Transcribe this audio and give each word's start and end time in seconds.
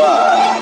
no 0.00 0.04
ar. 0.04 0.60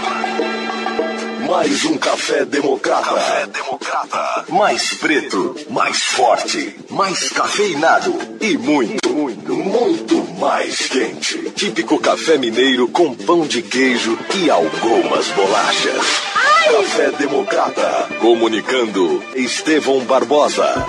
Mais 1.48 1.84
um 1.84 1.96
café 1.96 2.44
democrata. 2.44 3.14
Café 3.14 3.46
democrata. 3.46 4.44
Mais 4.48 4.94
preto, 4.94 5.54
mais 5.70 5.98
forte, 5.98 6.76
mais 6.90 7.30
cafeinado 7.30 8.14
e 8.40 8.58
muito, 8.58 9.08
muito, 9.08 9.54
muito 9.54 10.38
mais 10.38 10.88
quente. 10.88 11.50
Típico 11.52 11.98
café 11.98 12.36
mineiro 12.36 12.88
com 12.88 13.14
pão 13.14 13.46
de 13.46 13.62
queijo 13.62 14.18
e 14.34 14.50
algumas 14.50 15.28
bolachas. 15.28 16.02
Ai. 16.34 16.74
Café 16.74 17.10
democrata. 17.12 18.08
Comunicando 18.20 19.22
Estevão 19.34 20.00
Barbosa. 20.00 20.86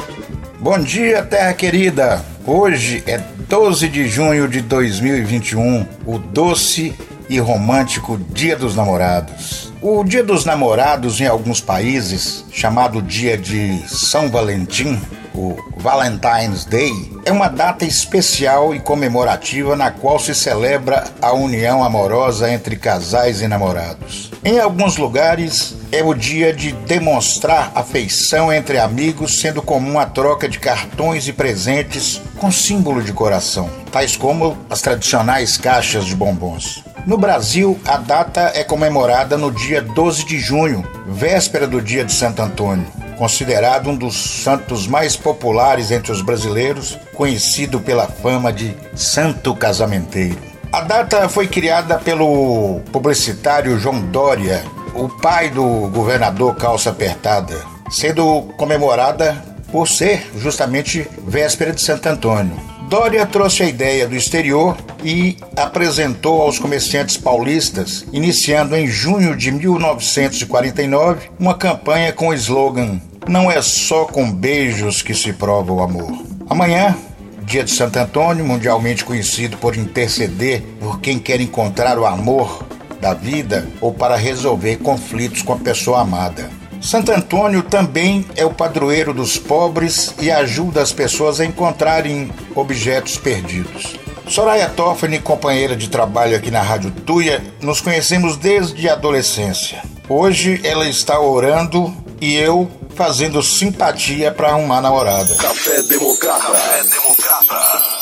Bom 0.59 0.77
dia, 0.79 1.23
terra 1.23 1.53
querida. 1.53 2.25
Hoje 2.45 3.01
é 3.07 3.17
12 3.17 3.87
de 3.87 4.07
junho 4.07 4.47
de 4.47 4.61
2021, 4.61 5.87
o 6.05 6.19
doce 6.19 6.93
e 7.29 7.39
romântico 7.39 8.17
Dia 8.17 8.55
dos 8.55 8.75
Namorados. 8.75 9.71
O 9.81 10.03
Dia 10.03 10.23
dos 10.23 10.43
Namorados, 10.43 11.21
em 11.21 11.27
alguns 11.27 11.61
países, 11.61 12.43
chamado 12.51 13.01
Dia 13.01 13.37
de 13.37 13.81
São 13.87 14.29
Valentim, 14.29 14.99
o 15.33 15.55
Valentine's 15.77 16.65
Day, 16.65 16.91
é 17.23 17.31
uma 17.31 17.47
data 17.47 17.85
especial 17.85 18.73
e 18.73 18.79
comemorativa 18.79 19.75
na 19.75 19.91
qual 19.91 20.19
se 20.19 20.33
celebra 20.33 21.05
a 21.21 21.31
união 21.31 21.83
amorosa 21.83 22.51
entre 22.51 22.75
casais 22.75 23.41
e 23.41 23.47
namorados. 23.47 24.31
Em 24.43 24.59
alguns 24.59 24.97
lugares, 24.97 25.75
é 25.91 26.03
o 26.03 26.13
dia 26.13 26.51
de 26.51 26.71
demonstrar 26.71 27.71
afeição 27.75 28.51
entre 28.51 28.79
amigos, 28.79 29.39
sendo 29.39 29.61
comum 29.61 29.99
a 29.99 30.05
troca 30.05 30.49
de 30.49 30.59
cartões 30.59 31.27
e 31.27 31.33
presentes 31.33 32.21
com 32.37 32.51
símbolo 32.51 33.01
de 33.01 33.13
coração, 33.13 33.69
tais 33.91 34.15
como 34.15 34.57
as 34.69 34.81
tradicionais 34.81 35.57
caixas 35.57 36.05
de 36.05 36.15
bombons. 36.15 36.83
No 37.09 37.17
Brasil, 37.17 37.79
a 37.87 37.97
data 37.97 38.51
é 38.53 38.63
comemorada 38.63 39.35
no 39.35 39.51
dia 39.51 39.81
12 39.81 40.25
de 40.25 40.37
junho, 40.37 40.87
véspera 41.07 41.65
do 41.65 41.81
dia 41.81 42.05
de 42.05 42.13
Santo 42.13 42.39
Antônio, 42.39 42.85
considerado 43.17 43.89
um 43.89 43.95
dos 43.95 44.43
santos 44.43 44.85
mais 44.85 45.15
populares 45.15 45.89
entre 45.89 46.11
os 46.11 46.21
brasileiros, 46.21 46.99
conhecido 47.15 47.79
pela 47.79 48.05
fama 48.05 48.53
de 48.53 48.77
Santo 48.93 49.55
Casamenteiro. 49.55 50.37
A 50.71 50.81
data 50.81 51.27
foi 51.27 51.47
criada 51.47 51.97
pelo 51.97 52.79
publicitário 52.91 53.79
João 53.79 54.01
Dória, 54.01 54.63
o 54.93 55.09
pai 55.09 55.49
do 55.49 55.87
governador 55.87 56.55
Calça 56.57 56.91
Apertada, 56.91 57.55
sendo 57.89 58.43
comemorada 58.55 59.35
por 59.71 59.87
ser 59.87 60.29
justamente 60.37 61.09
véspera 61.25 61.71
de 61.71 61.81
Santo 61.81 62.07
Antônio. 62.07 62.78
Dória 62.89 63.23
trouxe 63.23 63.61
a 63.61 63.67
ideia 63.67 64.07
do 64.07 64.15
exterior 64.15 64.75
e 65.03 65.37
apresentou 65.55 66.41
aos 66.41 66.57
comerciantes 66.57 67.17
paulistas, 67.17 68.03
iniciando 68.11 68.75
em 68.75 68.87
junho 68.87 69.37
de 69.37 69.51
1949 69.51 71.29
uma 71.39 71.53
campanha 71.53 72.11
com 72.11 72.29
o 72.29 72.33
slogan: 72.33 72.99
Não 73.27 73.51
é 73.51 73.61
só 73.61 74.05
com 74.05 74.31
beijos 74.31 75.03
que 75.03 75.13
se 75.13 75.31
prova 75.31 75.71
o 75.71 75.83
amor. 75.83 76.11
Amanhã, 76.49 76.97
dia 77.43 77.63
de 77.63 77.69
Santo 77.69 77.99
Antônio, 77.99 78.43
mundialmente 78.43 79.05
conhecido 79.05 79.55
por 79.57 79.77
interceder 79.77 80.63
por 80.79 80.99
quem 80.99 81.19
quer 81.19 81.39
encontrar 81.39 81.99
o 81.99 82.07
amor 82.07 82.65
da 82.99 83.13
vida 83.13 83.67
ou 83.79 83.93
para 83.93 84.15
resolver 84.15 84.77
conflitos 84.77 85.43
com 85.43 85.53
a 85.53 85.57
pessoa 85.57 86.01
amada. 86.01 86.49
Santo 86.81 87.11
Antônio 87.11 87.61
também 87.63 88.25
é 88.35 88.45
o 88.45 88.53
padroeiro 88.53 89.13
dos 89.13 89.37
pobres 89.37 90.15
e 90.19 90.31
ajuda 90.31 90.81
as 90.81 90.93
pessoas 90.93 91.39
a 91.39 91.45
encontrarem 91.45 92.31
objetos 92.55 93.17
perdidos. 93.17 93.95
Soraya 94.27 94.69
Toffani, 94.69 95.19
companheira 95.19 95.75
de 95.75 95.89
trabalho 95.89 96.35
aqui 96.35 96.51
na 96.51 96.61
Rádio 96.61 96.91
Tuia, 96.91 97.43
nos 97.61 97.81
conhecemos 97.81 98.37
desde 98.37 98.87
a 98.87 98.93
adolescência. 98.93 99.81
Hoje 100.07 100.61
ela 100.63 100.87
está 100.87 101.19
orando 101.19 101.93
e 102.21 102.35
eu 102.35 102.69
fazendo 102.95 103.41
simpatia 103.41 104.31
para 104.31 104.49
arrumar 104.49 104.81
namorada. 104.81 105.33
Café 105.35 105.81
Democrata. 105.83 106.41
Café 106.41 106.83
Democrata. 106.83 107.99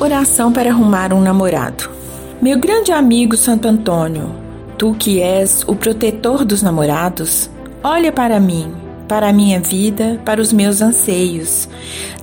Oração 0.00 0.52
para 0.52 0.70
arrumar 0.70 1.12
um 1.12 1.20
namorado. 1.20 1.90
Meu 2.40 2.58
grande 2.58 2.90
amigo 2.90 3.36
Santo 3.36 3.68
Antônio, 3.68 4.34
tu 4.80 4.96
que 4.98 5.20
és 5.20 5.62
o 5.66 5.76
protetor 5.76 6.42
dos 6.42 6.62
namorados, 6.62 7.50
olha 7.84 8.10
para 8.10 8.40
mim, 8.40 8.72
para 9.06 9.28
a 9.28 9.32
minha 9.32 9.60
vida, 9.60 10.18
para 10.24 10.40
os 10.40 10.54
meus 10.54 10.80
anseios. 10.80 11.68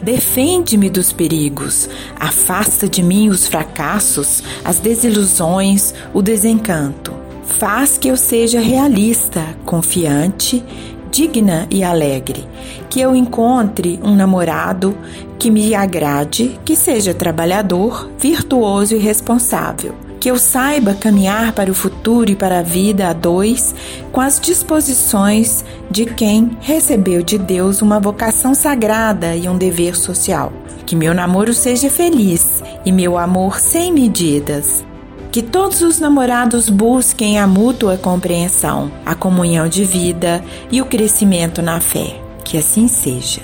Defende-me 0.01 0.89
dos 0.89 1.13
perigos, 1.13 1.87
afasta 2.19 2.89
de 2.89 3.03
mim 3.03 3.29
os 3.29 3.45
fracassos, 3.45 4.41
as 4.65 4.79
desilusões, 4.79 5.93
o 6.11 6.23
desencanto. 6.23 7.13
Faz 7.45 7.95
que 7.95 8.07
eu 8.07 8.17
seja 8.17 8.59
realista, 8.59 9.55
confiante, 9.63 10.63
digna 11.11 11.67
e 11.69 11.83
alegre, 11.83 12.43
que 12.89 12.99
eu 12.99 13.15
encontre 13.15 13.99
um 14.03 14.15
namorado 14.15 14.97
que 15.37 15.51
me 15.51 15.75
agrade, 15.75 16.59
que 16.65 16.75
seja 16.75 17.13
trabalhador, 17.13 18.09
virtuoso 18.17 18.95
e 18.95 18.97
responsável 18.97 20.06
que 20.19 20.29
eu 20.29 20.37
saiba 20.37 20.93
caminhar 20.93 21.53
para 21.53 21.71
o 21.71 21.75
futuro 21.75 22.31
e 22.31 22.35
para 22.35 22.59
a 22.59 22.63
vida 22.63 23.09
a 23.09 23.13
dois 23.13 23.73
com 24.11 24.21
as 24.21 24.39
disposições 24.39 25.63
de 25.89 26.05
quem 26.05 26.57
recebeu 26.59 27.21
de 27.21 27.37
Deus 27.37 27.81
uma 27.81 27.99
vocação 27.99 28.53
sagrada 28.53 29.35
e 29.35 29.47
um 29.47 29.57
dever 29.57 29.95
social. 29.95 30.51
Que 30.85 30.95
meu 30.95 31.13
namoro 31.13 31.53
seja 31.53 31.89
feliz 31.89 32.63
e 32.85 32.91
meu 32.91 33.17
amor 33.17 33.59
sem 33.59 33.91
medidas. 33.91 34.85
Que 35.31 35.41
todos 35.41 35.81
os 35.81 35.99
namorados 35.99 36.69
busquem 36.69 37.37
a 37.39 37.45
mútua 37.45 37.97
compreensão, 37.97 38.91
a 39.05 39.13
comunhão 39.13 39.67
de 39.67 39.83
vida 39.83 40.43
e 40.71 40.81
o 40.81 40.85
crescimento 40.85 41.61
na 41.61 41.79
fé. 41.79 42.15
Que 42.43 42.57
assim 42.57 42.87
seja. 42.87 43.41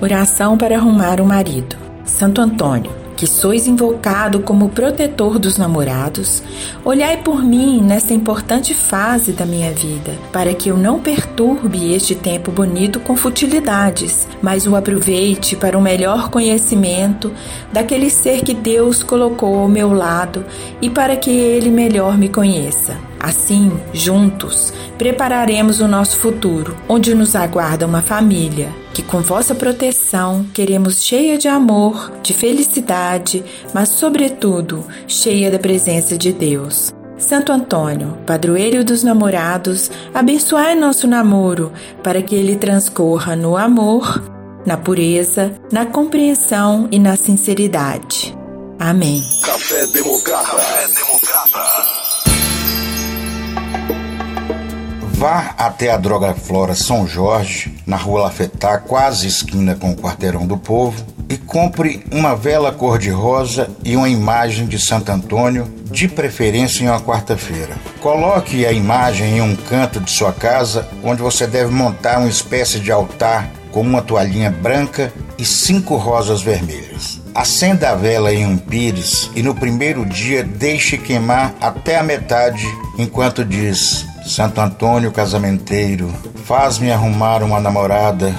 Oração 0.00 0.56
para 0.56 0.76
arrumar 0.76 1.20
o 1.20 1.26
marido. 1.26 1.76
Santo 2.04 2.40
Antônio 2.40 2.97
que 3.18 3.26
sois 3.26 3.66
invocado 3.66 4.38
como 4.38 4.68
protetor 4.68 5.40
dos 5.40 5.58
namorados, 5.58 6.40
olhai 6.84 7.16
por 7.16 7.42
mim 7.42 7.82
nesta 7.82 8.14
importante 8.14 8.74
fase 8.74 9.32
da 9.32 9.44
minha 9.44 9.72
vida, 9.72 10.12
para 10.32 10.54
que 10.54 10.68
eu 10.68 10.76
não 10.76 11.00
perturbe 11.00 11.92
este 11.92 12.14
tempo 12.14 12.52
bonito 12.52 13.00
com 13.00 13.16
futilidades, 13.16 14.28
mas 14.40 14.68
o 14.68 14.76
aproveite 14.76 15.56
para 15.56 15.76
um 15.76 15.80
melhor 15.80 16.30
conhecimento 16.30 17.32
daquele 17.72 18.08
ser 18.08 18.42
que 18.42 18.54
Deus 18.54 19.02
colocou 19.02 19.58
ao 19.58 19.68
meu 19.68 19.92
lado 19.92 20.46
e 20.80 20.88
para 20.88 21.16
que 21.16 21.30
ele 21.30 21.70
melhor 21.70 22.16
me 22.16 22.28
conheça. 22.28 23.07
Assim, 23.20 23.72
juntos, 23.92 24.72
prepararemos 24.96 25.80
o 25.80 25.88
nosso 25.88 26.16
futuro, 26.16 26.76
onde 26.88 27.14
nos 27.14 27.34
aguarda 27.34 27.86
uma 27.86 28.02
família 28.02 28.68
que, 28.94 29.02
com 29.02 29.20
vossa 29.20 29.54
proteção, 29.54 30.44
queremos 30.52 31.04
cheia 31.04 31.38
de 31.38 31.46
amor, 31.46 32.12
de 32.22 32.34
felicidade, 32.34 33.44
mas, 33.72 33.90
sobretudo, 33.90 34.84
cheia 35.06 35.50
da 35.50 35.58
presença 35.58 36.18
de 36.18 36.32
Deus. 36.32 36.92
Santo 37.16 37.50
Antônio, 37.50 38.16
padroeiro 38.24 38.84
dos 38.84 39.02
namorados, 39.02 39.90
abençoai 40.14 40.74
nosso 40.74 41.06
namoro 41.06 41.72
para 42.02 42.22
que 42.22 42.34
ele 42.34 42.56
transcorra 42.56 43.34
no 43.34 43.56
amor, 43.56 44.22
na 44.64 44.76
pureza, 44.76 45.52
na 45.72 45.84
compreensão 45.84 46.88
e 46.92 46.98
na 46.98 47.16
sinceridade. 47.16 48.36
Amém. 48.78 49.22
Café 49.44 49.86
Democrata. 49.88 50.56
Café 50.56 50.88
Democrata. 50.88 52.07
Vá 55.18 55.52
até 55.58 55.90
a 55.90 55.96
Droga 55.96 56.32
Flora 56.32 56.76
São 56.76 57.04
Jorge, 57.04 57.74
na 57.84 57.96
rua 57.96 58.22
Lafetá, 58.22 58.78
quase 58.78 59.26
esquina 59.26 59.74
com 59.74 59.90
o 59.90 59.96
Quarteirão 59.96 60.46
do 60.46 60.56
Povo, 60.56 61.04
e 61.28 61.36
compre 61.36 62.04
uma 62.12 62.36
vela 62.36 62.70
cor-de-rosa 62.70 63.68
e 63.82 63.96
uma 63.96 64.08
imagem 64.08 64.64
de 64.68 64.78
Santo 64.78 65.10
Antônio, 65.10 65.66
de 65.90 66.06
preferência 66.06 66.84
em 66.84 66.86
uma 66.86 67.00
quarta-feira. 67.00 67.76
Coloque 68.00 68.64
a 68.64 68.70
imagem 68.70 69.38
em 69.38 69.40
um 69.40 69.56
canto 69.56 69.98
de 69.98 70.08
sua 70.08 70.32
casa, 70.32 70.88
onde 71.02 71.20
você 71.20 71.48
deve 71.48 71.72
montar 71.72 72.18
uma 72.18 72.28
espécie 72.28 72.78
de 72.78 72.92
altar 72.92 73.50
com 73.72 73.80
uma 73.80 74.00
toalhinha 74.00 74.52
branca 74.52 75.12
e 75.36 75.44
cinco 75.44 75.96
rosas 75.96 76.42
vermelhas. 76.42 77.20
Acenda 77.34 77.90
a 77.90 77.96
vela 77.96 78.32
em 78.32 78.46
um 78.46 78.56
pires 78.56 79.28
e 79.34 79.42
no 79.42 79.52
primeiro 79.52 80.06
dia 80.06 80.44
deixe 80.44 80.96
queimar 80.96 81.56
até 81.60 81.98
a 81.98 82.04
metade 82.04 82.64
enquanto 82.96 83.44
diz 83.44 84.06
Santo 84.28 84.60
Antônio 84.60 85.10
casamenteiro, 85.10 86.12
faz-me 86.44 86.92
arrumar 86.92 87.42
uma 87.42 87.58
namorada, 87.58 88.34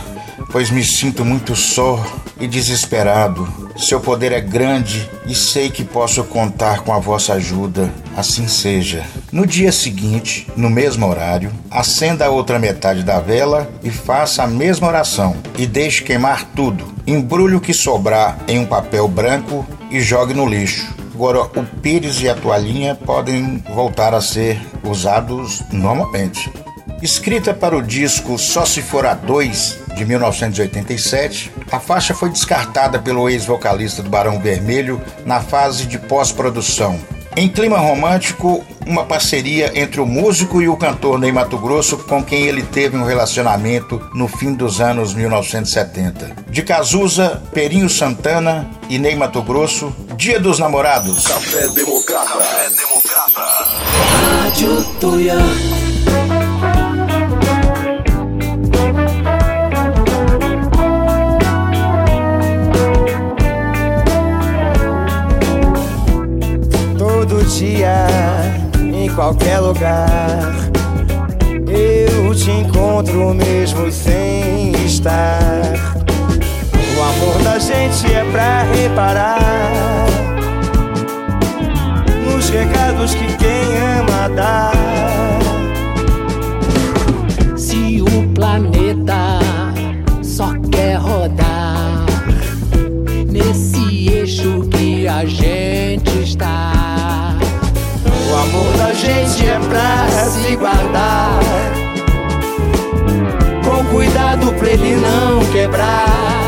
pois 0.51 0.69
me 0.69 0.83
sinto 0.83 1.25
muito 1.25 1.55
só 1.55 2.05
e 2.39 2.47
desesperado. 2.47 3.51
Seu 3.75 3.99
poder 3.99 4.31
é 4.31 4.39
grande 4.39 5.09
e 5.25 5.33
sei 5.33 5.71
que 5.71 5.83
posso 5.83 6.23
contar 6.25 6.81
com 6.81 6.93
a 6.93 6.99
vossa 6.99 7.33
ajuda. 7.33 7.91
Assim 8.15 8.47
seja. 8.47 9.03
No 9.31 9.47
dia 9.47 9.71
seguinte, 9.71 10.47
no 10.55 10.69
mesmo 10.69 11.07
horário, 11.07 11.51
acenda 11.71 12.27
a 12.27 12.29
outra 12.29 12.59
metade 12.59 13.01
da 13.01 13.19
vela 13.19 13.67
e 13.83 13.89
faça 13.89 14.43
a 14.43 14.47
mesma 14.47 14.87
oração 14.87 15.35
e 15.57 15.65
deixe 15.65 16.03
queimar 16.03 16.45
tudo. 16.55 16.85
Embrulhe 17.07 17.55
o 17.55 17.61
que 17.61 17.73
sobrar 17.73 18.37
em 18.47 18.59
um 18.59 18.65
papel 18.65 19.07
branco 19.07 19.65
e 19.89 19.99
jogue 19.99 20.35
no 20.35 20.45
lixo 20.45 20.98
Agora, 21.19 21.41
o 21.41 21.65
pires 21.81 22.21
e 22.21 22.29
a 22.29 22.33
toalhinha 22.33 22.95
podem 22.95 23.61
voltar 23.75 24.13
a 24.13 24.21
ser 24.21 24.57
usados 24.85 25.61
normalmente. 25.69 26.49
Escrita 27.01 27.53
para 27.53 27.75
o 27.75 27.81
disco 27.81 28.37
Só 28.37 28.65
Se 28.65 28.81
For 28.81 29.05
a 29.05 29.15
Dois, 29.15 29.77
de 29.97 30.05
1987, 30.05 31.51
a 31.69 31.77
faixa 31.77 32.13
foi 32.13 32.29
descartada 32.29 32.99
pelo 32.99 33.29
ex-vocalista 33.29 34.01
do 34.01 34.09
Barão 34.09 34.39
Vermelho 34.39 35.01
na 35.25 35.41
fase 35.41 35.85
de 35.87 35.99
pós-produção. 35.99 36.97
Em 37.39 37.47
clima 37.47 37.77
romântico, 37.77 38.65
uma 38.85 39.05
parceria 39.05 39.71
entre 39.73 40.01
o 40.01 40.05
músico 40.05 40.61
e 40.61 40.67
o 40.67 40.75
cantor 40.75 41.17
Ney 41.17 41.31
Mato 41.31 41.57
Grosso, 41.57 41.97
com 41.99 42.21
quem 42.21 42.41
ele 42.41 42.63
teve 42.63 42.97
um 42.97 43.05
relacionamento 43.05 44.05
no 44.13 44.27
fim 44.27 44.53
dos 44.53 44.81
anos 44.81 45.13
1970. 45.13 46.35
De 46.49 46.61
Cazuza, 46.63 47.41
Perinho 47.53 47.87
Santana 47.87 48.69
e 48.89 48.99
Ney 48.99 49.15
Mato 49.15 49.41
Grosso, 49.41 49.95
Dia 50.17 50.37
dos 50.37 50.59
Namorados. 50.59 51.25
Café 51.25 51.69
Democrata. 51.69 52.27
Café 52.27 52.69
Democrata. 52.75 53.47
Rádio 54.43 54.83
Tuiano. 67.29 67.49
dia, 67.59 68.07
em 68.93 69.09
qualquer 69.09 69.59
lugar. 69.59 70.29
Eu 71.67 72.33
te 72.33 72.49
encontro 72.49 73.33
mesmo 73.33 73.91
sem 73.91 74.71
estar. 74.85 75.73
O 76.97 77.01
amor 77.01 77.43
da 77.43 77.59
gente 77.59 78.11
é 78.13 78.23
pra 78.31 78.63
reparar 78.63 79.39
nos 82.25 82.49
recados 82.49 83.13
que 83.13 83.25
quem 83.37 83.77
ama 83.99 84.29
dá. 84.35 84.71
Se 87.55 88.01
o 88.01 88.27
planeta 88.33 89.39
só 90.23 90.53
quer 90.71 90.95
rodar 90.95 92.05
nesse 93.27 94.09
eixo 94.09 94.67
que 94.71 94.78
a 95.19 95.25
gente 95.25 96.17
está 96.23 96.69
amor 98.39 98.77
da 98.77 98.93
gente 98.93 99.45
é 99.45 99.59
pra 99.59 100.29
se 100.29 100.55
guardar. 100.55 101.39
Com 103.63 103.85
cuidado 103.93 104.53
pra 104.53 104.69
ele 104.69 104.95
não 104.95 105.45
quebrar. 105.51 106.38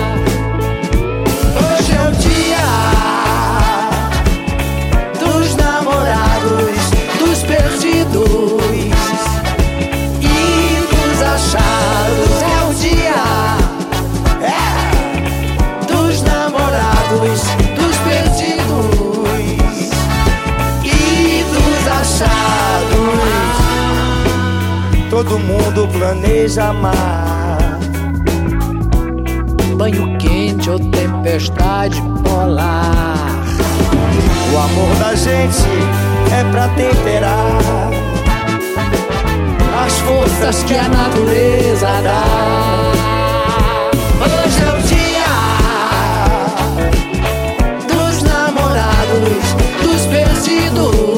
Todo 25.24 25.38
mundo 25.38 25.88
planeja 25.88 26.70
amar. 26.70 27.80
Banho 29.76 30.18
quente 30.18 30.68
ou 30.68 30.80
tempestade 30.80 32.02
polar. 32.24 33.30
O 34.52 34.58
amor 34.58 34.96
da 34.96 35.14
gente 35.14 35.68
é 36.32 36.44
pra 36.52 36.68
temperar 36.70 37.92
as 39.86 39.94
forças 40.00 40.64
que 40.64 40.74
a 40.76 40.90
natureza 40.90 41.88
dá. 42.04 42.24
Hoje 44.26 44.64
é 44.64 44.74
o 44.74 44.82
dia 44.88 45.34
dos 47.88 48.24
namorados, 48.24 49.54
dos 49.84 50.02
perdidos. 50.08 51.11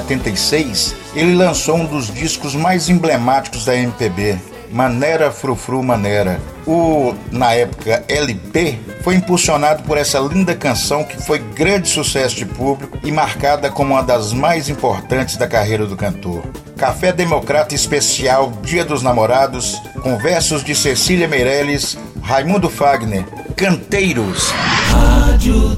1976, 0.00 0.94
ele 1.14 1.34
lançou 1.34 1.76
um 1.76 1.84
dos 1.84 2.12
discos 2.12 2.54
mais 2.54 2.88
emblemáticos 2.88 3.64
da 3.64 3.76
MPB, 3.76 4.38
Manera 4.70 5.30
Frufru 5.30 5.82
Manera. 5.82 6.40
O, 6.66 7.14
na 7.30 7.52
época, 7.52 8.02
LP 8.08 8.78
foi 9.02 9.16
impulsionado 9.16 9.82
por 9.82 9.98
essa 9.98 10.18
linda 10.18 10.54
canção 10.54 11.04
que 11.04 11.22
foi 11.22 11.38
grande 11.38 11.88
sucesso 11.88 12.36
de 12.36 12.46
público 12.46 12.98
e 13.04 13.12
marcada 13.12 13.70
como 13.70 13.92
uma 13.92 14.02
das 14.02 14.32
mais 14.32 14.68
importantes 14.68 15.36
da 15.36 15.46
carreira 15.46 15.86
do 15.86 15.96
cantor. 15.96 16.42
Café 16.76 17.12
Democrata 17.12 17.74
Especial 17.74 18.52
Dia 18.62 18.84
dos 18.84 19.02
Namorados, 19.02 19.80
com 20.02 20.16
versos 20.16 20.64
de 20.64 20.74
Cecília 20.74 21.28
Meirelles, 21.28 21.98
Raimundo 22.22 22.70
Fagner, 22.70 23.24
Canteiros. 23.54 24.50
Rádio. 24.90 25.76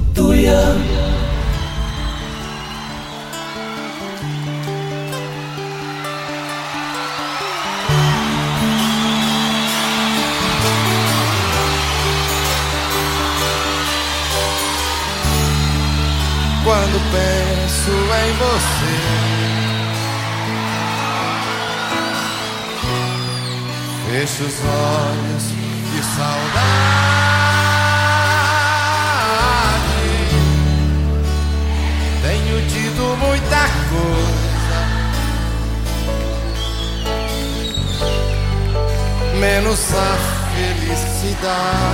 Felicidade. 41.45 41.85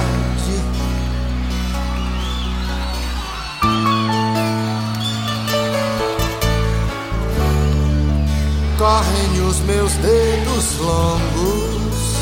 correm 8.77 9.41
os 9.48 9.60
meus 9.60 9.91
dedos 9.93 10.77
longos 10.79 12.15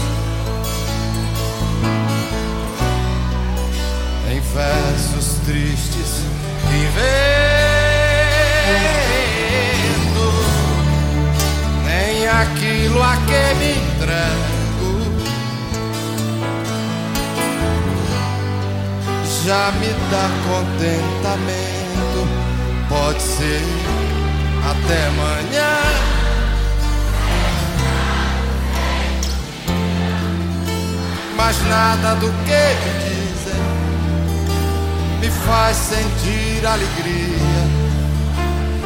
em 4.29 4.41
versos 4.41 5.35
tristes 5.45 6.23
e 6.73 6.85
vendo 6.97 7.09
nem 11.85 12.27
aquilo 12.27 13.01
a 13.01 13.15
que 13.15 13.53
me 13.55 13.78
já 19.49 19.71
me 19.71 19.87
dá 20.11 20.29
contentamento. 20.47 22.19
Pode 22.87 23.19
ser 23.19 23.63
até 24.69 25.07
amanhã. 25.07 25.75
Mas 31.35 31.59
nada 31.67 32.13
do 32.17 32.27
que 32.45 32.63
me 32.83 32.91
dizem 33.05 33.63
me 35.19 35.31
faz 35.47 35.75
sentir 35.77 36.63
alegria. 36.67 37.63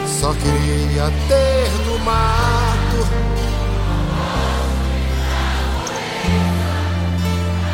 Só 0.07 0.33
queria 0.33 1.11
ter 1.27 1.69
no 1.87 1.99
mato 1.99 3.05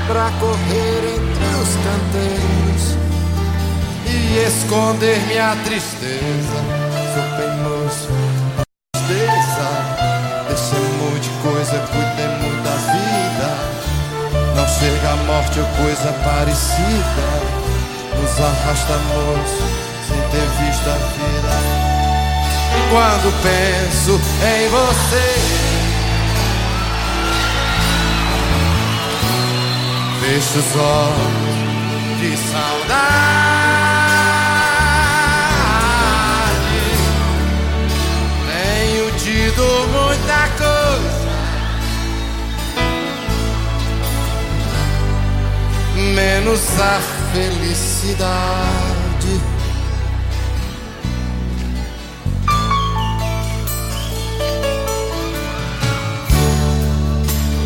pra 0.08 0.32
correr 0.40 1.18
entre 1.18 1.39
os 1.62 1.76
canteiros 1.76 2.98
e 4.06 4.48
esconder 4.48 5.20
minha 5.28 5.56
tristeza. 5.66 6.60
Sou 7.14 7.24
teimoso, 7.38 8.10
tristeza. 8.94 9.70
Deixemos 10.48 11.22
de 11.22 11.30
coisa, 11.42 11.78
cuidemos 11.92 12.64
da 12.64 12.76
vida. 12.94 13.50
Não 14.56 14.68
chega 14.68 15.10
a 15.12 15.16
morte 15.28 15.60
ou 15.60 15.66
coisa 15.84 16.14
parecida. 16.24 17.28
Nos 18.16 18.40
arrastamos 18.40 19.50
sem 20.08 20.22
ter 20.32 20.48
visto 20.64 20.90
a 20.90 20.98
vida. 21.18 21.54
Quando 22.90 23.30
penso 23.44 24.20
em 24.46 24.70
você. 24.70 25.59
Fecho 30.30 30.60
os 30.60 30.76
olhos 30.76 31.58
de 32.20 32.38
saudade. 32.38 33.00
Tenho 38.46 39.06
tido 39.18 39.66
muita 39.88 40.42
coisa, 40.60 41.34
menos 46.14 46.62
a 46.80 47.02
felicidade. 47.34 48.40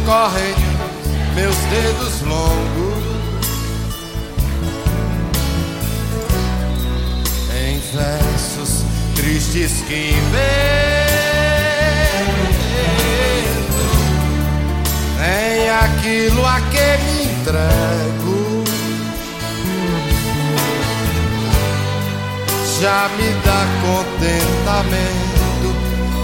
Corre 0.06 0.63
meus 1.36 1.56
dedos 1.56 2.22
longos. 2.22 3.04
Em 7.56 7.80
versos 7.96 8.84
tristes 9.16 9.84
que 9.88 10.12
invento 10.12 10.94
nem 15.20 15.70
aquilo 15.70 16.46
a 16.46 16.60
que 16.60 16.98
me 17.04 17.24
entrego. 17.24 18.64
Já 22.82 23.10
me 23.18 23.30
dá 23.46 23.66
contentamento 23.82 25.34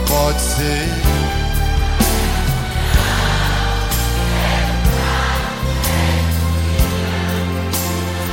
pode 0.07 0.41
ser 0.41 1.08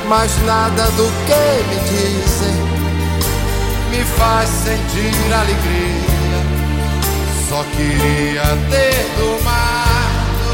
mas 0.07 0.31
nada 0.43 0.83
do 0.91 1.11
que 1.25 1.63
me 1.67 1.79
dizem 1.89 2.55
me 3.91 4.03
faz 4.03 4.49
sentir 4.49 5.33
alegria. 5.33 6.07
Só 7.49 7.63
queria 7.75 8.43
ter 8.69 9.05
tomado 9.17 10.49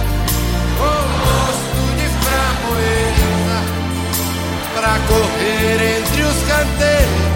um 0.80 1.04
gosto 1.20 1.82
de 1.98 2.08
framboesa 2.24 3.60
pra 4.76 4.94
correr 5.08 5.98
entre 5.98 6.24
os 6.24 6.38
canteiros 6.48 7.34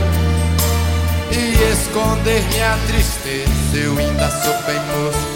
e 1.31 1.71
esconder 1.71 2.41
minha 2.49 2.77
tristeza. 2.87 3.75
Eu 3.75 3.97
ainda 3.97 4.29
sou 4.43 4.53
bem 4.63 4.79
moço 4.87 5.27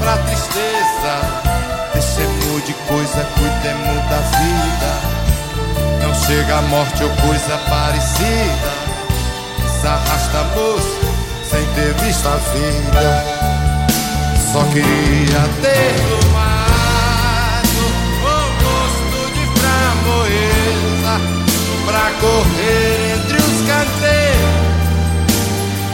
pra 0.00 0.16
tristeza. 0.18 1.14
Deixemos 1.92 2.66
de 2.66 2.72
coisa, 2.88 3.24
cuidemos 3.36 4.10
da 4.10 4.18
vida. 4.38 5.13
Chega 6.14 6.58
a 6.58 6.62
morte 6.62 7.02
ou 7.04 7.10
coisa 7.10 7.58
parecida. 7.68 8.72
Se 9.80 9.86
arrasta 9.86 10.42
moço 10.54 10.98
sem 11.50 11.64
ter 11.74 11.92
visto 12.02 12.26
a 12.26 12.36
vida. 12.36 13.24
Só 14.52 14.62
queria 14.64 15.42
ter 15.60 15.94
tomado 16.08 17.84
o 18.22 18.36
gosto 18.62 19.18
de 19.34 19.44
framboesa 19.60 21.14
pra 21.86 22.06
correr 22.20 23.16
entre 23.16 23.36
os 23.36 23.58
canteiros 23.66 24.64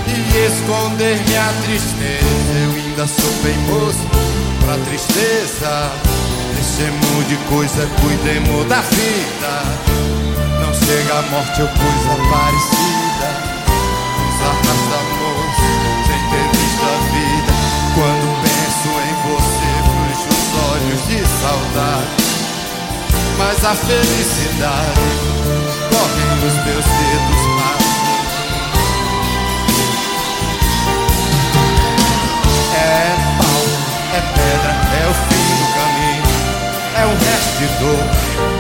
e 0.07 0.11
esconder 0.47 1.17
minha 1.27 1.49
tristeza. 1.65 2.53
Eu 2.63 2.71
ainda 2.73 3.07
sou 3.07 3.33
bem 3.43 3.59
moço 3.67 4.07
pra 4.65 4.77
tristeza. 4.85 5.91
Deixemos 6.55 7.29
de 7.29 7.37
coisa, 7.49 7.89
cuidemos 8.03 8.69
da 8.69 8.81
vida. 8.83 10.10
Chega 10.91 11.15
a 11.15 11.23
morte 11.23 11.63
ou 11.63 11.69
coisa 11.69 12.15
parecida. 12.31 13.29
Nos 14.19 14.39
arrastamos 14.43 15.55
sem 16.05 16.21
ter 16.31 16.47
visto 16.51 16.83
a 16.83 16.99
vida. 17.15 17.53
Quando 17.95 18.27
penso 18.43 18.91
em 19.07 19.15
você, 19.23 19.71
fecho 19.87 20.27
os 20.35 20.51
olhos 20.69 21.01
de 21.07 21.19
saudade. 21.39 22.19
Mas 23.39 23.65
a 23.65 23.75
felicidade 23.77 25.07
corre 25.91 26.25
nos 26.43 26.57
meus 26.65 26.85
dedos 26.85 27.43
mágicos. 27.55 28.35
É 32.75 33.15
pau, 33.39 33.63
é 34.13 34.21
pedra, 34.35 34.73
é 34.99 35.07
o 35.07 35.15
fim 35.15 35.51
do 35.55 35.67
caminho 35.73 36.31
é 36.97 37.07
um 37.07 37.17
resto 37.17 37.53
de 37.59 37.67
dor, 37.79 38.05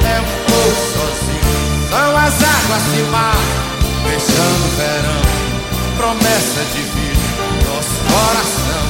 é 0.06 0.20
um 0.20 0.25
pouco 0.46 0.80
sozinho. 0.94 1.59
São 1.90 2.16
as 2.16 2.35
águas 2.35 2.85
de 2.94 3.02
mar, 3.11 3.35
fechando 4.04 4.64
o 4.64 4.70
verão, 4.76 5.23
promessa 5.97 6.62
de 6.73 6.82
vida, 6.82 7.26
nosso 7.66 7.99
coração. 8.09 8.87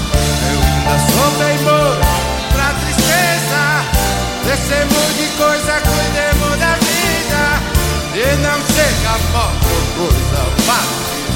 Eu 0.52 0.61
ainda 0.61 0.95
sou 1.11 1.30
teimoso 1.38 2.00
pra 2.52 2.69
tristeza, 2.75 3.62
deixemos 4.45 5.09
de 5.16 5.28
coisa, 5.38 5.80
cuidemos 5.80 6.59
da 6.59 6.75
vida, 6.76 7.42
e 8.14 8.37
não 8.42 8.59
chega 8.66 9.09
a 9.09 9.19
morte 9.33 9.71
coisa 9.97 10.42
fácil. 10.66 11.29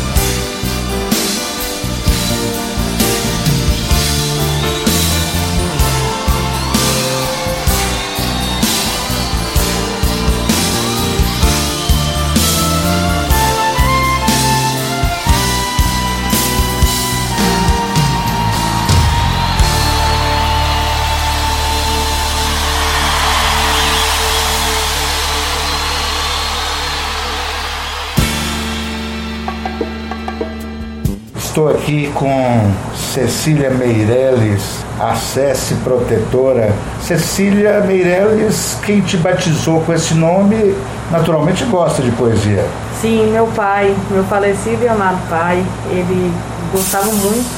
Estou 31.55 31.71
aqui 31.71 32.11
com 32.17 32.69
Cecília 32.97 33.71
Meirelles, 33.71 34.85
Acesse 34.99 35.77
Protetora. 35.85 36.75
Cecília 37.01 37.79
Meirelles, 37.79 38.77
quem 38.85 39.01
te 39.01 39.17
batizou 39.17 39.81
com 39.83 39.93
esse 39.93 40.15
nome, 40.15 40.75
naturalmente 41.13 41.63
gosta 41.67 42.03
de 42.03 42.11
poesia. 42.11 42.67
Sim, 43.01 43.31
meu 43.31 43.47
pai, 43.55 43.95
meu 44.11 44.25
falecido 44.25 44.83
e 44.83 44.89
amado 44.89 45.17
pai, 45.31 45.65
ele 45.93 46.35
gostava 46.73 47.07
muito, 47.07 47.49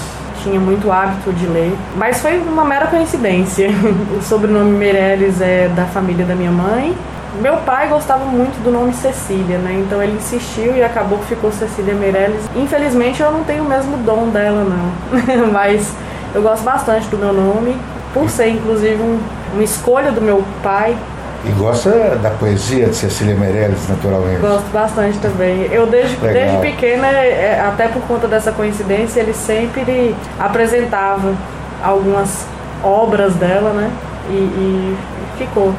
tinha 0.43 0.61
muito 0.61 0.93
hábito 0.93 1.33
de 1.33 1.47
ler, 1.47 1.73
mas 1.97 2.21
foi 2.21 2.37
uma 2.37 2.67
mera 2.67 2.89
coincidência. 2.89 3.71
O 4.15 4.23
sobrenome 4.23 4.73
Meirelles 4.73 5.41
é 5.41 5.71
da 5.75 5.87
família 5.87 6.27
da 6.27 6.35
minha 6.35 6.53
mãe 6.53 6.95
meu 7.41 7.57
pai 7.59 7.89
gostava 7.89 8.25
muito 8.25 8.63
do 8.63 8.71
nome 8.71 8.93
Cecília, 8.93 9.59
né? 9.59 9.83
Então 9.85 10.03
ele 10.03 10.17
insistiu 10.17 10.77
e 10.77 10.83
acabou 10.83 11.19
que 11.19 11.27
ficou 11.27 11.53
Cecília 11.53 11.95
Meirelles. 11.95 12.45
Infelizmente 12.55 13.23
eu 13.23 13.31
não 13.31 13.45
tenho 13.45 13.65
o 13.65 13.69
mesmo 13.69 13.97
dom 13.99 14.29
dela, 14.29 14.65
não. 14.65 15.47
Mas 15.53 15.93
eu 16.35 16.43
gosto 16.43 16.63
bastante 16.63 17.09
do 17.09 17.17
meu 17.17 17.33
nome, 17.33 17.77
por 18.13 18.29
ser 18.29 18.49
inclusive 18.49 19.03
um, 19.03 19.19
uma 19.55 19.63
escolha 19.63 20.11
do 20.13 20.21
meu 20.21 20.43
pai 20.63 20.97
E 21.45 21.51
gosta 21.53 22.17
da 22.17 22.31
poesia 22.31 22.87
de 22.87 22.97
Cecília 22.97 23.35
Meirelles, 23.35 23.89
naturalmente? 23.89 24.41
Gosto 24.41 24.71
bastante 24.73 25.19
também. 25.19 25.69
Eu 25.71 25.87
desde, 25.87 26.17
desde 26.17 26.59
pequena, 26.59 27.07
é, 27.09 27.61
até 27.61 27.89
por 27.89 28.03
conta 28.03 28.27
dessa 28.27 28.53
coincidência, 28.53 29.21
ele 29.21 29.33
sempre 29.33 30.15
apresentava 30.39 31.35
algumas 31.83 32.47
obras 32.83 33.35
dela, 33.35 33.73
né? 33.73 33.91
E, 34.29 34.33
e 34.33 34.97
ficou. 35.39 35.73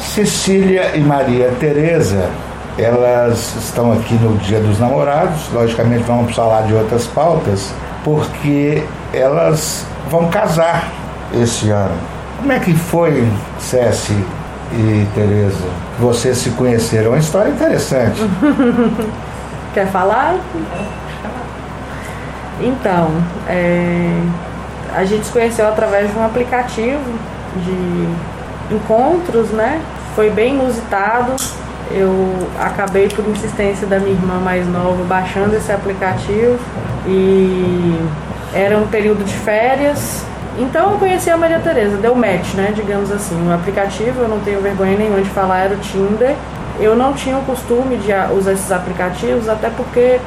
Cecília 0.00 0.96
e 0.96 1.00
Maria 1.00 1.52
Tereza, 1.60 2.30
elas 2.78 3.54
estão 3.56 3.92
aqui 3.92 4.14
no 4.14 4.36
Dia 4.38 4.58
dos 4.58 4.80
Namorados, 4.80 5.52
logicamente 5.52 6.02
vamos 6.04 6.34
falar 6.34 6.62
de 6.62 6.74
outras 6.74 7.06
pautas, 7.06 7.72
porque 8.02 8.82
elas 9.12 9.84
vão 10.10 10.28
casar 10.28 10.90
esse 11.34 11.70
ano. 11.70 11.94
Como 12.38 12.52
é 12.52 12.58
que 12.58 12.72
foi, 12.74 13.30
Ceci 13.58 14.24
e 14.72 15.06
Tereza? 15.14 15.68
Vocês 15.98 16.38
se 16.38 16.50
conheceram? 16.50 17.06
É 17.06 17.08
uma 17.10 17.18
história 17.18 17.50
interessante. 17.50 18.20
Quer 19.74 19.86
falar? 19.88 20.36
Então, 22.60 23.10
é, 23.46 24.22
a 24.96 25.04
gente 25.04 25.26
se 25.26 25.32
conheceu 25.32 25.68
através 25.68 26.10
de 26.10 26.18
um 26.18 26.24
aplicativo 26.24 27.00
de 27.56 28.08
encontros, 28.70 29.50
né? 29.50 29.80
Foi 30.14 30.30
bem 30.30 30.54
inusitado. 30.54 31.34
Eu 31.90 32.32
acabei, 32.58 33.08
por 33.08 33.26
insistência 33.26 33.86
da 33.86 33.98
minha 33.98 34.12
irmã 34.12 34.34
mais 34.38 34.66
nova, 34.66 35.02
baixando 35.04 35.56
esse 35.56 35.72
aplicativo 35.72 36.58
e 37.06 37.98
era 38.54 38.78
um 38.78 38.86
período 38.86 39.24
de 39.24 39.34
férias 39.34 40.24
então 40.58 40.92
eu 40.92 40.98
conheci 40.98 41.30
a 41.30 41.36
Maria 41.36 41.58
Tereza, 41.58 41.96
deu 41.96 42.14
match, 42.14 42.54
né, 42.54 42.72
digamos 42.74 43.10
assim. 43.10 43.48
O 43.48 43.52
aplicativo, 43.52 44.20
eu 44.20 44.28
não 44.28 44.40
tenho 44.40 44.60
vergonha 44.60 44.96
nenhuma 44.96 45.22
de 45.22 45.30
falar, 45.30 45.60
era 45.60 45.74
o 45.74 45.78
Tinder. 45.78 46.34
Eu 46.78 46.96
não 46.96 47.12
tinha 47.12 47.36
o 47.36 47.42
costume 47.42 47.96
de 47.96 48.12
usar 48.36 48.52
esses 48.52 48.72
aplicativos, 48.72 49.48
até 49.48 49.70
porque 49.70 50.20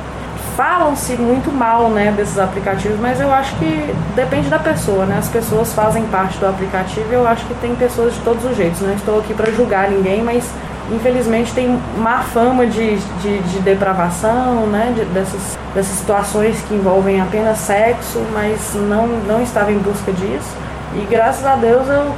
falam-se 0.56 1.14
muito 1.14 1.52
mal, 1.52 1.90
né, 1.90 2.14
desses 2.16 2.38
aplicativos, 2.38 3.00
mas 3.00 3.20
eu 3.20 3.32
acho 3.34 3.56
que 3.56 3.94
depende 4.16 4.50
da 4.50 4.60
pessoa, 4.60 5.06
né? 5.06 5.18
As 5.18 5.30
pessoas 5.30 5.74
fazem 5.74 6.04
parte 6.06 6.38
do 6.38 6.48
aplicativo 6.48 7.08
e 7.12 7.14
eu 7.14 7.28
acho 7.28 7.46
que 7.46 7.54
tem 7.56 7.76
pessoas 7.76 8.14
de 8.14 8.20
todos 8.22 8.44
os 8.46 8.56
jeitos. 8.56 8.82
Não 8.82 8.94
estou 8.94 9.20
aqui 9.20 9.34
para 9.34 9.52
julgar 9.52 9.90
ninguém, 9.90 10.24
mas 10.24 10.50
infelizmente 10.92 11.54
tem 11.54 11.80
má 11.98 12.20
fama 12.20 12.66
de, 12.66 12.98
de, 12.98 13.40
de 13.40 13.60
depravação, 13.60 14.68
né, 14.68 14.94
de, 14.96 15.06
dessas, 15.06 15.58
dessas 15.74 15.98
situações 15.98 16.62
que 16.68 16.76
envolvem 16.76 17.22
apenas 17.22 17.58
sexo, 17.60 18.22
mas 18.34 18.74
não, 18.76 19.08
não 19.08 19.42
estava 19.42 19.72
em 19.72 19.80
busca 19.80 20.12
disso. 20.12 20.56
E 20.96 21.08
graças 21.10 21.46
a 21.46 21.56
Deus 21.56 21.88
eu 21.88 22.14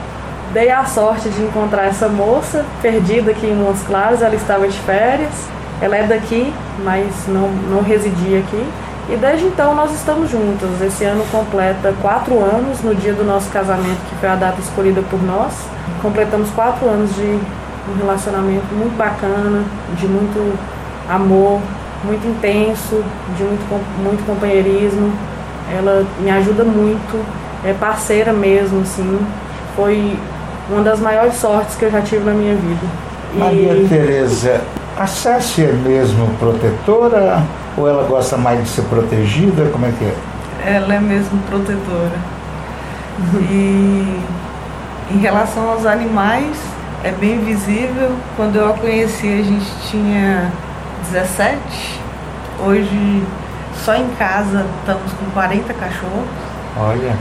dei 0.53 0.71
a 0.71 0.85
sorte 0.85 1.29
de 1.29 1.41
encontrar 1.41 1.85
essa 1.85 2.07
moça 2.07 2.65
perdida 2.81 3.31
aqui 3.31 3.45
em 3.45 3.55
Montes 3.55 3.83
Claros, 3.83 4.21
ela 4.21 4.35
estava 4.35 4.67
de 4.67 4.77
férias, 4.79 5.47
ela 5.81 5.97
é 5.97 6.03
daqui, 6.03 6.53
mas 6.83 7.07
não, 7.27 7.49
não 7.69 7.81
residia 7.81 8.39
aqui. 8.39 8.65
E 9.07 9.15
desde 9.17 9.45
então 9.45 9.75
nós 9.75 9.93
estamos 9.93 10.31
juntos. 10.31 10.81
Esse 10.81 11.03
ano 11.03 11.23
completa 11.31 11.93
quatro 12.01 12.39
anos, 12.39 12.81
no 12.81 12.95
dia 12.95 13.13
do 13.13 13.23
nosso 13.23 13.49
casamento, 13.51 13.99
que 14.09 14.15
foi 14.15 14.29
a 14.29 14.35
data 14.35 14.59
escolhida 14.59 15.01
por 15.03 15.21
nós. 15.21 15.53
Completamos 16.01 16.49
quatro 16.51 16.87
anos 16.87 17.13
de 17.15 17.39
um 17.87 17.97
relacionamento 17.99 18.73
muito 18.73 18.97
bacana, 18.97 19.63
de 19.95 20.07
muito 20.07 20.57
amor, 21.07 21.61
muito 22.03 22.27
intenso, 22.27 23.03
de 23.37 23.43
muito, 23.43 24.03
muito 24.03 24.25
companheirismo. 24.25 25.11
Ela 25.71 26.05
me 26.19 26.31
ajuda 26.31 26.63
muito, 26.63 27.23
é 27.63 27.73
parceira 27.73 28.33
mesmo, 28.33 28.81
assim. 28.81 29.19
Foi 29.75 30.17
uma 30.69 30.81
das 30.81 30.99
maiores 30.99 31.35
sortes 31.35 31.75
que 31.75 31.85
eu 31.85 31.91
já 31.91 32.01
tive 32.01 32.23
na 32.23 32.31
minha 32.31 32.55
vida. 32.55 32.87
Maria 33.35 33.87
Tereza, 33.87 34.61
a 34.97 35.07
Cécia 35.07 35.65
é 35.65 35.73
mesmo 35.73 36.27
protetora 36.39 37.43
ou 37.77 37.87
ela 37.87 38.03
gosta 38.03 38.37
mais 38.37 38.63
de 38.63 38.69
ser 38.69 38.83
protegida? 38.83 39.69
Como 39.71 39.85
é 39.85 39.91
que 39.91 40.05
é? 40.05 40.75
Ela 40.75 40.95
é 40.95 40.99
mesmo 40.99 41.37
protetora. 41.49 42.17
e 43.51 44.21
em 45.11 45.17
relação 45.19 45.69
aos 45.69 45.85
animais, 45.85 46.57
é 47.03 47.11
bem 47.11 47.39
visível. 47.39 48.15
Quando 48.35 48.55
eu 48.55 48.69
a 48.69 48.73
conheci, 48.73 49.27
a 49.27 49.43
gente 49.43 49.69
tinha 49.89 50.51
17. 51.11 51.99
Hoje, 52.65 53.23
só 53.83 53.95
em 53.95 54.07
casa, 54.17 54.65
estamos 54.79 55.11
com 55.13 55.25
40 55.31 55.73
cachorros. 55.73 56.25
Olha. 56.77 57.15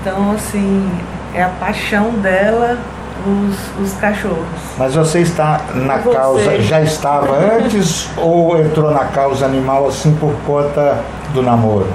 Então, 0.00 0.32
assim, 0.32 0.90
é 1.34 1.42
a 1.42 1.48
paixão 1.48 2.10
dela 2.20 2.78
os, 3.26 3.82
os 3.82 3.98
cachorros. 3.98 4.46
Mas 4.76 4.94
você 4.94 5.20
está 5.20 5.60
na 5.74 5.96
você. 5.96 6.16
causa, 6.16 6.60
já 6.62 6.80
estava 6.80 7.36
antes 7.56 8.08
ou 8.16 8.58
entrou 8.60 8.90
na 8.90 9.06
causa 9.06 9.46
animal 9.46 9.88
assim 9.88 10.14
por 10.16 10.34
conta 10.46 10.98
do 11.32 11.42
namoro? 11.42 11.88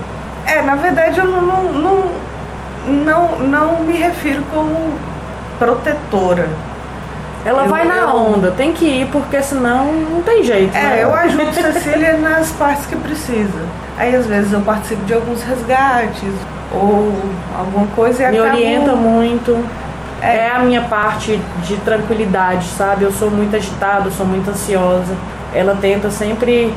É, 0.46 0.62
na 0.62 0.76
verdade 0.76 1.20
eu 1.20 1.26
não, 1.26 1.64
não, 1.74 2.04
não, 2.88 3.40
não 3.40 3.80
me 3.82 3.94
refiro 3.94 4.44
como 4.54 4.94
protetora. 5.58 6.50
Ela 7.46 7.64
eu, 7.64 7.70
vai 7.70 7.86
na 7.86 7.98
eu... 7.98 8.16
onda, 8.16 8.52
tem 8.52 8.72
que 8.72 8.86
ir, 8.86 9.08
porque 9.08 9.42
senão 9.42 9.92
não 9.92 10.22
tem 10.22 10.44
jeito. 10.44 10.76
É, 10.76 10.82
né? 10.82 11.04
eu 11.04 11.14
ajudo 11.14 11.52
Cecília 11.54 12.18
nas 12.18 12.52
partes 12.52 12.86
que 12.86 12.96
precisa. 12.96 13.66
Aí 13.98 14.16
às 14.16 14.26
vezes 14.26 14.54
eu 14.54 14.62
participo 14.62 15.04
de 15.06 15.14
alguns 15.14 15.44
resgates 15.44 16.34
ou 16.74 17.14
alguma 17.58 17.88
coisa 17.88 18.24
e 18.24 18.32
Me 18.32 18.40
acabo... 18.40 18.56
orienta 18.56 18.96
muito. 18.96 19.66
É. 20.24 20.50
a 20.50 20.60
minha 20.60 20.82
parte 20.84 21.40
de 21.68 21.76
tranquilidade, 21.78 22.66
sabe? 22.78 23.04
Eu 23.04 23.12
sou 23.12 23.30
muito 23.30 23.56
agitada, 23.56 24.10
sou 24.12 24.26
muito 24.26 24.50
ansiosa. 24.50 25.14
Ela 25.54 25.76
tenta 25.80 26.10
sempre 26.10 26.74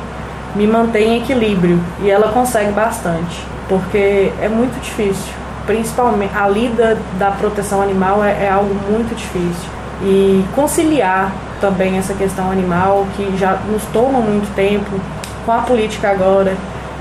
me 0.54 0.66
manter 0.66 1.02
em 1.02 1.22
equilíbrio 1.22 1.80
e 2.00 2.10
ela 2.10 2.32
consegue 2.32 2.72
bastante, 2.72 3.46
porque 3.68 4.32
é 4.40 4.48
muito 4.48 4.80
difícil. 4.80 5.32
Principalmente 5.66 6.36
a 6.36 6.48
lida 6.48 6.98
da 7.18 7.30
proteção 7.30 7.80
animal 7.80 8.24
é, 8.24 8.44
é 8.44 8.50
algo 8.50 8.74
muito 8.90 9.14
difícil 9.14 9.68
e 10.02 10.44
conciliar 10.54 11.32
também 11.60 11.96
essa 11.98 12.14
questão 12.14 12.50
animal 12.50 13.06
que 13.16 13.36
já 13.36 13.58
nos 13.70 13.82
toma 13.86 14.20
muito 14.20 14.52
tempo 14.54 15.00
com 15.44 15.52
a 15.52 15.58
política 15.58 16.10
agora 16.10 16.56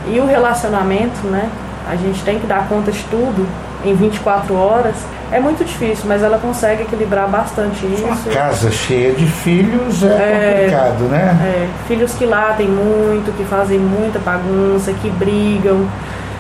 e 0.07 0.19
o 0.19 0.25
relacionamento, 0.25 1.25
né? 1.27 1.49
A 1.89 1.95
gente 1.95 2.23
tem 2.23 2.39
que 2.39 2.47
dar 2.47 2.67
conta 2.67 2.91
de 2.91 3.03
tudo 3.05 3.47
em 3.85 3.93
24 3.93 4.55
horas. 4.55 4.95
É 5.31 5.39
muito 5.39 5.63
difícil, 5.65 6.05
mas 6.07 6.21
ela 6.21 6.37
consegue 6.37 6.83
equilibrar 6.83 7.27
bastante 7.27 7.85
isso. 7.85 8.05
Uma 8.05 8.33
casa 8.33 8.71
cheia 8.71 9.11
de 9.13 9.25
filhos 9.25 10.03
é, 10.03 10.07
é 10.07 10.53
complicado, 10.53 11.03
né? 11.05 11.37
É, 11.43 11.67
filhos 11.87 12.13
que 12.13 12.25
latem 12.25 12.67
muito, 12.67 13.35
que 13.35 13.43
fazem 13.43 13.79
muita 13.79 14.19
bagunça, 14.19 14.93
que 14.93 15.09
brigam 15.09 15.87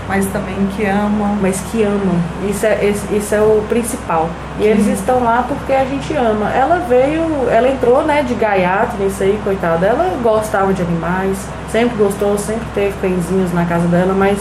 mas 0.07 0.25
também 0.27 0.55
que 0.75 0.85
amam. 0.85 1.37
Mas 1.41 1.59
que 1.71 1.83
amam. 1.83 2.15
Isso 2.47 2.65
é, 2.65 2.85
isso 2.85 3.35
é 3.35 3.41
o 3.41 3.63
principal. 3.67 4.29
E 4.59 4.63
Sim. 4.63 4.69
eles 4.69 4.87
estão 4.87 5.23
lá 5.23 5.43
porque 5.47 5.73
a 5.73 5.85
gente 5.85 6.15
ama. 6.15 6.49
Ela 6.51 6.79
veio, 6.87 7.49
ela 7.49 7.67
entrou 7.67 8.03
né, 8.03 8.23
de 8.23 8.33
gaiato 8.33 8.97
nisso 8.97 9.23
aí, 9.23 9.39
coitada. 9.43 9.85
Ela 9.85 10.17
gostava 10.21 10.73
de 10.73 10.81
animais, 10.81 11.37
sempre 11.71 11.97
gostou, 11.97 12.37
sempre 12.37 12.65
teve 12.73 12.93
cãezinhos 13.01 13.51
na 13.53 13.65
casa 13.65 13.87
dela, 13.87 14.13
mas 14.13 14.37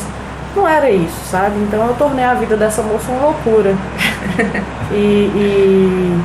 não 0.57 0.69
era 0.69 0.90
isso, 0.90 1.17
sabe? 1.31 1.57
Então 1.61 1.87
eu 1.87 1.95
tornei 1.95 2.25
a 2.25 2.35
vida 2.35 2.57
dessa 2.57 2.83
moça 2.83 3.11
uma 3.11 3.27
loucura. 3.27 3.75
e, 4.93 4.97
e, 4.97 6.23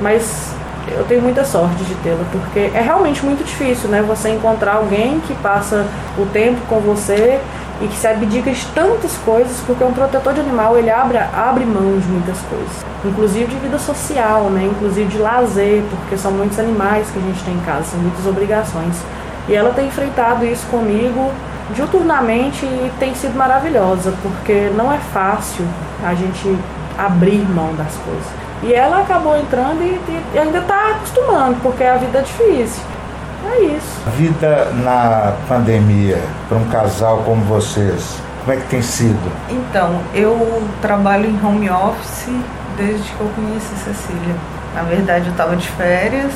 Mas 0.00 0.54
eu 0.88 1.04
tenho 1.04 1.22
muita 1.22 1.44
sorte 1.44 1.82
de 1.84 1.94
tê-la, 1.96 2.24
porque 2.30 2.70
é 2.74 2.80
realmente 2.80 3.24
muito 3.24 3.44
difícil, 3.44 3.88
né? 3.88 4.02
Você 4.02 4.30
encontrar 4.30 4.74
alguém 4.74 5.20
que 5.20 5.34
passa 5.34 5.86
o 6.18 6.26
tempo 6.26 6.60
com 6.68 6.80
você 6.80 7.40
e 7.80 7.88
que 7.88 7.96
se 7.96 8.06
abdica 8.06 8.50
de 8.50 8.66
tantas 8.68 9.16
coisas, 9.18 9.60
porque 9.66 9.84
um 9.84 9.92
protetor 9.92 10.32
de 10.32 10.40
animal 10.40 10.78
ele 10.78 10.90
abre, 10.90 11.18
abre 11.18 11.64
mão 11.64 11.98
de 11.98 12.06
muitas 12.06 12.38
coisas, 12.48 12.84
inclusive 13.04 13.46
de 13.46 13.56
vida 13.56 13.78
social, 13.78 14.44
né? 14.44 14.64
inclusive 14.64 15.08
de 15.08 15.18
lazer, 15.18 15.82
porque 15.90 16.16
são 16.16 16.30
muitos 16.30 16.58
animais 16.58 17.10
que 17.10 17.18
a 17.18 17.22
gente 17.22 17.42
tem 17.44 17.54
em 17.54 17.60
casa, 17.60 17.84
são 17.84 18.00
muitas 18.00 18.26
obrigações. 18.26 18.96
E 19.48 19.54
ela 19.54 19.72
tem 19.72 19.86
enfrentado 19.88 20.44
isso 20.44 20.66
comigo 20.68 21.30
diuturnamente 21.74 22.64
e 22.64 22.92
tem 22.98 23.14
sido 23.14 23.36
maravilhosa, 23.36 24.12
porque 24.22 24.70
não 24.76 24.92
é 24.92 24.98
fácil 24.98 25.64
a 26.04 26.14
gente 26.14 26.56
abrir 26.98 27.44
mão 27.48 27.74
das 27.74 27.94
coisas. 27.96 28.26
E 28.62 28.72
ela 28.72 29.00
acabou 29.00 29.36
entrando 29.36 29.82
e, 29.82 30.00
e 30.34 30.38
ainda 30.38 30.58
está 30.58 30.92
acostumando, 30.92 31.56
porque 31.62 31.84
a 31.84 31.96
vida 31.96 32.18
é 32.18 32.22
difícil. 32.22 32.82
É 33.44 33.60
isso. 33.64 34.00
Vida 34.16 34.72
na 34.82 35.34
pandemia 35.48 36.20
para 36.48 36.58
um 36.58 36.64
casal 36.68 37.18
como 37.18 37.44
vocês, 37.44 38.18
como 38.44 38.56
é 38.56 38.60
que 38.60 38.68
tem 38.68 38.82
sido? 38.82 39.32
Então, 39.50 40.00
eu 40.14 40.66
trabalho 40.80 41.28
em 41.28 41.44
home 41.44 41.70
office 41.70 42.30
desde 42.76 43.08
que 43.10 43.20
eu 43.20 43.30
conheci 43.34 43.74
Cecília. 43.76 44.34
Na 44.74 44.82
verdade, 44.82 45.26
eu 45.26 45.32
estava 45.32 45.54
de 45.54 45.68
férias, 45.68 46.32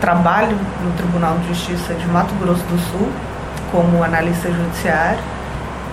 trabalho 0.00 0.56
no 0.82 0.90
Tribunal 0.92 1.36
de 1.38 1.48
Justiça 1.48 1.94
de 1.94 2.06
Mato 2.06 2.34
Grosso 2.40 2.62
do 2.64 2.78
Sul 2.90 3.08
como 3.70 4.02
analista 4.02 4.48
judiciário. 4.50 5.18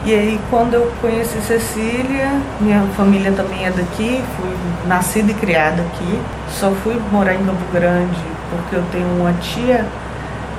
E 0.06 0.14
aí, 0.14 0.40
quando 0.52 0.76
eu 0.76 0.92
conheci 1.02 1.40
Cecília, 1.42 2.30
minha 2.60 2.82
família 2.96 3.32
também 3.32 3.66
é 3.66 3.72
daqui, 3.72 4.24
fui 4.38 4.56
nascida 4.88 5.32
e 5.32 5.34
criada 5.34 5.82
aqui. 5.82 6.20
Só 6.50 6.70
fui 6.84 7.00
morar 7.12 7.34
em 7.34 7.40
Campo 7.40 7.64
Grande 7.74 8.20
porque 8.52 8.76
eu 8.76 8.84
tenho 8.92 9.08
uma 9.20 9.34
tia 9.34 9.84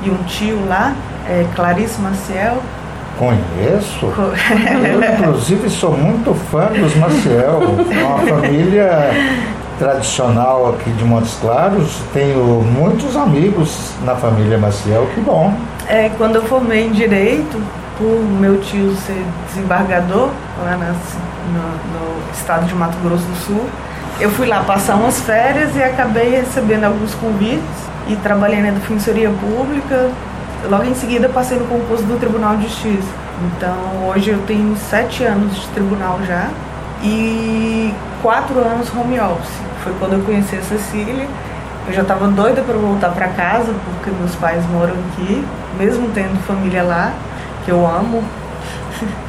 e 0.02 0.10
um 0.10 0.22
tio 0.24 0.66
lá, 0.66 0.94
é 1.28 1.46
Clarice 1.54 2.00
Maciel. 2.00 2.58
Conheço. 3.18 4.06
Eu, 4.06 5.14
inclusive, 5.14 5.70
sou 5.70 5.96
muito 5.96 6.34
fã 6.50 6.66
dos 6.66 6.94
Maciel. 6.96 7.62
É 7.90 8.04
uma 8.04 8.18
família 8.18 9.10
tradicional 9.78 10.70
aqui 10.70 10.90
de 10.90 11.04
Montes 11.04 11.38
Claros. 11.40 12.00
Tenho 12.12 12.62
muitos 12.62 13.16
amigos 13.16 13.92
na 14.04 14.16
família 14.16 14.58
Maciel, 14.58 15.06
que 15.14 15.20
bom. 15.20 15.54
É, 15.88 16.10
quando 16.18 16.36
eu 16.36 16.42
formei 16.42 16.86
em 16.86 16.90
Direito, 16.90 17.62
por 17.96 18.20
meu 18.40 18.60
tio 18.60 18.94
ser 18.96 19.24
desembargador 19.46 20.30
lá 20.62 20.76
na, 20.76 20.92
no, 20.92 21.62
no 21.92 22.32
estado 22.32 22.66
de 22.66 22.74
Mato 22.74 22.98
Grosso 22.98 23.24
do 23.24 23.36
Sul, 23.36 23.66
eu 24.18 24.30
fui 24.30 24.46
lá 24.46 24.64
passar 24.64 24.96
umas 24.96 25.20
férias 25.20 25.76
e 25.76 25.82
acabei 25.82 26.30
recebendo 26.30 26.84
alguns 26.84 27.14
convites 27.14 27.86
e 28.08 28.16
trabalhei 28.16 28.60
na 28.60 28.70
Defensoria 28.70 29.30
Pública. 29.30 30.10
Logo 30.68 30.84
em 30.84 30.94
seguida 30.94 31.28
passei 31.28 31.58
no 31.58 31.66
concurso 31.66 32.02
do 32.04 32.18
Tribunal 32.18 32.56
de 32.56 32.64
Justiça. 32.64 33.08
Então 33.44 34.08
hoje 34.08 34.30
eu 34.30 34.38
tenho 34.46 34.74
sete 34.76 35.22
anos 35.22 35.54
de 35.54 35.68
tribunal 35.68 36.18
já 36.26 36.48
e 37.02 37.94
quatro 38.22 38.58
anos 38.58 38.92
home 38.92 39.20
office. 39.20 39.60
Foi 39.84 39.92
quando 39.98 40.14
eu 40.14 40.20
conheci 40.22 40.56
a 40.56 40.62
Cecília. 40.62 41.28
Eu 41.86 41.92
já 41.92 42.02
estava 42.02 42.26
doida 42.28 42.62
para 42.62 42.76
voltar 42.76 43.10
para 43.10 43.28
casa 43.28 43.72
porque 43.84 44.10
meus 44.10 44.34
pais 44.34 44.64
moram 44.70 44.94
aqui, 45.12 45.44
mesmo 45.78 46.08
tendo 46.12 46.36
família 46.46 46.82
lá, 46.82 47.12
que 47.64 47.70
eu 47.70 47.86
amo. 47.86 48.22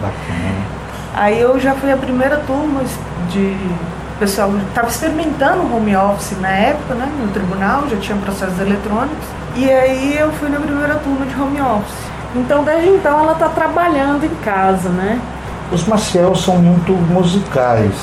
Bacana. 0.01 0.77
Aí 1.13 1.39
eu 1.39 1.59
já 1.59 1.73
fui 1.73 1.91
a 1.91 1.97
primeira 1.97 2.37
turma 2.37 2.81
de 3.29 3.55
o 4.17 4.19
pessoal 4.19 4.51
estava 4.67 4.87
experimentando 4.87 5.61
home 5.75 5.95
office 5.95 6.35
na 6.41 6.49
época, 6.49 6.95
né, 6.95 7.07
no 7.19 7.27
tribunal, 7.31 7.87
já 7.87 7.97
tinha 7.97 8.17
processos 8.17 8.59
eletrônicos. 8.59 9.27
E 9.55 9.69
aí 9.69 10.17
eu 10.17 10.31
fui 10.33 10.49
na 10.49 10.59
primeira 10.59 10.95
turma 10.95 11.23
de 11.23 11.39
home 11.39 11.61
office. 11.61 12.07
Então, 12.35 12.63
desde 12.63 12.89
então, 12.89 13.19
ela 13.19 13.33
está 13.33 13.47
trabalhando 13.49 14.25
em 14.25 14.35
casa, 14.43 14.89
né? 14.89 15.21
Os 15.71 15.85
Maciel 15.87 16.33
são 16.33 16.57
muito 16.57 16.93
musicais. 16.93 17.93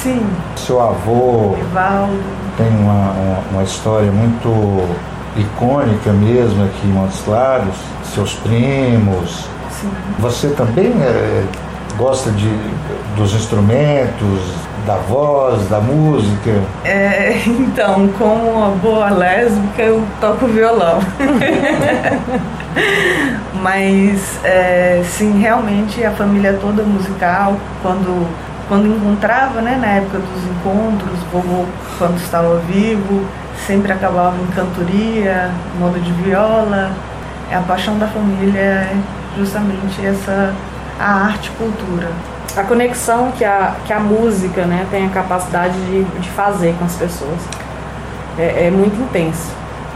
Sim. 0.00 0.24
Seu 0.54 0.80
avô 0.80 1.56
Evaldo. 1.58 2.43
Tem 2.56 2.68
uma, 2.68 3.10
uma, 3.12 3.38
uma 3.52 3.62
história 3.62 4.10
muito 4.10 4.88
icônica 5.36 6.12
mesmo 6.12 6.64
aqui 6.64 6.86
em 6.86 6.92
Montes 6.92 7.20
Claros. 7.24 7.74
Seus 8.14 8.34
primos. 8.34 9.48
Sim. 9.70 9.90
Você 10.20 10.48
também 10.50 10.92
é, 11.02 11.44
gosta 11.96 12.30
de, 12.30 12.48
dos 13.16 13.34
instrumentos, 13.34 14.40
da 14.86 14.96
voz, 14.96 15.68
da 15.68 15.80
música? 15.80 16.62
É, 16.84 17.40
então, 17.46 18.08
como 18.18 18.50
uma 18.50 18.70
boa 18.76 19.10
lésbica, 19.10 19.82
eu 19.82 20.04
toco 20.20 20.46
violão. 20.46 21.00
Mas, 23.62 24.38
é, 24.44 25.02
sim, 25.04 25.40
realmente 25.40 26.04
a 26.04 26.10
família 26.10 26.58
toda 26.60 26.82
musical, 26.82 27.56
quando, 27.82 28.26
quando 28.68 28.86
encontrava, 28.86 29.60
né, 29.60 29.76
na 29.80 29.86
época 29.86 30.18
dos 30.18 30.44
encontros, 30.44 31.18
vovô, 31.32 31.64
quando 31.98 32.16
estava 32.16 32.56
vivo, 32.60 33.26
sempre 33.66 33.92
acabava 33.92 34.36
em 34.36 34.46
cantoria, 34.48 35.50
modo 35.78 36.00
de 36.00 36.12
viola. 36.12 36.90
A 37.52 37.60
paixão 37.60 37.98
da 37.98 38.06
família 38.06 38.58
é 38.58 38.96
justamente 39.36 40.04
essa 40.04 40.54
a 40.98 41.26
arte 41.26 41.48
e 41.48 41.56
cultura 41.56 42.08
a 42.56 42.62
conexão 42.62 43.32
que 43.32 43.44
a, 43.44 43.74
que 43.84 43.92
a 43.92 43.98
música 43.98 44.64
né, 44.64 44.86
tem 44.90 45.06
a 45.06 45.08
capacidade 45.08 45.74
de, 45.86 46.04
de 46.04 46.30
fazer 46.30 46.74
com 46.78 46.84
as 46.84 46.94
pessoas. 46.94 47.40
É, 48.38 48.66
é 48.66 48.70
muito 48.70 49.00
intenso. 49.00 49.50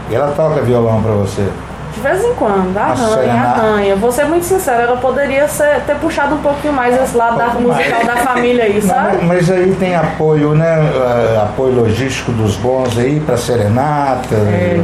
E 0.09 0.15
ela 0.15 0.31
toca 0.31 0.61
violão 0.61 1.01
para 1.01 1.11
você? 1.11 1.49
De 1.93 2.01
vez 2.01 2.23
em 2.23 2.33
quando, 2.35 2.77
arranha, 2.77 3.33
arranha. 3.33 3.95
Vou 3.95 4.11
ser 4.11 4.25
muito 4.25 4.45
sincera, 4.45 4.83
ela 4.83 4.97
poderia 4.97 5.47
ser, 5.47 5.81
ter 5.81 5.95
puxado 5.95 6.35
um 6.35 6.39
pouquinho 6.39 6.73
mais 6.73 6.95
esse 7.01 7.17
lado 7.17 7.37
da 7.37 7.47
musical 7.47 8.05
da 8.05 8.15
família 8.17 8.65
aí, 8.65 8.81
sabe? 8.81 9.17
Não, 9.17 9.23
mas 9.25 9.49
aí 9.49 9.75
tem 9.79 9.95
apoio, 9.95 10.53
né? 10.53 10.79
Uh, 10.79 11.41
apoio 11.43 11.75
logístico 11.75 12.31
dos 12.31 12.55
bons 12.57 12.97
aí 12.97 13.19
para 13.19 13.37
serenata. 13.37 14.35
É. 14.35 14.81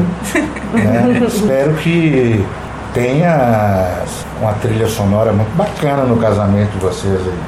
Né? 0.73 1.21
Espero 1.27 1.73
que 1.75 2.45
tenha 2.93 4.03
uma 4.41 4.53
trilha 4.53 4.87
sonora 4.87 5.31
muito 5.31 5.55
bacana 5.55 6.03
no 6.03 6.17
casamento 6.17 6.71
de 6.71 6.79
vocês 6.79 7.21
aí. 7.21 7.39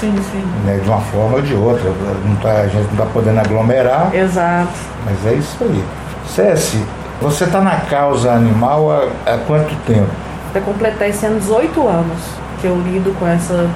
Sim, 0.00 0.14
sim. 0.32 0.44
Né, 0.64 0.80
de 0.82 0.88
uma 0.88 1.00
forma 1.00 1.36
ou 1.36 1.42
de 1.42 1.54
outra. 1.54 1.90
Não 2.24 2.36
tá, 2.36 2.50
a 2.50 2.66
gente 2.66 2.84
não 2.84 2.92
está 2.92 3.06
podendo 3.06 3.38
aglomerar. 3.38 4.14
Exato. 4.14 4.72
Mas 5.04 5.32
é 5.32 5.34
isso 5.36 5.56
aí. 5.60 5.84
Ceci, 6.26 6.84
você 7.20 7.44
está 7.44 7.60
na 7.60 7.76
causa 7.80 8.32
animal 8.32 8.90
há, 8.90 9.32
há 9.32 9.38
quanto 9.38 9.74
tempo? 9.86 10.10
Vai 10.52 10.62
completar 10.62 11.08
esse 11.08 11.24
ano 11.26 11.40
18 11.40 11.88
anos 11.88 12.18
que 12.60 12.66
eu 12.66 12.76
lido 12.76 13.16
com 13.18 13.26
essa 13.26 13.68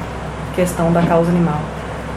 questão 0.55 0.93
da 0.93 1.03
causa 1.03 1.31
animal. 1.31 1.61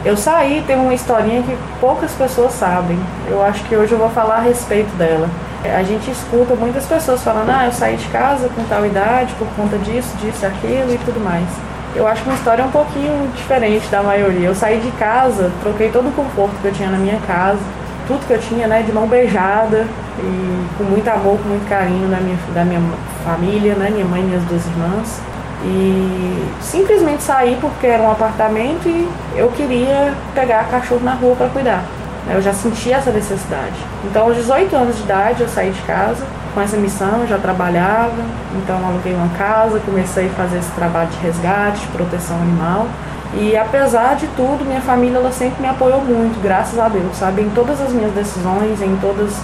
Eu 0.04 0.16
saí, 0.16 0.64
tem 0.66 0.76
uma 0.76 0.94
historinha 0.94 1.42
que 1.42 1.56
poucas 1.80 2.12
pessoas 2.12 2.52
sabem. 2.52 2.98
Eu 3.28 3.42
acho 3.42 3.62
que 3.64 3.76
hoje 3.76 3.92
eu 3.92 3.98
vou 3.98 4.10
falar 4.10 4.36
a 4.36 4.40
respeito 4.40 4.90
dela. 4.96 5.28
A 5.64 5.82
gente 5.84 6.10
escuta 6.10 6.56
muitas 6.56 6.86
pessoas 6.86 7.22
falando, 7.22 7.50
ah, 7.50 7.66
eu 7.66 7.72
saí 7.72 7.96
de 7.96 8.08
casa 8.08 8.48
com 8.48 8.64
tal 8.64 8.84
idade 8.84 9.32
por 9.38 9.46
conta 9.56 9.78
disso, 9.78 10.16
disso, 10.16 10.44
aquilo 10.44 10.92
e 10.92 10.98
tudo 11.04 11.20
mais 11.20 11.46
eu 11.94 12.06
acho 12.06 12.22
que 12.22 12.28
uma 12.28 12.36
história 12.36 12.62
é 12.62 12.64
um 12.64 12.70
pouquinho 12.70 13.30
diferente 13.36 13.86
da 13.88 14.02
maioria. 14.02 14.48
Eu 14.48 14.54
saí 14.54 14.80
de 14.80 14.90
casa, 14.92 15.50
troquei 15.62 15.90
todo 15.90 16.08
o 16.08 16.12
conforto 16.12 16.54
que 16.60 16.68
eu 16.68 16.72
tinha 16.72 16.90
na 16.90 16.98
minha 16.98 17.18
casa, 17.26 17.60
tudo 18.06 18.26
que 18.26 18.32
eu 18.32 18.40
tinha, 18.40 18.66
né, 18.66 18.82
de 18.82 18.92
mão 18.92 19.06
beijada 19.06 19.86
e 20.18 20.66
com 20.76 20.84
muito 20.84 21.08
amor, 21.08 21.38
com 21.38 21.48
muito 21.48 21.68
carinho 21.68 22.08
da 22.08 22.18
minha, 22.18 22.38
da 22.54 22.64
minha 22.64 22.80
família, 23.24 23.74
né, 23.74 23.90
minha 23.90 24.04
mãe 24.04 24.20
e 24.20 24.24
minhas 24.24 24.42
duas 24.44 24.64
irmãs. 24.66 25.20
E 25.64 26.48
simplesmente 26.60 27.22
saí 27.22 27.56
porque 27.60 27.86
era 27.86 28.02
um 28.02 28.10
apartamento 28.10 28.88
e 28.88 29.08
eu 29.36 29.48
queria 29.48 30.12
pegar 30.34 30.64
cachorro 30.64 31.04
na 31.04 31.14
rua 31.14 31.36
para 31.36 31.48
cuidar. 31.48 31.84
Eu 32.30 32.40
já 32.40 32.52
sentia 32.52 32.96
essa 32.96 33.10
necessidade. 33.10 33.74
Então, 34.04 34.26
aos 34.26 34.36
18 34.36 34.74
anos 34.74 34.96
de 34.96 35.02
idade, 35.02 35.42
eu 35.42 35.48
saí 35.48 35.70
de 35.70 35.82
casa 35.82 36.24
com 36.54 36.60
essa 36.60 36.76
missão, 36.76 37.26
já 37.26 37.38
trabalhava, 37.38 38.22
então 38.56 38.76
aluguei 38.86 39.14
uma 39.14 39.28
casa, 39.36 39.80
comecei 39.84 40.26
a 40.26 40.30
fazer 40.30 40.58
esse 40.58 40.70
trabalho 40.72 41.08
de 41.08 41.18
resgate, 41.18 41.80
de 41.80 41.88
proteção 41.88 42.36
animal. 42.36 42.86
E 43.34 43.56
apesar 43.56 44.16
de 44.16 44.26
tudo, 44.28 44.64
minha 44.64 44.80
família 44.80 45.16
ela 45.16 45.32
sempre 45.32 45.62
me 45.62 45.68
apoiou 45.68 46.02
muito, 46.02 46.40
graças 46.42 46.78
a 46.78 46.88
Deus, 46.88 47.16
sabe? 47.16 47.42
Em 47.42 47.50
todas 47.50 47.80
as 47.80 47.92
minhas 47.92 48.12
decisões, 48.12 48.82
em 48.82 48.96
todas 48.96 49.34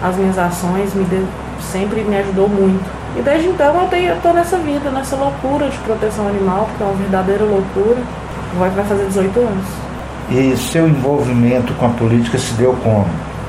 as 0.00 0.16
minhas 0.16 0.38
ações, 0.38 0.94
me 0.94 1.04
deu, 1.04 1.26
sempre 1.60 2.02
me 2.02 2.16
ajudou 2.18 2.48
muito. 2.48 2.84
E 3.16 3.20
desde 3.20 3.48
então 3.48 3.82
eu, 3.82 3.88
tenho, 3.88 4.10
eu 4.10 4.20
tô 4.20 4.32
nessa 4.32 4.56
vida, 4.58 4.90
nessa 4.90 5.16
loucura 5.16 5.68
de 5.68 5.76
proteção 5.78 6.28
animal, 6.28 6.66
porque 6.66 6.82
é 6.82 6.86
uma 6.86 6.94
verdadeira 6.94 7.44
loucura. 7.44 7.98
Vai, 8.58 8.70
vai 8.70 8.84
fazer 8.84 9.06
18 9.06 9.40
anos. 9.40 9.66
E 10.30 10.56
seu 10.56 10.86
envolvimento 10.86 11.74
com 11.74 11.86
a 11.86 11.90
política 11.90 12.38
se 12.38 12.54
deu 12.54 12.74
como? 12.82 13.06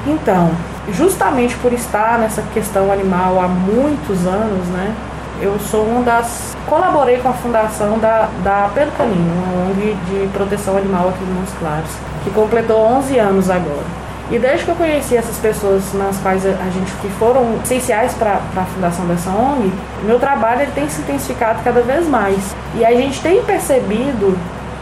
Então, 0.07 0.51
justamente 0.91 1.55
por 1.57 1.71
estar 1.71 2.19
nessa 2.19 2.41
questão 2.53 2.91
animal 2.91 3.39
há 3.39 3.47
muitos 3.47 4.25
anos, 4.25 4.67
né? 4.67 4.93
Eu 5.41 5.59
sou 5.59 5.83
uma 5.85 6.03
das. 6.03 6.55
colaborei 6.67 7.17
com 7.17 7.29
a 7.29 7.33
fundação 7.33 7.97
da, 7.99 8.29
da 8.43 8.69
Pelo 8.73 8.91
Caminho, 8.91 9.31
uma 9.33 9.69
ONG 9.69 9.95
de 10.07 10.27
proteção 10.27 10.77
animal 10.77 11.09
aqui 11.09 11.23
em 11.23 11.27
Montes 11.27 11.53
Claros, 11.59 11.89
que 12.23 12.29
completou 12.31 12.79
11 12.79 13.19
anos 13.19 13.49
agora. 13.49 14.03
E 14.31 14.39
desde 14.39 14.65
que 14.65 14.71
eu 14.71 14.75
conheci 14.75 15.17
essas 15.17 15.37
pessoas 15.37 15.93
nas 15.93 16.17
quais 16.17 16.45
a 16.45 16.69
gente 16.69 16.91
que 17.01 17.09
foram 17.19 17.59
essenciais 17.63 18.13
para 18.13 18.39
a 18.55 18.65
fundação 18.65 19.05
dessa 19.05 19.29
ONG, 19.29 19.71
meu 20.03 20.17
trabalho 20.17 20.61
ele 20.61 20.71
tem 20.71 20.87
se 20.87 21.01
intensificado 21.01 21.59
cada 21.63 21.81
vez 21.81 22.07
mais. 22.07 22.55
E 22.75 22.85
a 22.85 22.91
gente 22.91 23.21
tem 23.21 23.43
percebido 23.43 24.37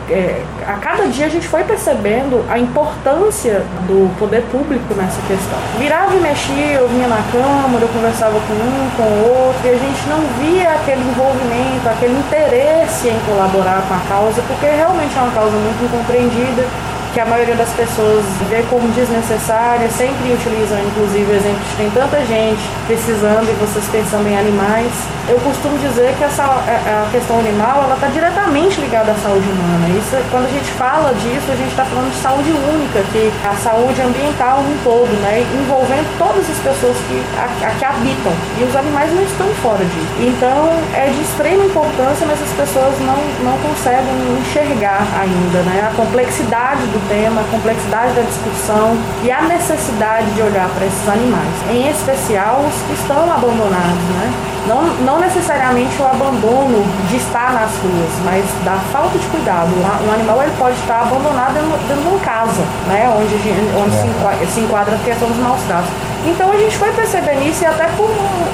é, 0.10 0.44
a 0.68 0.74
cada 0.74 1.08
dia 1.08 1.26
a 1.26 1.30
gente 1.30 1.48
foi 1.48 1.64
percebendo 1.64 2.44
a 2.50 2.58
importância 2.58 3.64
do 3.88 4.10
poder 4.18 4.42
público 4.52 4.94
nessa 4.96 5.22
questão. 5.28 5.58
Virava 5.78 6.16
e 6.16 6.20
mexia, 6.20 6.78
eu 6.78 6.88
vinha 6.88 7.08
na 7.08 7.22
Câmara, 7.32 7.84
eu 7.84 7.88
conversava 7.90 8.40
com 8.40 8.54
um, 8.54 8.90
com 8.98 9.04
o 9.04 9.48
outro, 9.48 9.62
e 9.66 9.70
a 9.70 9.78
gente 9.78 10.08
não 10.10 10.20
via 10.40 10.72
aquele 10.72 11.02
envolvimento, 11.02 11.90
aquele 11.90 12.18
interesse 12.18 13.10
em 13.10 13.20
colaborar 13.28 13.84
com 13.88 13.94
a 13.94 14.00
causa, 14.08 14.42
porque 14.48 14.66
realmente 14.66 15.18
é 15.18 15.22
uma 15.22 15.32
causa 15.32 15.56
muito 15.56 15.84
incompreendida 15.84 16.91
que 17.14 17.20
a 17.20 17.26
maioria 17.26 17.56
das 17.56 17.70
pessoas 17.74 18.24
vê 18.50 18.64
como 18.70 18.88
desnecessária, 18.90 19.90
sempre 19.90 20.32
utilizam 20.32 20.80
inclusive 20.80 21.30
exemplos 21.32 21.68
de 21.72 21.76
tem 21.76 21.90
tanta 21.92 22.24
gente 22.26 22.62
precisando 22.88 23.50
e 23.50 23.54
vocês 23.60 23.86
pensando 23.92 24.28
em 24.28 24.38
animais. 24.38 24.92
Eu 25.28 25.40
costumo 25.40 25.78
dizer 25.80 26.14
que 26.18 26.24
essa, 26.24 26.44
a 26.44 27.08
questão 27.12 27.40
animal 27.40 27.84
ela 27.84 27.96
está 27.96 28.08
diretamente 28.08 28.80
ligada 28.80 29.12
à 29.12 29.16
saúde 29.16 29.48
humana. 29.50 29.90
Isso, 29.98 30.16
quando 30.30 30.46
a 30.46 30.54
gente 30.54 30.72
fala 30.72 31.14
disso, 31.16 31.52
a 31.52 31.56
gente 31.56 31.72
está 31.72 31.86
falando 31.86 32.12
de 32.12 32.20
saúde 32.22 32.52
única, 32.52 33.04
que 33.12 33.32
a 33.44 33.56
saúde 33.56 34.02
ambiental 34.02 34.64
no 34.64 34.76
todo, 34.84 35.12
né, 35.22 35.42
envolvendo 35.54 36.08
todas 36.18 36.48
as 36.50 36.58
pessoas 36.60 36.98
que, 37.08 37.18
a, 37.38 37.68
a 37.68 37.72
que 37.76 37.86
habitam. 37.86 38.34
E 38.60 38.64
os 38.64 38.76
animais 38.76 39.12
não 39.14 39.24
estão 39.24 39.48
fora 39.62 39.84
disso. 39.84 40.14
Então 40.20 40.70
é 40.94 41.10
de 41.10 41.22
extrema 41.22 41.66
importância, 41.66 42.26
mas 42.28 42.42
as 42.42 42.54
pessoas 42.54 42.94
não, 43.02 43.20
não 43.44 43.58
conseguem 43.60 44.16
enxergar 44.40 45.02
ainda 45.18 45.60
né, 45.66 45.90
a 45.92 45.96
complexidade 45.96 46.86
do 46.94 47.01
tema, 47.08 47.42
a 47.42 47.44
complexidade 47.46 48.14
da 48.14 48.22
discussão 48.22 48.98
e 49.24 49.32
a 49.32 49.42
necessidade 49.44 50.30
de 50.32 50.42
olhar 50.42 50.70
para 50.70 50.86
esses 50.86 51.08
animais, 51.08 51.54
em 51.70 51.90
especial 51.90 52.66
os 52.68 52.82
que 52.88 52.94
estão 53.02 53.24
abandonados, 53.32 54.04
né? 54.16 54.52
Não, 54.68 54.84
não 55.04 55.20
necessariamente 55.20 56.00
o 56.02 56.06
abandono 56.06 56.84
de 57.10 57.18
estar 57.18 57.52
nas 57.52 57.72
ruas, 57.78 58.12
mas 58.24 58.46
da 58.64 58.78
falta 58.92 59.18
de 59.18 59.26
cuidado. 59.28 59.70
Um 60.08 60.14
animal 60.14 60.44
ele 60.44 60.54
pode 60.58 60.78
estar 60.78 61.02
abandonado 61.02 61.54
dentro, 61.54 62.02
de 62.02 62.08
uma 62.08 62.20
casa, 62.20 62.62
né? 62.88 63.10
onde, 63.10 63.36
onde 63.82 63.96
se, 63.96 64.08
enquadra, 64.08 64.48
se 64.48 64.60
enquadra 64.60 64.96
a 64.96 65.00
questão 65.00 65.28
dos 65.28 65.38
maus 65.38 65.62
tratos. 65.64 65.90
Então 66.26 66.52
a 66.52 66.58
gente 66.58 66.78
foi 66.78 66.92
percebendo 66.94 67.42
isso 67.48 67.64
e 67.64 67.66
até 67.66 67.88
por 67.98 68.10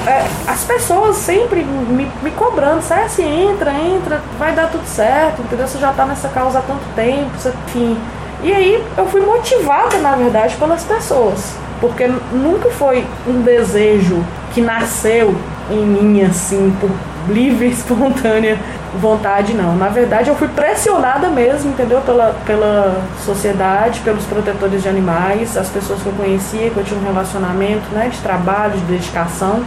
é, 0.06 0.24
as 0.46 0.64
pessoas 0.64 1.16
sempre 1.16 1.62
me, 1.62 2.10
me 2.22 2.30
cobrando, 2.30 2.80
sai 2.80 3.04
assim, 3.04 3.50
entra, 3.50 3.72
entra, 3.72 4.22
vai 4.38 4.52
dar 4.52 4.70
tudo 4.70 4.86
certo, 4.86 5.42
entendeu? 5.42 5.68
Você 5.68 5.78
já 5.78 5.90
está 5.90 6.06
nessa 6.06 6.28
causa 6.30 6.60
há 6.60 6.62
tanto 6.62 6.84
tempo, 6.96 7.30
você, 7.36 7.52
enfim. 7.66 7.98
E 8.42 8.52
aí 8.52 8.84
eu 8.96 9.06
fui 9.06 9.20
motivada, 9.20 9.98
na 9.98 10.14
verdade, 10.14 10.56
pelas 10.56 10.84
pessoas. 10.84 11.54
Porque 11.80 12.06
nunca 12.32 12.70
foi 12.70 13.04
um 13.26 13.42
desejo 13.42 14.24
que 14.52 14.60
nasceu 14.60 15.34
em 15.70 15.84
mim, 15.84 16.22
assim, 16.22 16.74
por 16.80 16.90
livre, 17.32 17.68
espontânea 17.70 18.58
vontade, 18.94 19.52
não. 19.54 19.76
Na 19.76 19.88
verdade, 19.88 20.30
eu 20.30 20.34
fui 20.34 20.48
pressionada 20.48 21.28
mesmo, 21.28 21.70
entendeu? 21.70 22.00
Pela, 22.00 22.34
pela 22.46 23.02
sociedade, 23.24 24.00
pelos 24.00 24.24
protetores 24.24 24.82
de 24.82 24.88
animais, 24.88 25.56
as 25.56 25.68
pessoas 25.68 26.00
que 26.02 26.06
eu 26.06 26.12
conhecia, 26.14 26.70
que 26.70 26.76
eu 26.76 26.84
tinha 26.84 26.98
um 26.98 27.04
relacionamento, 27.04 27.88
né, 27.92 28.08
de 28.08 28.18
trabalho, 28.18 28.72
de 28.72 28.84
dedicação. 28.84 29.62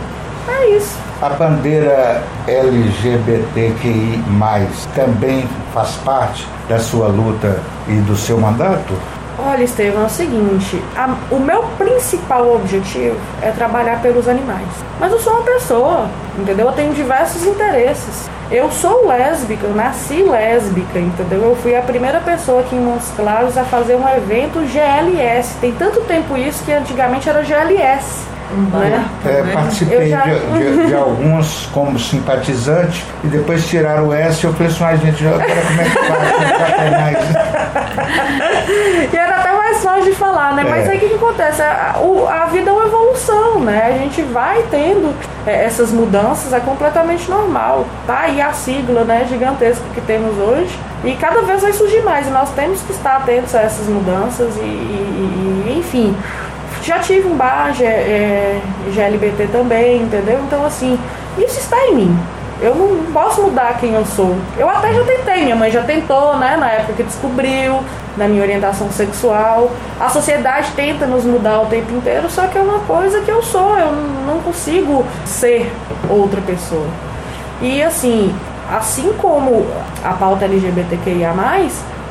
É 0.47 0.69
isso. 0.69 0.97
A 1.21 1.29
bandeira 1.29 2.23
LGBTQI 2.47 4.23
também 4.95 5.47
faz 5.73 5.91
parte 5.97 6.47
da 6.67 6.79
sua 6.79 7.07
luta 7.07 7.59
e 7.87 7.93
do 8.01 8.15
seu 8.15 8.39
mandato? 8.39 8.93
Olha, 9.39 9.63
Estevam, 9.63 10.03
é 10.03 10.05
o 10.05 10.09
seguinte: 10.09 10.81
a, 10.95 11.15
o 11.31 11.39
meu 11.39 11.63
principal 11.77 12.55
objetivo 12.55 13.17
é 13.41 13.51
trabalhar 13.51 14.01
pelos 14.01 14.27
animais. 14.27 14.67
Mas 14.99 15.11
eu 15.11 15.19
sou 15.19 15.33
uma 15.33 15.43
pessoa, 15.43 16.07
entendeu? 16.37 16.67
Eu 16.67 16.73
tenho 16.73 16.93
diversos 16.93 17.45
interesses. 17.45 18.29
Eu 18.51 18.69
sou 18.69 19.07
lésbica, 19.07 19.65
eu 19.65 19.73
nasci 19.73 20.23
lésbica, 20.23 20.99
entendeu? 20.99 21.41
Eu 21.41 21.55
fui 21.55 21.73
a 21.75 21.81
primeira 21.81 22.19
pessoa 22.19 22.59
aqui 22.59 22.75
em 22.75 22.81
Montes 22.81 23.09
Claros 23.15 23.57
a 23.57 23.63
fazer 23.63 23.95
um 23.95 24.07
evento 24.09 24.59
GLS. 24.67 25.55
Tem 25.61 25.71
tanto 25.71 26.01
tempo 26.01 26.37
isso 26.37 26.63
que 26.65 26.73
antigamente 26.73 27.29
era 27.29 27.43
GLS. 27.43 28.30
Né? 28.51 29.05
É, 29.25 29.43
participei 29.53 30.09
já... 30.09 30.23
de, 30.23 30.39
de, 30.39 30.87
de, 30.87 30.93
alguns 30.93 31.67
como 31.67 31.97
simpatizante 31.97 33.05
e 33.23 33.27
depois 33.27 33.65
tiraram 33.67 34.07
o 34.07 34.13
S 34.13 34.43
e 34.43 34.47
eu 34.47 34.53
falei 34.53 34.67
assim, 34.71 34.83
ah, 34.83 34.95
gente, 34.95 35.25
agora 35.25 35.45
como 35.45 35.81
é 35.81 35.83
que 35.85 35.97
faz? 36.87 37.17
e 39.11 39.15
era 39.15 39.35
até 39.37 39.51
mais 39.53 39.83
fácil 39.83 40.03
de 40.03 40.11
falar, 40.13 40.53
né? 40.53 40.63
É. 40.63 40.69
Mas 40.69 40.89
aí 40.89 40.97
o 40.97 40.99
que, 40.99 41.09
que 41.09 41.15
acontece? 41.15 41.61
A, 41.61 41.95
a, 42.29 42.45
vida 42.47 42.69
é 42.69 42.73
uma 42.73 42.85
evolução, 42.85 43.59
né? 43.61 43.93
A 43.93 43.97
gente 43.97 44.21
vai 44.21 44.63
tendo 44.69 45.15
é, 45.45 45.65
essas 45.65 45.91
mudanças, 45.91 46.53
é 46.53 46.59
completamente 46.59 47.29
normal. 47.29 47.85
Tá 48.05 48.21
aí 48.21 48.41
a 48.41 48.53
sigla 48.53 49.03
né, 49.03 49.25
gigantesca 49.29 49.83
que 49.93 50.01
temos 50.01 50.37
hoje. 50.37 50.77
E 51.03 51.13
cada 51.15 51.41
vez 51.41 51.61
vai 51.61 51.73
surgir 51.73 52.01
mais. 52.01 52.27
E 52.27 52.29
nós 52.29 52.49
temos 52.51 52.81
que 52.81 52.91
estar 52.91 53.17
atentos 53.17 53.55
a 53.55 53.61
essas 53.61 53.87
mudanças 53.87 54.55
e, 54.57 54.59
e, 54.59 55.63
e 55.67 55.79
enfim. 55.79 56.15
Já 56.81 56.99
tive 56.99 57.27
um 57.27 57.35
bar 57.35 57.73
é, 57.81 58.59
GLBT 58.91 59.47
também, 59.51 60.01
entendeu? 60.01 60.39
Então, 60.45 60.65
assim, 60.65 60.97
isso 61.37 61.59
está 61.59 61.77
em 61.87 61.95
mim. 61.95 62.19
Eu 62.61 62.75
não 62.75 63.11
posso 63.11 63.41
mudar 63.41 63.77
quem 63.79 63.93
eu 63.93 64.05
sou. 64.05 64.35
Eu 64.55 64.69
até 64.69 64.93
já 64.93 65.03
tentei, 65.03 65.43
minha 65.43 65.55
mãe 65.55 65.71
já 65.71 65.81
tentou, 65.81 66.37
né? 66.37 66.55
Na 66.57 66.69
época 66.69 66.93
que 66.93 67.03
descobriu, 67.03 67.79
na 68.15 68.27
minha 68.27 68.41
orientação 68.41 68.91
sexual. 68.91 69.71
A 69.99 70.09
sociedade 70.09 70.71
tenta 70.75 71.07
nos 71.07 71.23
mudar 71.23 71.61
o 71.61 71.65
tempo 71.65 71.91
inteiro, 71.93 72.29
só 72.29 72.45
que 72.47 72.57
é 72.57 72.61
uma 72.61 72.79
coisa 72.79 73.21
que 73.21 73.31
eu 73.31 73.41
sou. 73.41 73.77
Eu 73.77 73.91
não 74.27 74.39
consigo 74.41 75.03
ser 75.25 75.71
outra 76.07 76.39
pessoa. 76.41 76.87
E 77.61 77.81
assim, 77.81 78.33
assim 78.71 79.13
como 79.19 79.65
a 80.03 80.13
pauta 80.13 80.45
LGBTQIA, 80.45 81.33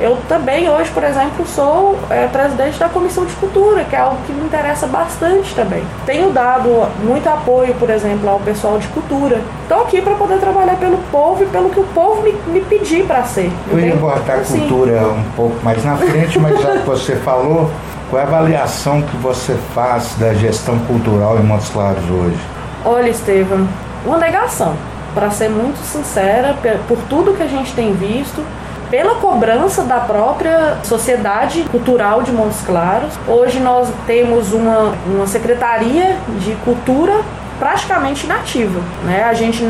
eu 0.01 0.17
também 0.27 0.69
hoje, 0.69 0.91
por 0.91 1.05
exemplo, 1.05 1.47
sou 1.47 1.99
é, 2.09 2.27
presidente 2.27 2.79
da 2.79 2.89
Comissão 2.89 3.27
de 3.27 3.35
Cultura, 3.35 3.85
que 3.85 3.95
é 3.95 3.99
algo 3.99 4.17
que 4.27 4.33
me 4.33 4.45
interessa 4.47 4.87
bastante 4.87 5.55
também. 5.55 5.85
Tenho 6.07 6.31
dado 6.31 6.89
muito 7.05 7.29
apoio, 7.29 7.75
por 7.75 7.91
exemplo, 7.91 8.29
ao 8.29 8.41
pessoal 8.41 8.79
de 8.79 8.89
cultura. 8.89 9.41
Estou 9.63 9.83
aqui 9.83 10.01
para 10.01 10.15
poder 10.15 10.39
trabalhar 10.39 10.77
pelo 10.77 10.97
povo 11.13 11.45
e 11.45 11.47
pelo 11.47 11.69
que 11.69 11.81
o 11.81 11.85
povo 11.85 12.23
me, 12.23 12.33
me 12.47 12.61
pedir 12.63 13.05
para 13.05 13.25
ser. 13.25 13.53
Eu 13.71 13.79
ia 13.79 13.95
botar 13.95 14.33
a 14.33 14.37
assim. 14.37 14.61
cultura 14.61 15.07
um 15.09 15.25
pouco 15.37 15.63
mais 15.63 15.85
na 15.85 15.97
frente, 15.97 16.39
mas 16.39 16.59
já 16.61 16.79
que 16.79 16.87
você 16.87 17.17
falou, 17.17 17.71
qual 18.09 18.23
é 18.23 18.25
a 18.25 18.29
avaliação 18.29 19.03
que 19.03 19.17
você 19.19 19.55
faz 19.75 20.15
da 20.19 20.33
gestão 20.33 20.79
cultural 20.81 21.39
em 21.39 21.43
Montes 21.43 21.69
Claros 21.69 22.03
hoje? 22.11 22.41
Olha, 22.87 23.11
Estevam, 23.11 23.69
uma 24.07 24.17
negação. 24.17 24.75
Para 25.15 25.31
ser 25.31 25.51
muito 25.51 25.79
sincera, 25.85 26.55
por 26.87 26.97
tudo 27.09 27.35
que 27.35 27.43
a 27.43 27.47
gente 27.47 27.75
tem 27.75 27.93
visto, 27.95 28.43
pela 28.91 29.15
cobrança 29.15 29.85
da 29.85 30.01
própria 30.01 30.79
Sociedade 30.83 31.63
Cultural 31.71 32.23
de 32.23 32.33
Montes 32.33 32.61
Claros. 32.63 33.15
Hoje 33.29 33.61
nós 33.61 33.89
temos 34.07 34.53
uma, 34.53 34.95
uma 35.07 35.27
secretaria 35.27 36.17
de 36.41 36.55
cultura 36.65 37.21
praticamente 37.59 38.25
inativa. 38.25 38.81
Né? 39.05 39.23
A 39.23 39.33
gente, 39.33 39.63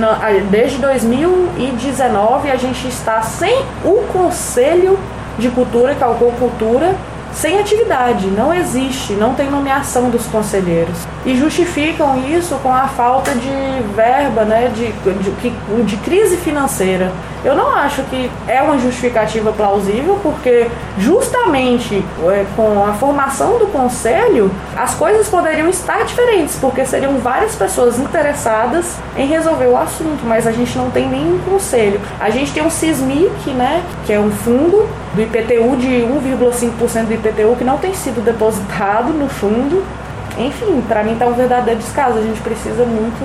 desde 0.50 0.78
2019, 0.78 2.50
a 2.50 2.56
gente 2.56 2.88
está 2.88 3.20
sem 3.20 3.62
o 3.84 4.04
Conselho 4.12 4.98
de 5.38 5.50
Cultura, 5.50 5.94
que 5.94 6.02
é 6.02 6.06
o 6.06 6.14
Cultura, 6.14 6.94
sem 7.32 7.58
atividade, 7.58 8.26
não 8.26 8.52
existe, 8.52 9.12
não 9.14 9.34
tem 9.34 9.50
nomeação 9.50 10.10
dos 10.10 10.26
conselheiros. 10.26 10.96
E 11.24 11.36
justificam 11.36 12.22
isso 12.28 12.56
com 12.62 12.72
a 12.72 12.88
falta 12.88 13.32
de 13.32 13.82
verba, 13.94 14.44
né, 14.44 14.70
de, 14.74 14.92
de, 14.92 15.84
de 15.84 15.96
crise 15.98 16.36
financeira. 16.36 17.12
Eu 17.42 17.54
não 17.54 17.74
acho 17.74 18.02
que 18.04 18.30
é 18.46 18.60
uma 18.62 18.78
justificativa 18.78 19.52
plausível, 19.52 20.18
porque 20.22 20.68
justamente 20.98 22.04
é, 22.24 22.44
com 22.54 22.84
a 22.84 22.92
formação 22.94 23.58
do 23.58 23.66
conselho, 23.68 24.50
as 24.76 24.94
coisas 24.94 25.28
poderiam 25.28 25.68
estar 25.68 26.04
diferentes, 26.04 26.56
porque 26.60 26.84
seriam 26.84 27.16
várias 27.18 27.54
pessoas 27.56 27.98
interessadas 27.98 28.96
em 29.16 29.26
resolver 29.26 29.66
o 29.66 29.76
assunto, 29.76 30.24
mas 30.24 30.46
a 30.46 30.52
gente 30.52 30.76
não 30.76 30.90
tem 30.90 31.08
nenhum 31.08 31.38
conselho. 31.48 32.00
A 32.18 32.28
gente 32.28 32.52
tem 32.52 32.62
um 32.62 32.70
CISMIC, 32.70 33.50
né, 33.50 33.82
que 34.04 34.12
é 34.12 34.20
um 34.20 34.30
fundo 34.30 34.86
do 35.14 35.22
IPTU 35.22 35.76
de 35.76 35.88
1,5% 35.88 37.06
do 37.06 37.14
IPTU 37.14 37.56
que 37.56 37.64
não 37.64 37.78
tem 37.78 37.92
sido 37.94 38.24
depositado 38.24 39.12
no 39.12 39.28
fundo 39.28 39.84
enfim, 40.38 40.82
para 40.86 41.02
mim 41.02 41.16
tá 41.16 41.26
um 41.26 41.34
verdadeiro 41.34 41.78
descaso. 41.78 42.18
A 42.18 42.22
gente 42.22 42.40
precisa 42.40 42.84
muito 42.84 43.20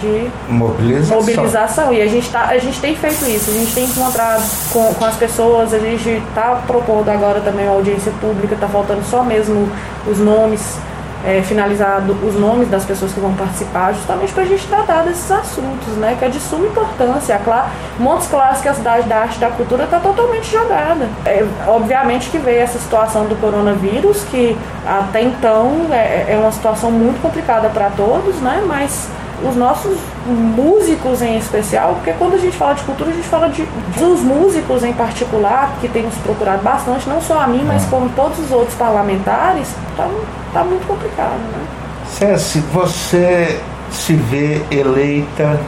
de 0.00 0.30
mobilização. 0.52 1.16
mobilização. 1.16 1.92
E 1.92 2.00
a 2.00 2.06
gente, 2.06 2.30
tá, 2.30 2.44
a 2.44 2.58
gente 2.58 2.80
tem 2.80 2.94
feito 2.94 3.24
isso, 3.26 3.50
a 3.50 3.54
gente 3.54 3.74
tem 3.74 3.84
encontrado 3.84 4.42
com, 4.72 4.94
com 4.94 5.04
as 5.04 5.16
pessoas, 5.16 5.74
a 5.74 5.78
gente 5.78 6.22
tá 6.34 6.62
propondo 6.66 7.08
agora 7.08 7.40
também 7.40 7.66
uma 7.66 7.74
audiência 7.74 8.12
pública, 8.20 8.56
tá 8.58 8.68
faltando 8.68 9.02
só 9.04 9.22
mesmo 9.22 9.68
os 10.06 10.18
nomes 10.18 10.78
é, 11.24 11.42
finalizado 11.42 12.12
os 12.26 12.34
nomes 12.34 12.68
das 12.68 12.84
pessoas 12.84 13.12
que 13.12 13.20
vão 13.20 13.34
participar, 13.34 13.92
justamente 13.92 14.32
para 14.32 14.42
a 14.42 14.46
gente 14.46 14.66
tratar 14.66 15.02
desses 15.04 15.30
assuntos, 15.30 15.94
né, 15.96 16.16
que 16.18 16.24
é 16.24 16.28
de 16.28 16.40
suma 16.40 16.66
importância. 16.66 17.38
Claro, 17.44 17.68
Montes 17.98 18.28
Claros, 18.28 18.60
que 18.60 18.68
é 18.68 18.70
a 18.70 18.74
cidade 18.74 19.08
da 19.08 19.16
arte 19.16 19.36
e 19.36 19.40
da 19.40 19.50
cultura, 19.50 19.84
está 19.84 19.98
totalmente 20.00 20.50
jogada. 20.50 21.08
É, 21.24 21.44
obviamente 21.66 22.30
que 22.30 22.38
veio 22.38 22.60
essa 22.60 22.78
situação 22.78 23.26
do 23.26 23.36
coronavírus, 23.40 24.24
que 24.24 24.56
até 24.86 25.22
então 25.22 25.86
é, 25.90 26.26
é 26.28 26.38
uma 26.38 26.52
situação 26.52 26.90
muito 26.90 27.20
complicada 27.20 27.68
para 27.68 27.90
todos, 27.90 28.36
né, 28.36 28.62
mas 28.66 29.08
os 29.48 29.56
nossos 29.56 29.96
músicos 30.26 31.22
em 31.22 31.38
especial, 31.38 31.94
porque 31.94 32.12
quando 32.12 32.34
a 32.34 32.38
gente 32.38 32.56
fala 32.56 32.74
de 32.74 32.82
cultura, 32.82 33.10
a 33.10 33.12
gente 33.12 33.28
fala 33.28 33.48
de, 33.48 33.66
dos 33.98 34.20
músicos 34.20 34.84
em 34.84 34.92
particular, 34.92 35.72
que 35.80 35.88
tem 35.88 36.02
nos 36.02 36.14
procurado 36.16 36.62
bastante, 36.62 37.08
não 37.08 37.20
só 37.20 37.40
a 37.40 37.46
mim, 37.46 37.62
mas 37.66 37.84
como 37.86 38.08
todos 38.10 38.38
os 38.38 38.50
outros 38.50 38.74
parlamentares, 38.74 39.68
tá, 39.96 40.08
tá 40.52 40.64
muito 40.64 40.86
complicado, 40.86 41.38
né? 41.38 41.66
César, 42.06 42.60
você 42.72 43.60
se 43.90 44.14
vê 44.14 44.60
eleita 44.70 45.58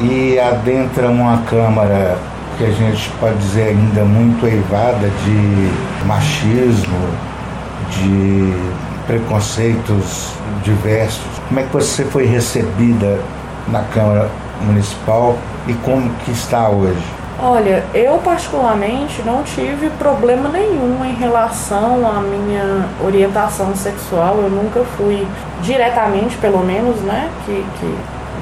e 0.00 0.38
adentra 0.38 1.08
uma 1.08 1.38
Câmara 1.42 2.18
que 2.58 2.64
a 2.64 2.70
gente 2.70 3.10
pode 3.18 3.36
dizer 3.38 3.68
ainda 3.68 4.04
muito 4.04 4.46
eivada 4.46 5.10
de 5.24 6.06
machismo, 6.06 6.98
de 7.90 8.54
preconceitos 9.12 10.32
diversos. 10.64 11.26
Como 11.46 11.60
é 11.60 11.64
que 11.64 11.72
você 11.72 12.02
foi 12.02 12.24
recebida 12.24 13.20
na 13.68 13.82
Câmara 13.82 14.30
Municipal 14.62 15.36
e 15.68 15.74
como 15.74 16.08
que 16.24 16.30
está 16.30 16.70
hoje? 16.70 17.04
Olha, 17.38 17.84
eu 17.92 18.16
particularmente 18.18 19.20
não 19.22 19.42
tive 19.42 19.90
problema 19.98 20.48
nenhum 20.48 21.04
em 21.04 21.12
relação 21.14 22.10
à 22.10 22.20
minha 22.20 22.86
orientação 23.04 23.76
sexual. 23.76 24.36
Eu 24.38 24.48
nunca 24.48 24.82
fui 24.96 25.26
diretamente, 25.60 26.38
pelo 26.38 26.64
menos, 26.64 26.96
né, 27.02 27.28
que, 27.44 27.66
que 27.80 27.94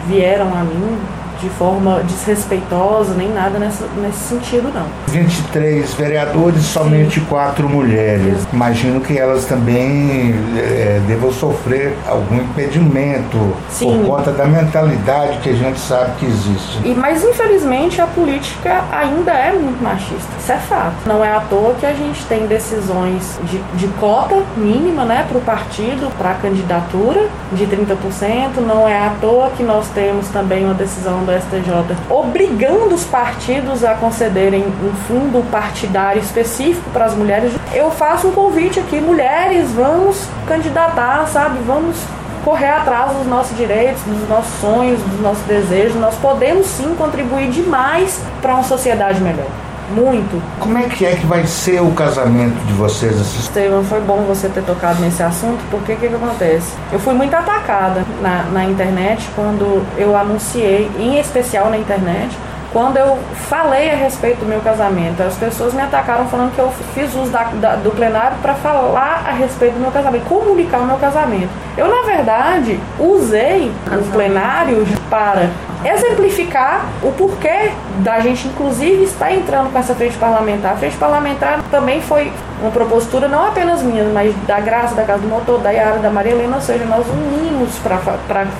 vieram 0.07 0.55
a 0.55 0.63
mim 0.63 0.99
de 1.40 1.48
forma 1.50 2.03
desrespeitosa, 2.05 3.14
nem 3.14 3.29
nada 3.29 3.59
nessa, 3.59 3.87
nesse 4.00 4.18
sentido, 4.18 4.70
não. 4.74 4.87
23 5.09 5.92
vereadores, 5.94 6.62
somente 6.62 7.20
Sim. 7.20 7.26
quatro 7.26 7.68
mulheres. 7.68 8.46
Imagino 8.53 9.00
que 9.00 9.18
elas 9.18 9.44
também 9.44 10.35
é, 10.57 11.00
devam 11.07 11.33
sofrer 11.33 11.96
algum 12.07 12.37
impedimento 12.37 13.55
Sim. 13.68 14.03
por 14.05 14.16
conta 14.16 14.33
da 14.33 14.46
mentalidade 14.46 15.38
que 15.38 15.50
a 15.50 15.55
gente 15.55 15.79
sabe 15.79 16.12
que 16.18 16.26
existe. 16.26 16.81
E, 16.85 16.94
mas, 16.94 17.24
infelizmente, 17.24 18.00
a 18.00 18.07
política 18.07 18.85
ainda 18.92 19.33
é 19.33 19.53
muito 19.53 19.83
machista. 19.83 20.31
Isso 20.38 20.53
é 20.53 20.59
fato. 20.59 20.94
Não 21.07 21.24
é 21.24 21.33
à 21.33 21.40
toa 21.40 21.74
que 21.74 21.87
a 21.87 21.92
gente 21.92 22.24
tem 22.26 22.46
decisões 22.46 23.38
de, 23.44 23.59
de 23.74 23.88
cota 23.98 24.42
mínima 24.57 25.05
né, 25.05 25.24
para 25.29 25.38
o 25.38 25.40
partido, 25.40 26.11
para 26.16 26.33
a 26.33 26.35
candidatura 26.35 27.29
de 27.53 27.66
30%. 27.66 28.61
Não 28.66 28.88
é 28.88 28.98
à 28.98 29.14
toa 29.20 29.50
que 29.57 29.62
nós 29.62 29.88
temos 29.88 30.29
também 30.29 30.64
uma 30.64 30.74
decisão 30.74 31.24
do 31.31 31.40
STJ 31.40 31.97
obrigando 32.09 32.95
os 32.95 33.05
partidos 33.05 33.85
a 33.85 33.95
concederem 33.95 34.64
um 34.64 34.93
fundo 35.07 35.49
partidário 35.51 36.21
específico 36.21 36.90
para 36.90 37.05
as 37.05 37.14
mulheres. 37.14 37.53
Eu 37.73 37.90
faço 37.90 38.29
um 38.29 38.33
convite 38.33 38.81
aqui, 38.81 39.01
mulheres, 39.01 39.71
vamos 39.71 40.27
candidatar, 40.47 41.27
sabe? 41.29 41.59
Vamos 41.66 41.97
correr 42.45 42.71
atrás 42.71 43.12
dos 43.12 43.27
nossos 43.27 43.57
direitos, 43.57 44.03
dos 44.03 44.29
nossos 44.29 44.61
sonhos, 44.61 45.01
dos 45.03 45.21
nossos 45.21 45.45
desejos. 45.45 45.95
Nós 45.97 46.14
podemos 46.16 46.66
sim 46.66 46.95
contribuir 46.97 47.51
demais 47.51 48.21
para 48.43 48.55
uma 48.55 48.64
sociedade 48.64 49.21
melhor. 49.21 49.47
Muito. 49.90 50.40
Como 50.59 50.79
é 50.79 50.85
que 50.85 51.05
é 51.05 51.16
que 51.16 51.26
vai 51.26 51.44
ser 51.46 51.83
o 51.83 51.90
casamento 51.92 52.57
de 52.66 52.72
vocês? 52.74 53.16
Estevam, 53.35 53.83
foi 53.85 54.00
bom 54.00 54.22
você 54.22 54.48
ter 54.48 54.62
tocado 54.62 55.00
nesse 55.00 55.22
assunto, 55.22 55.59
porque 55.70 55.92
o 55.92 55.96
que, 55.96 56.09
que 56.09 56.14
acontece? 56.14 56.72
Eu 56.92 56.98
fui 56.98 57.14
muito 57.14 57.35
atacada 57.35 58.05
na, 58.20 58.44
na 58.44 58.64
internet 58.64 59.29
quando 59.35 59.85
eu 59.96 60.16
anunciei, 60.16 60.90
em 60.98 61.18
especial 61.18 61.70
na 61.70 61.79
internet, 61.79 62.37
quando 62.72 62.98
eu 62.98 63.18
falei 63.48 63.90
a 63.90 63.96
respeito 63.96 64.40
do 64.40 64.46
meu 64.46 64.61
casamento, 64.61 65.20
as 65.22 65.35
pessoas 65.35 65.74
me 65.74 65.83
atacaram 65.83 66.26
falando 66.26 66.55
que 66.55 66.61
eu 66.61 66.70
fiz 66.94 67.12
uso 67.16 67.31
da, 67.31 67.44
da, 67.44 67.74
do 67.74 67.90
plenário 67.90 68.37
para 68.40 68.55
falar 68.55 69.24
a 69.26 69.33
respeito 69.33 69.74
do 69.74 69.81
meu 69.81 69.90
casamento, 69.90 70.24
comunicar 70.26 70.79
o 70.79 70.87
meu 70.87 70.96
casamento. 70.96 71.50
Eu, 71.76 71.88
na 71.88 72.03
verdade, 72.03 72.79
usei 72.98 73.72
o 73.90 74.12
plenário 74.12 74.87
para 75.09 75.50
exemplificar 75.85 76.87
o 77.03 77.12
porquê 77.12 77.71
da 77.99 78.21
gente, 78.21 78.49
inclusive, 78.49 79.05
estar 79.05 79.33
entrando 79.33 79.73
com 79.73 79.79
essa 79.79 79.95
frente 79.95 80.16
parlamentar. 80.19 80.73
A 80.75 80.77
frente 80.77 80.97
parlamentar 80.97 81.62
também 81.71 82.01
foi 82.01 82.33
uma 82.61 82.70
propositura 82.70 83.29
não 83.29 83.46
apenas 83.46 83.83
minha, 83.83 84.05
mas 84.05 84.35
da 84.46 84.61
Graça, 84.61 84.94
da 84.94 85.05
Casa 85.05 85.20
do 85.20 85.29
Motor, 85.29 85.61
da 85.61 85.70
Yara, 85.70 85.99
da 85.99 86.11
Maria 86.11 86.33
Helena, 86.33 86.57
ou 86.57 86.62
seja, 86.62 86.85
nós 86.85 87.07
unimos 87.09 87.79
para 87.79 87.99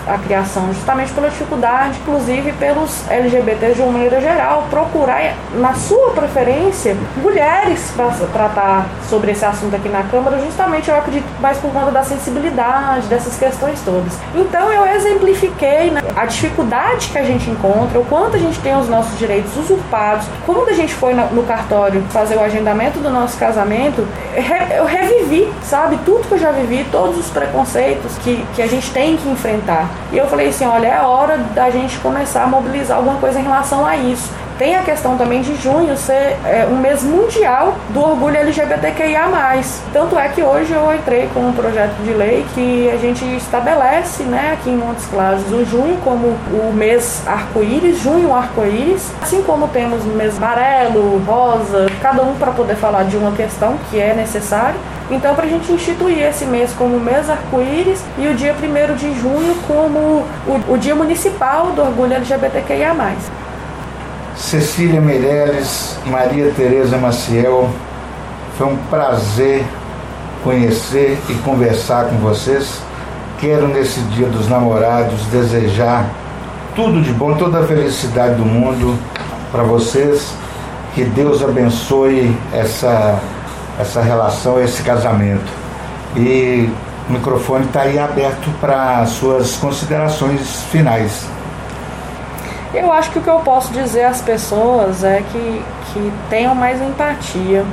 a 0.07 0.19
criação, 0.19 0.73
justamente 0.73 1.13
pela 1.13 1.29
dificuldade, 1.29 1.99
inclusive 2.01 2.53
pelos 2.53 3.09
LGBTs 3.11 3.75
de 3.75 3.83
uma 3.83 3.93
maneira 3.93 4.21
geral, 4.21 4.67
procurar, 4.71 5.35
na 5.55 5.75
sua 5.75 6.11
preferência, 6.11 6.97
mulheres 7.17 7.93
para 7.95 8.11
tratar 8.33 8.87
sobre 9.09 9.33
esse 9.33 9.45
assunto 9.45 9.77
aqui 9.77 9.89
na 9.89 10.03
Câmara, 10.05 10.39
justamente 10.39 10.89
eu 10.89 10.97
acredito 10.97 11.27
mais 11.41 11.59
por 11.59 11.71
conta 11.73 11.91
da 11.91 12.03
sensibilidade, 12.03 13.07
dessas 13.07 13.39
questões 13.39 13.81
todas. 13.83 14.15
Então 14.35 14.73
eu 14.73 14.87
exemplifiquei 14.87 15.91
né, 15.91 16.01
a 16.17 16.25
dificuldade 16.27 17.09
que 17.09 17.19
a 17.19 17.23
gente 17.23 17.51
encontra, 17.51 17.99
o 17.99 18.05
quanto 18.05 18.37
a 18.37 18.39
gente 18.39 18.59
tem 18.61 18.77
os 18.77 18.89
nossos 18.89 19.19
direitos 19.19 19.57
usurpados. 19.57 20.27
Quando 20.47 20.69
a 20.69 20.73
gente 20.73 20.95
foi 20.95 21.15
no 21.15 21.43
cartório 21.45 22.03
fazer 22.11 22.37
o 22.37 22.41
agendamento 22.41 22.99
do 22.99 23.11
nosso 23.11 23.39
casamento, 23.39 23.90
eu 24.77 24.85
revivi, 24.85 25.53
sabe, 25.63 25.99
tudo 26.05 26.27
que 26.27 26.35
eu 26.35 26.39
já 26.39 26.51
vivi, 26.53 26.87
todos 26.91 27.19
os 27.19 27.31
preconceitos 27.31 28.17
que, 28.19 28.45
que 28.55 28.63
a 28.63 28.67
gente 28.67 28.91
tem 28.91 29.17
que 29.17 29.29
enfrentar. 29.29 29.89
E 30.13 30.19
eu 30.19 30.27
falei 30.27 30.49
assim: 30.49 30.67
olha, 30.67 30.87
é 30.87 31.01
hora 31.01 31.39
da 31.55 31.71
gente 31.71 31.99
começar 31.99 32.45
a 32.45 32.47
mobilizar 32.47 32.99
alguma 32.99 33.19
coisa 33.19 33.39
em 33.41 33.43
relação 33.43 33.85
a 33.85 33.97
isso. 33.97 34.31
Tem 34.61 34.77
a 34.77 34.83
questão 34.83 35.17
também 35.17 35.41
de 35.41 35.57
junho 35.57 35.97
ser 35.97 36.37
é, 36.45 36.69
um 36.71 36.77
mês 36.77 37.03
mundial 37.03 37.77
do 37.89 38.03
orgulho 38.03 38.37
LGBTQIA. 38.37 39.25
Tanto 39.91 40.19
é 40.19 40.29
que 40.29 40.43
hoje 40.43 40.71
eu 40.75 40.95
entrei 40.95 41.31
com 41.33 41.41
um 41.41 41.53
projeto 41.55 41.95
de 42.05 42.13
lei 42.13 42.45
que 42.55 42.91
a 42.91 42.99
gente 42.99 43.25
estabelece 43.37 44.23
né, 44.25 44.53
aqui 44.53 44.69
em 44.69 44.77
Montes 44.77 45.07
Claros 45.07 45.51
o 45.51 45.65
junho 45.65 45.97
como 46.05 46.37
o 46.53 46.75
mês 46.75 47.23
arco-íris, 47.27 48.01
junho 48.01 48.35
arco-íris, 48.35 49.11
assim 49.23 49.43
como 49.45 49.67
temos 49.69 50.05
o 50.05 50.09
mês 50.09 50.37
amarelo, 50.37 51.23
rosa, 51.27 51.87
cada 52.03 52.23
um 52.23 52.35
para 52.35 52.51
poder 52.51 52.77
falar 52.77 53.05
de 53.05 53.17
uma 53.17 53.33
questão 53.33 53.79
que 53.89 53.99
é 53.99 54.13
necessária. 54.13 54.77
Então, 55.11 55.35
para 55.35 55.47
a 55.47 55.49
gente 55.49 55.73
instituir 55.73 56.23
esse 56.23 56.45
mês 56.45 56.71
como 56.75 57.01
mês 57.01 57.31
arco-íris 57.31 58.05
e 58.19 58.29
o 58.29 58.35
dia 58.35 58.55
1 58.55 58.95
de 58.95 59.19
junho 59.19 59.57
como 59.67 59.99
o, 60.47 60.75
o 60.75 60.77
dia 60.77 60.95
municipal 60.95 61.69
do 61.69 61.81
orgulho 61.81 62.13
LGBTQIA. 62.13 62.95
Cecília 64.41 65.03
Meirelles, 65.03 65.97
Maria 66.07 66.51
Tereza 66.57 66.97
Maciel, 66.97 67.69
foi 68.57 68.69
um 68.69 68.77
prazer 68.89 69.63
conhecer 70.43 71.19
e 71.29 71.35
conversar 71.35 72.07
com 72.07 72.17
vocês. 72.17 72.81
Quero 73.39 73.69
nesse 73.69 74.01
Dia 74.01 74.27
dos 74.29 74.49
Namorados 74.49 75.21
desejar 75.27 76.07
tudo 76.75 77.03
de 77.03 77.13
bom, 77.13 77.35
toda 77.35 77.61
a 77.61 77.67
felicidade 77.67 78.37
do 78.37 78.45
mundo 78.45 78.99
para 79.53 79.63
vocês. 79.63 80.33
Que 80.95 81.05
Deus 81.05 81.45
abençoe 81.45 82.35
essa, 82.51 83.21
essa 83.79 84.01
relação, 84.01 84.59
esse 84.61 84.83
casamento. 84.83 85.53
E 86.17 86.69
o 87.09 87.13
microfone 87.13 87.67
está 87.67 87.83
aí 87.83 87.99
aberto 87.99 88.51
para 88.59 89.05
suas 89.05 89.57
considerações 89.57 90.63
finais. 90.73 91.29
Eu 92.73 92.93
acho 92.93 93.11
que 93.11 93.19
o 93.19 93.23
que 93.23 93.29
eu 93.29 93.41
posso 93.41 93.73
dizer 93.73 94.05
às 94.05 94.21
pessoas 94.21 95.03
é 95.03 95.23
que, 95.23 95.65
que 95.93 96.13
tenham 96.29 96.55
mais 96.55 96.81
empatia, 96.81 97.65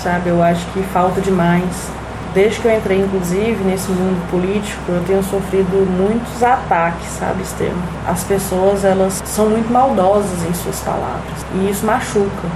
sabe? 0.00 0.30
Eu 0.30 0.40
acho 0.40 0.64
que 0.66 0.80
falta 0.84 1.20
demais. 1.20 1.90
Desde 2.32 2.60
que 2.60 2.68
eu 2.68 2.76
entrei, 2.76 3.00
inclusive, 3.00 3.64
nesse 3.64 3.90
mundo 3.90 4.24
político, 4.30 4.80
eu 4.88 5.02
tenho 5.04 5.20
sofrido 5.24 5.84
muitos 5.84 6.44
ataques, 6.44 7.08
sabe, 7.18 7.42
Estevam? 7.42 7.82
As 8.06 8.22
pessoas, 8.22 8.84
elas 8.84 9.20
são 9.24 9.50
muito 9.50 9.72
maldosas 9.72 10.44
em 10.48 10.54
suas 10.54 10.78
palavras. 10.78 11.44
E 11.56 11.68
isso 11.68 11.84
machuca. 11.84 12.48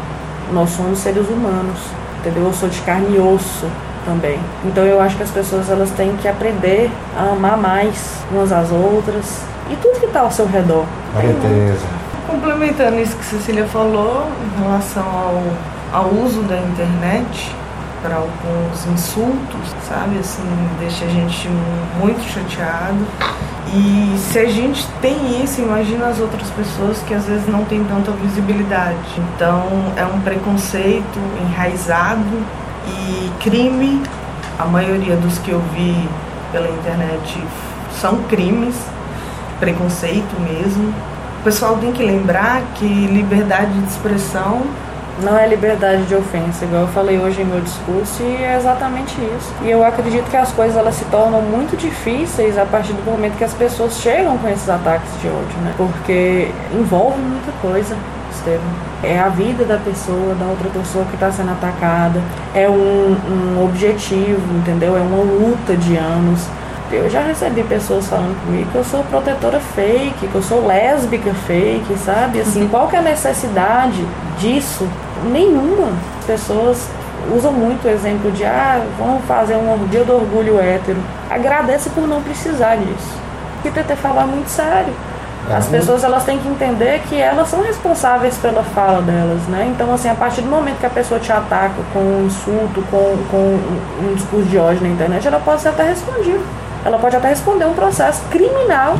Nós 0.52 0.70
somos 0.70 1.00
seres 1.00 1.28
humanos, 1.28 1.80
entendeu? 2.20 2.44
Eu 2.44 2.52
sou 2.52 2.68
de 2.68 2.80
carne 2.82 3.16
e 3.16 3.18
osso 3.18 3.66
também. 4.04 4.38
Então 4.64 4.84
eu 4.84 5.00
acho 5.00 5.16
que 5.16 5.24
as 5.24 5.30
pessoas, 5.30 5.68
elas 5.68 5.90
têm 5.90 6.16
que 6.18 6.28
aprender 6.28 6.88
a 7.18 7.32
amar 7.32 7.56
mais 7.56 8.24
umas 8.30 8.52
às 8.52 8.70
outras, 8.70 9.42
e 9.70 9.76
tudo 9.76 9.98
que 10.00 10.06
está 10.06 10.20
ao 10.20 10.30
seu 10.30 10.46
redor. 10.46 10.84
Certeza. 11.14 11.86
Complementando 12.26 12.98
isso 13.00 13.16
que 13.16 13.24
Cecília 13.24 13.66
falou 13.66 14.28
em 14.42 14.62
relação 14.62 15.04
ao, 15.04 16.00
ao 16.00 16.10
uso 16.10 16.42
da 16.42 16.56
internet 16.56 17.54
para 18.02 18.16
alguns 18.16 18.86
insultos, 18.86 19.74
sabe? 19.88 20.18
Assim, 20.18 20.42
deixa 20.78 21.06
a 21.06 21.08
gente 21.08 21.48
muito 21.98 22.22
chateado. 22.30 23.06
E 23.72 24.18
se 24.18 24.38
a 24.38 24.46
gente 24.46 24.86
tem 25.00 25.42
isso, 25.42 25.62
imagina 25.62 26.06
as 26.06 26.20
outras 26.20 26.48
pessoas 26.50 26.98
que 27.06 27.14
às 27.14 27.24
vezes 27.24 27.48
não 27.48 27.64
têm 27.64 27.82
tanta 27.84 28.12
visibilidade. 28.12 28.98
Então 29.18 29.66
é 29.96 30.04
um 30.04 30.20
preconceito 30.20 31.18
enraizado 31.40 32.42
e 32.86 33.30
crime. 33.42 34.02
A 34.58 34.66
maioria 34.66 35.16
dos 35.16 35.38
que 35.38 35.50
eu 35.50 35.60
vi 35.74 36.08
pela 36.52 36.68
internet 36.68 37.42
são 38.00 38.22
crimes 38.24 38.76
preconceito 39.58 40.34
mesmo. 40.40 40.92
O 41.40 41.44
pessoal 41.44 41.76
tem 41.76 41.92
que 41.92 42.02
lembrar 42.02 42.62
que 42.74 42.86
liberdade 42.86 43.72
de 43.72 43.88
expressão 43.88 44.62
não 45.22 45.38
é 45.38 45.46
liberdade 45.46 46.02
de 46.04 46.14
ofensa, 46.14 46.64
igual 46.64 46.82
eu 46.82 46.88
falei 46.88 47.18
hoje 47.18 47.42
em 47.42 47.44
meu 47.44 47.60
discurso, 47.60 48.22
e 48.22 48.42
é 48.42 48.56
exatamente 48.56 49.14
isso. 49.36 49.52
E 49.62 49.70
eu 49.70 49.84
acredito 49.84 50.28
que 50.28 50.36
as 50.36 50.50
coisas 50.52 50.76
elas 50.76 50.96
se 50.96 51.04
tornam 51.04 51.40
muito 51.40 51.76
difíceis 51.76 52.58
a 52.58 52.64
partir 52.64 52.94
do 52.94 53.04
momento 53.04 53.36
que 53.36 53.44
as 53.44 53.54
pessoas 53.54 53.98
chegam 54.00 54.36
com 54.38 54.48
esses 54.48 54.68
ataques 54.68 55.08
de 55.20 55.28
ódio, 55.28 55.58
né? 55.62 55.72
Porque 55.76 56.50
envolve 56.72 57.20
muita 57.20 57.52
coisa, 57.62 57.96
Estevam. 58.34 58.66
É 59.02 59.18
a 59.18 59.28
vida 59.28 59.64
da 59.64 59.78
pessoa, 59.78 60.34
da 60.34 60.46
outra 60.46 60.68
pessoa 60.70 61.04
que 61.04 61.14
está 61.14 61.30
sendo 61.30 61.52
atacada, 61.52 62.20
é 62.54 62.68
um, 62.68 63.16
um 63.30 63.64
objetivo, 63.64 64.42
entendeu? 64.56 64.96
É 64.96 65.00
uma 65.00 65.22
luta 65.22 65.76
de 65.76 65.96
anos. 65.96 66.46
Eu 66.92 67.08
já 67.08 67.20
recebi 67.20 67.62
pessoas 67.64 68.06
falando 68.06 68.38
comigo 68.44 68.70
que 68.70 68.76
eu 68.76 68.84
sou 68.84 69.02
protetora 69.04 69.58
fake, 69.58 70.28
que 70.28 70.34
eu 70.34 70.42
sou 70.42 70.66
lésbica 70.66 71.32
fake, 71.46 71.96
sabe? 71.98 72.40
Assim, 72.40 72.62
uhum. 72.62 72.68
qual 72.68 72.88
que 72.88 72.96
é 72.96 72.98
a 72.98 73.02
necessidade 73.02 74.06
disso? 74.38 74.86
Nenhuma. 75.24 75.92
As 76.20 76.26
pessoas 76.26 76.88
usam 77.34 77.52
muito 77.52 77.86
o 77.86 77.90
exemplo 77.90 78.30
de 78.32 78.44
ah, 78.44 78.84
vamos 78.98 79.24
fazer 79.24 79.56
um 79.56 79.86
dia 79.88 80.04
do 80.04 80.14
orgulho 80.14 80.60
hétero. 80.60 80.98
Agradece 81.30 81.88
por 81.90 82.06
não 82.06 82.22
precisar 82.22 82.76
disso. 82.76 83.18
E 83.64 83.70
TT 83.70 83.96
falar 83.96 84.26
muito 84.26 84.48
sério. 84.48 84.92
As 85.50 85.66
pessoas 85.66 86.02
elas 86.02 86.24
têm 86.24 86.38
que 86.38 86.48
entender 86.48 87.02
que 87.08 87.16
elas 87.16 87.48
são 87.48 87.62
responsáveis 87.62 88.36
pela 88.38 88.62
fala 88.62 89.02
delas, 89.02 89.42
né? 89.48 89.70
Então, 89.74 89.92
assim, 89.92 90.08
a 90.08 90.14
partir 90.14 90.40
do 90.40 90.48
momento 90.48 90.78
que 90.78 90.86
a 90.86 90.90
pessoa 90.90 91.20
te 91.20 91.30
ataca 91.30 91.74
com 91.92 91.98
um 91.98 92.26
insulto, 92.26 92.82
com, 92.90 93.16
com 93.30 93.58
um 94.06 94.14
discurso 94.14 94.46
de 94.48 94.56
ódio 94.56 94.82
na 94.82 94.88
internet, 94.88 95.26
ela 95.26 95.40
pode 95.40 95.60
ser 95.60 95.68
até 95.68 95.82
respondida 95.82 96.40
ela 96.84 96.98
pode 96.98 97.16
até 97.16 97.28
responder 97.28 97.64
um 97.64 97.74
processo 97.74 98.22
criminal 98.30 98.96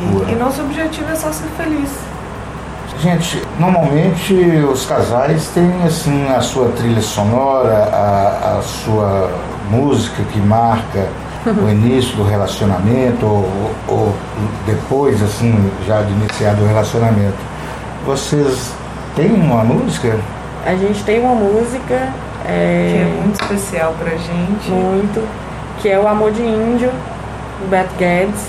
E, 0.00 0.32
e 0.32 0.34
nosso 0.34 0.62
objetivo 0.62 1.10
é 1.10 1.14
só 1.14 1.30
ser 1.30 1.48
feliz. 1.56 1.90
Gente, 2.98 3.42
normalmente 3.58 4.34
os 4.72 4.86
casais 4.86 5.48
têm 5.48 5.82
assim 5.84 6.28
a 6.28 6.40
sua 6.40 6.68
trilha 6.68 7.00
sonora, 7.00 7.88
a, 7.92 8.58
a 8.58 8.62
sua 8.62 9.30
música 9.70 10.22
que 10.32 10.38
marca 10.38 11.08
o 11.46 11.68
início 11.70 12.16
do 12.16 12.22
relacionamento 12.22 13.26
ou, 13.26 13.70
ou, 13.88 14.14
depois 14.66 15.22
assim 15.22 15.52
já 15.86 16.02
de 16.02 16.12
iniciado 16.12 16.62
o 16.62 16.66
relacionamento. 16.66 17.38
Vocês 18.06 18.72
têm 19.16 19.32
uma 19.32 19.64
música? 19.64 20.18
A 20.64 20.74
gente 20.74 21.02
tem 21.02 21.20
uma 21.20 21.34
música 21.34 22.08
é... 22.44 22.92
que 22.92 22.98
é 22.98 23.20
muito 23.20 23.42
especial 23.42 23.94
pra 23.98 24.10
gente. 24.10 24.70
Muito. 24.70 25.26
Que 25.82 25.88
é 25.88 25.98
o 25.98 26.06
Amor 26.06 26.30
de 26.30 26.42
Índio, 26.42 26.90
do 27.60 27.68
Beto 27.68 27.94
Guedes. 27.98 28.46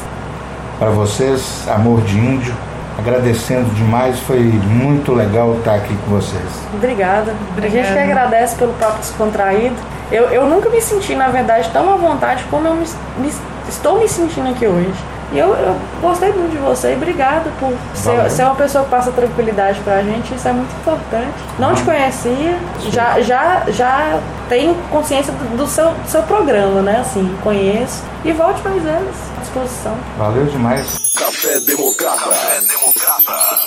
Para 0.79 0.91
vocês, 0.91 1.67
Amor 1.67 2.01
de 2.01 2.17
Índio 2.17 2.55
agradecendo 2.97 3.69
demais, 3.73 4.19
foi 4.19 4.39
muito 4.39 5.13
legal 5.13 5.55
estar 5.57 5.75
aqui 5.75 5.95
com 6.05 6.11
vocês. 6.11 6.43
Obrigada. 6.73 7.33
Obrigada. 7.51 7.67
A 7.67 7.69
gente 7.69 7.93
que 7.93 7.99
agradece 7.99 8.55
pelo 8.55 8.73
papo 8.73 8.99
descontraído. 8.99 9.75
Eu, 10.11 10.25
eu 10.29 10.45
nunca 10.45 10.69
me 10.69 10.81
senti, 10.81 11.15
na 11.15 11.27
verdade, 11.29 11.69
tão 11.71 11.91
à 11.91 11.97
vontade 11.97 12.43
como 12.49 12.67
eu 12.67 12.75
me, 12.75 12.85
me, 13.17 13.33
estou 13.67 13.99
me 13.99 14.07
sentindo 14.07 14.49
aqui 14.49 14.67
hoje. 14.67 14.93
E 15.33 15.39
eu, 15.39 15.47
eu 15.47 15.75
gostei 15.99 16.31
muito 16.31 16.51
de 16.51 16.57
você 16.57 16.91
e 16.91 16.95
obrigada 16.95 17.49
por 17.59 17.73
ser, 17.95 18.29
ser, 18.29 18.43
uma 18.43 18.55
pessoa 18.55 18.83
que 18.83 18.91
passa 18.91 19.11
tranquilidade 19.11 19.79
pra 19.79 20.03
gente, 20.03 20.35
isso 20.35 20.47
é 20.47 20.53
muito 20.53 20.71
importante. 20.75 21.33
Não 21.57 21.73
te 21.73 21.81
conhecia, 21.81 22.59
já, 22.91 23.19
já, 23.19 23.65
já 23.69 24.19
tenho 24.47 24.75
consciência 24.91 25.33
do, 25.33 25.57
do 25.57 25.67
seu, 25.67 25.89
do 25.89 26.07
seu 26.07 26.21
programa, 26.23 26.83
né? 26.83 26.99
Assim, 26.99 27.35
conheço. 27.41 28.03
E 28.23 28.31
volte 28.31 28.61
mais 28.63 28.83
vezes 28.83 29.15
à 29.35 29.41
disposição. 29.41 29.97
Valeu 30.17 30.45
demais. 30.45 30.99
Café 31.17 31.59
Democrata. 31.61 32.19
Café 32.19 32.61
Democrata. 32.61 33.59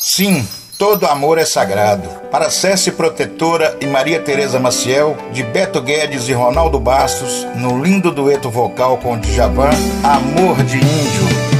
Sim, 0.00 0.48
todo 0.78 1.06
amor 1.06 1.38
é 1.38 1.44
sagrado. 1.44 2.08
Para 2.30 2.50
Cécia 2.50 2.92
Protetora 2.92 3.76
e 3.80 3.86
Maria 3.86 4.20
Tereza 4.20 4.58
Maciel, 4.58 5.16
de 5.32 5.42
Beto 5.42 5.80
Guedes 5.80 6.28
e 6.28 6.32
Ronaldo 6.32 6.80
Bastos, 6.80 7.46
no 7.56 7.82
lindo 7.82 8.10
dueto 8.10 8.50
vocal 8.50 8.98
com 8.98 9.18
Djavan, 9.18 9.70
Amor 10.02 10.62
de 10.64 10.76
Índio. 10.76 11.53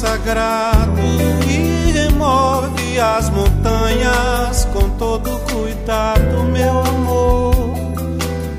Sagrado 0.00 0.98
e 1.46 1.92
remove 1.92 2.98
as 2.98 3.28
montanhas 3.28 4.64
com 4.72 4.88
todo 4.96 5.30
cuidado, 5.52 6.42
meu 6.44 6.78
amor. 6.78 7.74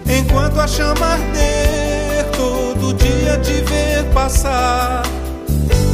Enquanto 0.06 0.60
a 0.60 0.68
chama 0.68 1.04
arder, 1.04 2.26
todo 2.38 2.94
dia 2.94 3.40
te 3.40 3.54
ver 3.54 4.04
passar, 4.14 5.02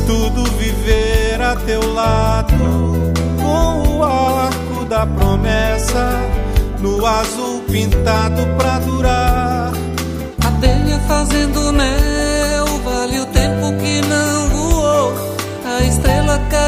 tudo 0.05 0.43
viver 0.57 1.41
a 1.41 1.55
teu 1.55 1.93
lado, 1.93 3.13
com 3.41 3.99
o 3.99 4.03
arco 4.03 4.83
da 4.83 5.05
promessa 5.05 6.19
no 6.81 7.05
azul 7.05 7.63
pintado 7.71 8.45
pra 8.57 8.79
durar. 8.79 9.71
A 10.45 10.51
telha 10.59 10.99
fazendo 11.07 11.71
mel, 11.71 12.16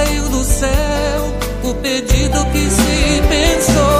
caiu 0.09 0.29
do 0.29 0.43
céu, 0.43 1.33
o 1.63 1.73
pedido 1.75 2.45
que 2.51 2.69
se 2.69 3.21
pensou, 3.29 3.98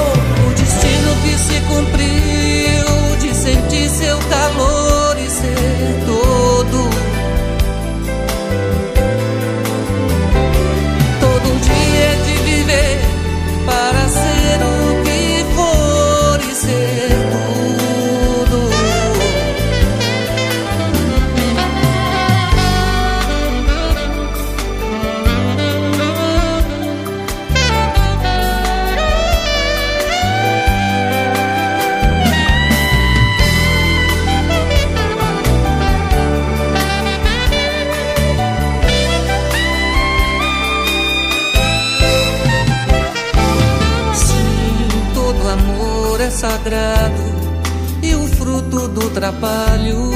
e 48.04 48.14
o 48.14 48.28
fruto 48.28 48.88
do 48.90 49.10
trabalho 49.10 50.12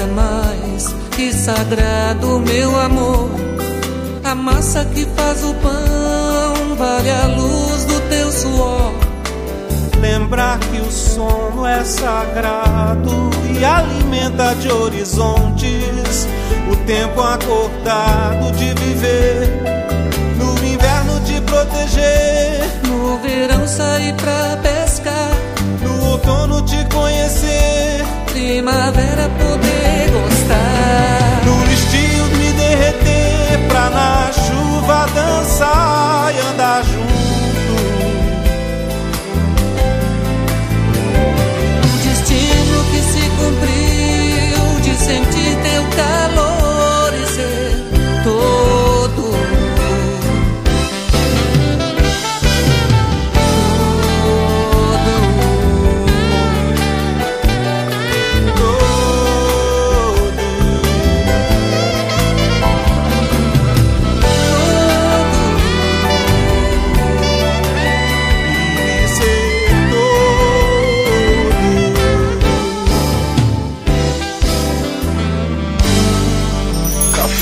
é 0.00 0.06
mais 0.06 0.94
que 1.14 1.30
sagrado, 1.32 2.40
meu 2.40 2.80
amor. 2.80 3.28
A 4.24 4.34
massa 4.34 4.86
que 4.86 5.04
faz 5.14 5.44
o 5.44 5.52
pão 5.54 6.76
vale 6.76 7.10
a 7.10 7.26
luz 7.26 7.84
do 7.84 8.00
teu 8.08 8.32
suor. 8.32 8.92
Lembrar 10.00 10.58
que 10.58 10.80
o 10.80 10.90
sono 10.90 11.66
é 11.66 11.84
sagrado 11.84 13.30
e 13.58 13.62
alimenta 13.62 14.54
de 14.54 14.70
horizontes 14.70 16.26
o 16.72 16.76
tempo 16.86 17.20
acordado 17.20 18.50
de 18.52 18.72
viver. 18.82 19.62
No 20.38 20.52
inverno 20.66 21.20
de 21.20 21.38
proteger, 21.42 22.60
no 22.86 23.18
verão 23.18 23.66
sair 23.68 24.14
pra 24.14 24.56
pescar 24.62 25.37
outono 26.08 26.62
te 26.62 26.84
conhecer, 26.86 28.04
primavera 28.26 29.28
poder 29.40 30.10
gostar, 30.10 31.42
no 31.44 31.72
estio 31.72 32.24
me 32.36 32.52
derreter 32.52 33.58
pra 33.68 33.90
na 33.90 34.30
chuva 34.32 35.06
dançar 35.14 36.34
e 36.34 36.40
andar 36.52 36.82
junto. 36.84 37.07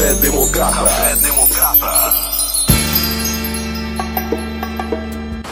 Café 0.06 0.20
Democrata. 0.20 0.72
Café 0.72 1.16
Democrata. 1.16 2.14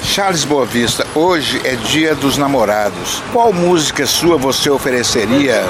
Charles 0.00 0.44
Boavista, 0.44 1.04
hoje 1.12 1.60
é 1.64 1.74
dia 1.74 2.14
dos 2.14 2.36
namorados. 2.36 3.20
Qual 3.32 3.52
música 3.52 4.06
sua 4.06 4.36
você 4.36 4.70
ofereceria 4.70 5.64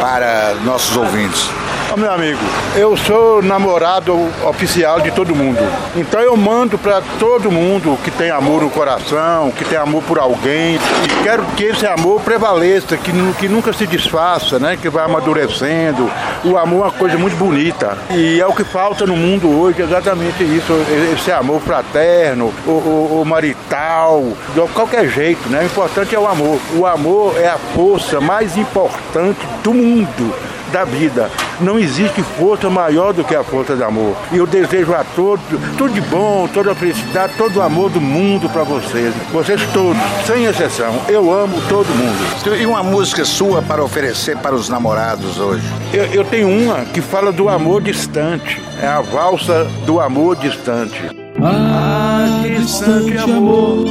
para 0.00 0.54
nossos 0.64 0.96
ouvintes? 0.96 1.50
Oh, 1.88 1.96
meu 1.96 2.10
amigo, 2.10 2.40
eu 2.74 2.96
sou 2.96 3.40
namorado 3.40 4.12
oficial 4.44 5.00
de 5.00 5.12
todo 5.12 5.36
mundo. 5.36 5.60
Então 5.94 6.20
eu 6.20 6.36
mando 6.36 6.76
para 6.76 7.00
todo 7.18 7.50
mundo 7.50 7.96
que 8.02 8.10
tem 8.10 8.28
amor 8.28 8.62
no 8.62 8.70
coração, 8.70 9.52
que 9.52 9.64
tem 9.64 9.78
amor 9.78 10.02
por 10.02 10.18
alguém. 10.18 10.74
E 10.74 11.22
quero 11.22 11.44
que 11.56 11.64
esse 11.64 11.86
amor 11.86 12.20
prevaleça, 12.22 12.96
que, 12.96 13.12
que 13.38 13.48
nunca 13.48 13.72
se 13.72 13.86
desfaça, 13.86 14.58
né? 14.58 14.76
Que 14.76 14.88
vai 14.88 15.04
amadurecendo. 15.04 16.10
O 16.44 16.58
amor 16.58 16.80
é 16.80 16.82
uma 16.86 16.92
coisa 16.92 17.16
muito 17.16 17.36
bonita. 17.36 17.96
E 18.10 18.40
é 18.40 18.46
o 18.46 18.52
que 18.52 18.64
falta 18.64 19.06
no 19.06 19.16
mundo 19.16 19.48
hoje, 19.48 19.80
exatamente 19.80 20.42
isso. 20.42 20.72
Esse 21.14 21.30
amor 21.30 21.60
fraterno, 21.60 22.52
o, 22.66 22.70
o, 22.70 23.22
o 23.22 23.24
marital, 23.24 24.24
de 24.54 24.60
qualquer 24.72 25.08
jeito, 25.08 25.48
né? 25.48 25.60
O 25.60 25.66
importante 25.66 26.14
é 26.14 26.18
o 26.18 26.26
amor. 26.26 26.58
O 26.74 26.84
amor 26.84 27.38
é 27.38 27.46
a 27.46 27.58
força 27.58 28.20
mais 28.20 28.56
importante 28.56 29.46
do 29.62 29.72
mundo 29.72 30.55
da 30.72 30.84
vida. 30.84 31.30
Não 31.60 31.78
existe 31.78 32.22
força 32.22 32.68
maior 32.68 33.12
do 33.12 33.24
que 33.24 33.34
a 33.34 33.42
força 33.42 33.74
do 33.74 33.84
amor. 33.84 34.16
E 34.32 34.36
eu 34.36 34.46
desejo 34.46 34.92
a 34.94 35.04
todos 35.04 35.44
tudo 35.76 35.92
de 35.92 36.00
bom, 36.02 36.48
toda 36.52 36.72
a 36.72 36.74
felicidade, 36.74 37.34
todo 37.36 37.56
o 37.56 37.62
amor 37.62 37.90
do 37.90 38.00
mundo 38.00 38.48
para 38.48 38.62
vocês. 38.62 39.14
Vocês 39.32 39.60
todos, 39.72 40.00
sem 40.26 40.44
exceção. 40.44 40.94
Eu 41.08 41.32
amo 41.32 41.60
todo 41.68 41.86
mundo. 41.86 42.56
E 42.60 42.66
uma 42.66 42.82
música 42.82 43.24
sua 43.24 43.62
para 43.62 43.82
oferecer 43.82 44.36
para 44.38 44.54
os 44.54 44.68
namorados 44.68 45.38
hoje? 45.38 45.64
Eu, 45.92 46.04
eu 46.06 46.24
tenho 46.24 46.48
uma 46.48 46.84
que 46.84 47.00
fala 47.00 47.32
do 47.32 47.48
amor 47.48 47.82
distante. 47.82 48.60
É 48.80 48.86
a 48.86 49.00
valsa 49.00 49.64
do 49.84 50.00
amor 50.00 50.36
distante. 50.36 51.00
Ah, 51.42 52.42
distante 52.42 53.16
amor, 53.18 53.84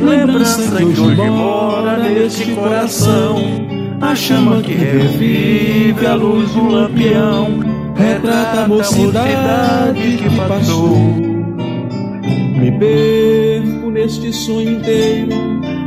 lembrança 0.00 0.76
que 0.76 1.00
hoje 1.00 1.30
mora 1.30 1.98
neste 1.98 2.54
coração 2.54 3.67
a 4.00 4.14
chama 4.14 4.62
que 4.62 4.72
revive 4.72 6.06
a 6.06 6.14
luz 6.14 6.50
do 6.52 6.68
lampião 6.68 7.58
retrata 7.94 8.62
a 8.62 8.68
mocidade 8.68 10.16
que 10.16 10.36
passou. 10.48 10.96
Me 12.58 12.72
perco 12.78 13.90
neste 13.90 14.32
sonho 14.32 14.72
inteiro, 14.72 15.32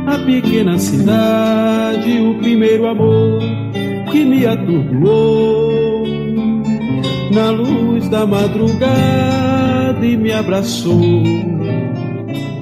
a 0.06 0.18
pequena 0.18 0.78
cidade, 0.78 2.20
o 2.20 2.38
primeiro 2.38 2.86
amor 2.86 3.40
que 4.10 4.24
me 4.24 4.46
atordoou. 4.46 6.02
Na 7.32 7.50
luz 7.50 8.08
da 8.10 8.26
madrugada 8.26 10.04
e 10.04 10.16
me 10.18 10.32
abraçou, 10.32 11.22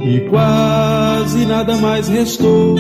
e 0.01 0.21
quase 0.31 1.45
nada 1.45 1.77
mais 1.79 2.09
restou. 2.09 2.77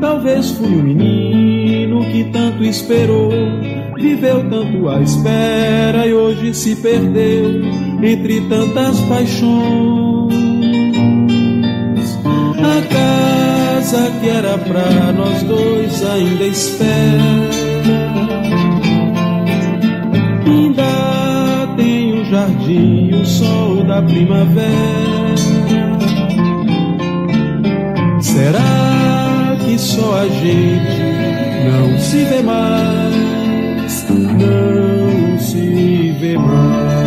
Talvez 0.00 0.50
fui 0.50 0.68
um 0.68 0.82
menino 0.82 2.04
que 2.10 2.24
tanto 2.24 2.62
esperou, 2.62 3.30
viveu 3.96 4.48
tanto 4.48 4.88
à 4.88 5.00
espera 5.00 6.06
e 6.06 6.12
hoje 6.12 6.52
se 6.54 6.76
perdeu 6.76 7.62
entre 8.02 8.42
tantas 8.42 9.00
paixões. 9.02 10.34
A 12.58 12.82
casa 12.92 14.10
que 14.20 14.28
era 14.28 14.58
pra 14.58 15.12
nós 15.12 15.42
dois 15.44 16.04
ainda 16.04 16.44
espera. 16.44 17.22
Ainda 20.46 21.74
tem 21.76 22.20
o 22.20 22.24
jardim, 22.26 23.10
o 23.14 23.24
sol 23.24 23.82
da 23.84 24.02
primavera. 24.02 25.36
Será 28.20 29.25
só 29.78 30.20
a 30.20 30.28
gente 30.28 31.02
não 31.68 31.98
se 31.98 32.24
vê 32.24 32.42
mais, 32.42 34.06
não 34.10 35.38
se 35.38 36.12
vê 36.18 36.38
mais. 36.38 37.06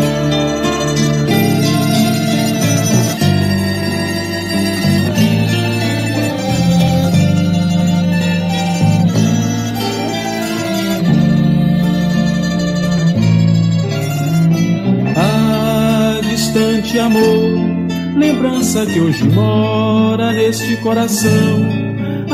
Ah, 15.15 16.19
distante 16.21 16.99
amor, 16.99 17.19
lembrança 18.15 18.85
que 18.85 18.99
hoje 18.99 19.23
mora 19.23 20.33
neste 20.33 20.77
coração 20.77 21.78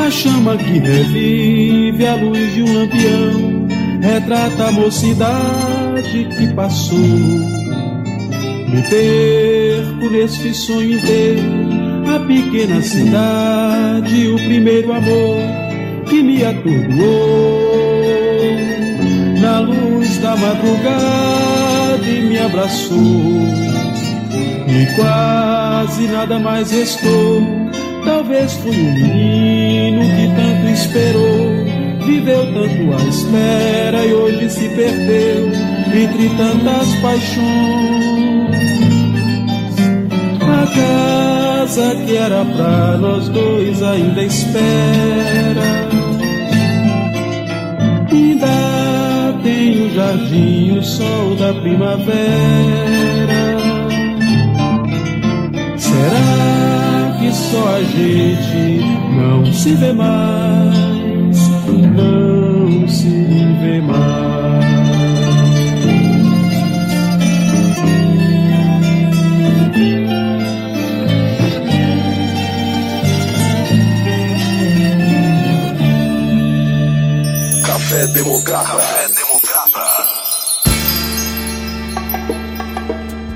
a 0.06 0.12
chama 0.12 0.56
que 0.56 0.78
revive 0.78 2.06
a 2.06 2.16
luz 2.16 2.54
de 2.54 2.62
um 2.62 2.74
lampião 2.74 3.68
retrata 4.02 4.68
a 4.68 4.72
mocidade 4.72 6.26
que 6.38 6.54
passou. 6.54 7.00
Me 8.70 8.84
perco 8.88 10.10
neste 10.12 10.54
sonho 10.54 11.00
inteiro, 11.00 11.42
a 12.16 12.20
pequena 12.20 12.82
cidade, 12.84 14.28
o 14.28 14.36
primeiro 14.36 14.94
amor 14.94 15.40
que 16.08 16.22
me 16.22 16.46
atordoou. 16.46 17.66
Na 19.42 19.60
luz 19.60 20.20
da 20.20 20.36
madrugada 20.36 22.06
e 22.08 22.22
me 22.30 22.38
abraçou, 22.38 23.42
e 24.68 24.96
quase 24.96 26.08
nada 26.08 26.38
mais 26.38 26.70
restou 26.70 27.55
Talvez 28.06 28.54
fui 28.54 28.72
um 28.72 28.94
menino 28.94 30.02
que 30.02 30.28
tanto 30.36 30.68
esperou, 30.74 32.06
viveu 32.06 32.46
tanto 32.54 32.94
à 32.94 33.10
espera 33.10 34.06
e 34.06 34.14
hoje 34.14 34.50
se 34.50 34.70
perdeu 34.70 35.48
entre 35.92 36.30
tantas 36.38 36.96
paixões. 37.02 37.46
A 40.42 40.68
casa 40.68 41.96
que 42.06 42.16
era 42.16 42.46
pra 42.46 42.98
nós 42.98 43.28
dois 43.30 43.82
ainda 43.82 44.24
espera. 44.24 45.86
Ainda 48.12 49.40
tem 49.44 49.88
o 49.88 49.94
jardim, 49.96 50.78
o 50.78 50.84
sol 50.84 51.36
da 51.38 51.54
primavera. 51.54 52.06
Será? 55.78 56.65
Só 57.52 57.76
a 57.76 57.84
gente 57.84 58.80
não 59.16 59.46
se 59.54 59.76
vê 59.76 59.94
mais, 59.94 60.78
não 61.96 62.88
se 62.88 63.10
vê 63.62 63.82
mais. 63.82 64.66
Café 77.66 78.08
Democrata. 78.08 78.82
Democrata. 79.16 79.86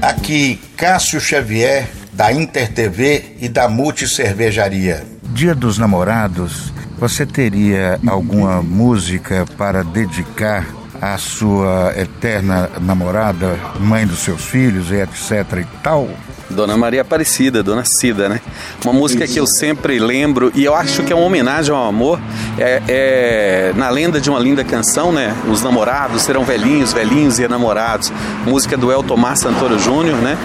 Aqui, 0.01 0.59
Cássio 0.75 1.19
Xavier 1.19 1.98
da 2.19 2.33
Inter 2.33 2.69
TV 2.69 3.37
e 3.39 3.47
da 3.47 3.69
Multi 3.69 4.05
Cervejaria. 4.05 5.05
Dia 5.23 5.55
dos 5.55 5.77
Namorados, 5.77 6.73
você 6.97 7.25
teria 7.25 7.97
alguma 8.05 8.61
música 8.61 9.45
para 9.57 9.85
dedicar 9.85 10.67
à 11.01 11.17
sua 11.17 11.93
eterna 11.95 12.69
namorada, 12.81 13.57
mãe 13.79 14.05
dos 14.05 14.19
seus 14.19 14.43
filhos 14.43 14.91
e 14.91 14.95
etc 14.95 15.61
e 15.61 15.65
tal? 15.81 16.09
Dona 16.49 16.75
Maria 16.75 17.01
Aparecida, 17.01 17.63
Dona 17.63 17.85
Cida, 17.85 18.27
né? 18.27 18.41
Uma 18.83 18.91
música 18.91 19.25
que 19.25 19.39
eu 19.39 19.47
sempre 19.47 19.97
lembro 19.97 20.51
e 20.55 20.65
eu 20.65 20.75
acho 20.75 21.03
que 21.03 21.13
é 21.13 21.15
uma 21.15 21.25
homenagem 21.25 21.73
ao 21.73 21.87
amor. 21.87 22.19
É, 22.57 22.81
é, 22.89 23.73
na 23.77 23.89
lenda 23.89 24.19
de 24.19 24.29
uma 24.29 24.39
linda 24.39 24.63
canção, 24.63 25.13
né? 25.13 25.33
Os 25.49 25.61
namorados 25.61 26.23
serão 26.23 26.43
velhinhos, 26.43 26.91
velhinhos 26.91 27.39
e 27.39 27.43
enamorados. 27.43 28.11
Música 28.45 28.75
do 28.75 28.91
El 28.91 29.03
Tomar 29.03 29.37
Santoro 29.37 29.79
Júnior, 29.79 30.17
né? 30.17 30.37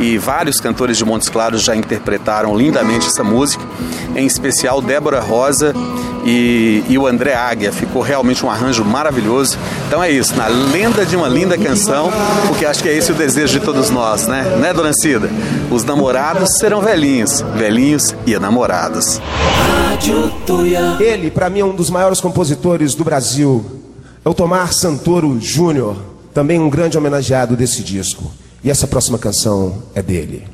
E 0.00 0.16
vários 0.16 0.58
cantores 0.60 0.96
de 0.96 1.04
Montes 1.04 1.28
Claros 1.28 1.62
já 1.62 1.76
interpretaram 1.76 2.56
lindamente 2.56 3.06
essa 3.06 3.22
música, 3.22 3.62
em 4.16 4.26
especial 4.26 4.80
Débora 4.80 5.20
Rosa 5.20 5.74
e, 6.24 6.82
e, 6.88 6.96
o 6.96 7.06
André 7.06 7.34
Águia. 7.34 7.70
Ficou 7.70 8.00
realmente 8.00 8.44
um 8.44 8.50
arranjo 8.50 8.82
maravilhoso. 8.82 9.58
Então 9.86 10.02
é 10.02 10.10
isso, 10.10 10.34
na 10.34 10.46
lenda 10.46 11.04
de 11.04 11.14
uma 11.14 11.28
linda 11.28 11.58
canção, 11.58 12.10
porque 12.48 12.64
acho 12.64 12.82
que 12.82 12.88
é 12.88 12.96
esse 12.96 13.12
o 13.12 13.14
desejo 13.14 13.60
de 13.60 13.64
todos 13.64 13.90
nós, 13.90 14.26
né? 14.26 14.42
Né, 14.58 14.72
dona 14.72 14.94
Cida? 14.94 15.28
Os 15.70 15.84
namorados 15.84 16.56
serão 16.56 16.80
velhinhos, 16.80 17.42
velhinhos 17.54 18.14
e 18.26 18.38
namorados. 18.38 19.20
Ele, 20.98 21.30
para 21.30 21.50
mim, 21.50 21.60
é 21.60 21.64
um 21.64 21.74
dos 21.74 21.90
maiores 21.90 22.20
compositores 22.20 22.94
do 22.94 23.04
Brasil. 23.04 23.64
É 24.24 24.28
o 24.28 24.34
Tomar 24.34 24.72
Santoro 24.72 25.38
Júnior, 25.38 25.96
também 26.32 26.58
um 26.58 26.70
grande 26.70 26.96
homenageado 26.96 27.54
desse 27.54 27.82
disco. 27.82 28.30
E 28.62 28.70
essa 28.70 28.86
próxima 28.86 29.18
canção 29.18 29.82
é 29.94 30.02
dele. 30.02 30.46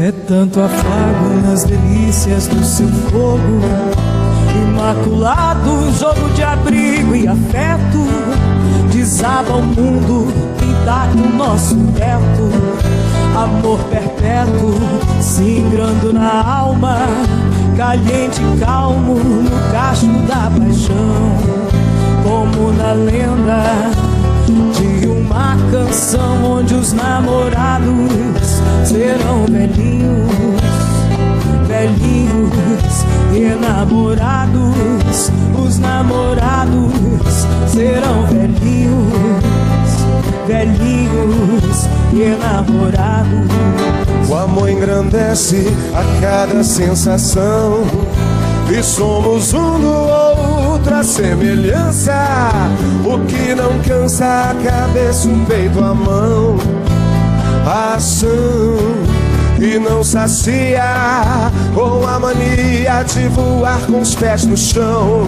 É 0.00 0.12
tanto 0.26 0.58
afago 0.58 1.28
nas 1.44 1.64
delícias 1.64 2.46
do 2.46 2.64
seu 2.64 2.88
fogo 2.88 4.09
Imaculado, 4.80 5.92
jogo 5.92 6.30
de 6.30 6.42
abrigo 6.42 7.14
e 7.14 7.28
afeto. 7.28 7.98
Desaba 8.90 9.56
o 9.56 9.62
mundo 9.62 10.32
e 10.62 10.86
dá 10.86 11.06
o 11.14 11.36
nosso 11.36 11.76
teto. 11.94 12.50
Amor 13.36 13.78
perpétuo, 13.90 14.80
singrando 15.20 16.14
na 16.14 16.42
alma. 16.42 16.96
Caliente 17.76 18.40
e 18.40 18.64
calmo 18.64 19.16
no 19.16 19.70
cacho 19.70 20.06
da 20.26 20.50
paixão. 20.50 21.36
Como 22.24 22.72
na 22.72 22.92
lenda 22.94 23.62
de 24.46 25.06
uma 25.08 25.58
canção 25.70 26.42
onde 26.42 26.74
os 26.74 26.94
namorados 26.94 28.62
serão 28.86 29.44
velhinhos, 29.44 30.58
velhinhos 31.68 33.09
enamorados. 33.34 35.30
Os 35.58 35.78
namorados 35.78 37.46
serão 37.68 38.26
velhinhos, 38.26 39.12
velhinhos 40.46 41.88
enamorados. 42.12 43.50
O 44.28 44.34
amor 44.34 44.68
engrandece 44.70 45.66
a 45.94 46.20
cada 46.20 46.62
sensação. 46.62 47.84
E 48.70 48.82
somos 48.84 49.52
um 49.52 49.80
do 49.80 49.88
outro 49.88 50.94
a 50.94 51.02
semelhança. 51.02 52.14
O 53.04 53.18
que 53.26 53.54
não 53.54 53.80
cansa 53.80 54.50
a 54.50 54.54
cabeça, 54.54 55.28
o 55.28 55.46
peito, 55.46 55.82
a 55.82 55.92
mão, 55.92 56.56
a 57.66 57.94
ação. 57.94 59.09
E 59.60 59.78
não 59.78 60.02
sacia 60.02 60.82
com 61.74 62.06
a 62.06 62.18
mania 62.18 63.02
de 63.02 63.28
voar 63.28 63.78
com 63.82 64.00
os 64.00 64.14
pés 64.14 64.46
no 64.46 64.56
chão. 64.56 65.26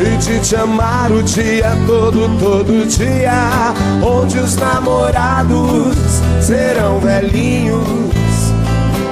E 0.00 0.16
de 0.16 0.40
te 0.40 0.56
amar 0.56 1.12
o 1.12 1.22
dia 1.22 1.70
todo, 1.86 2.34
todo 2.40 2.88
dia. 2.88 3.74
Onde 4.02 4.38
os 4.38 4.56
namorados 4.56 6.22
serão 6.40 6.98
velhinhos, 6.98 8.52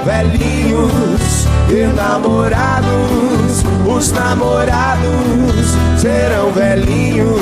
velhinhos 0.03 1.45
enamorados, 1.69 3.63
os 3.85 4.11
namorados 4.11 5.77
serão 5.97 6.51
velhinhos, 6.51 7.39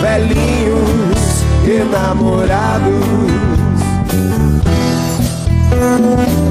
velhinhos 0.00 0.54
enamorados. 5.96 6.34
O 6.40 6.43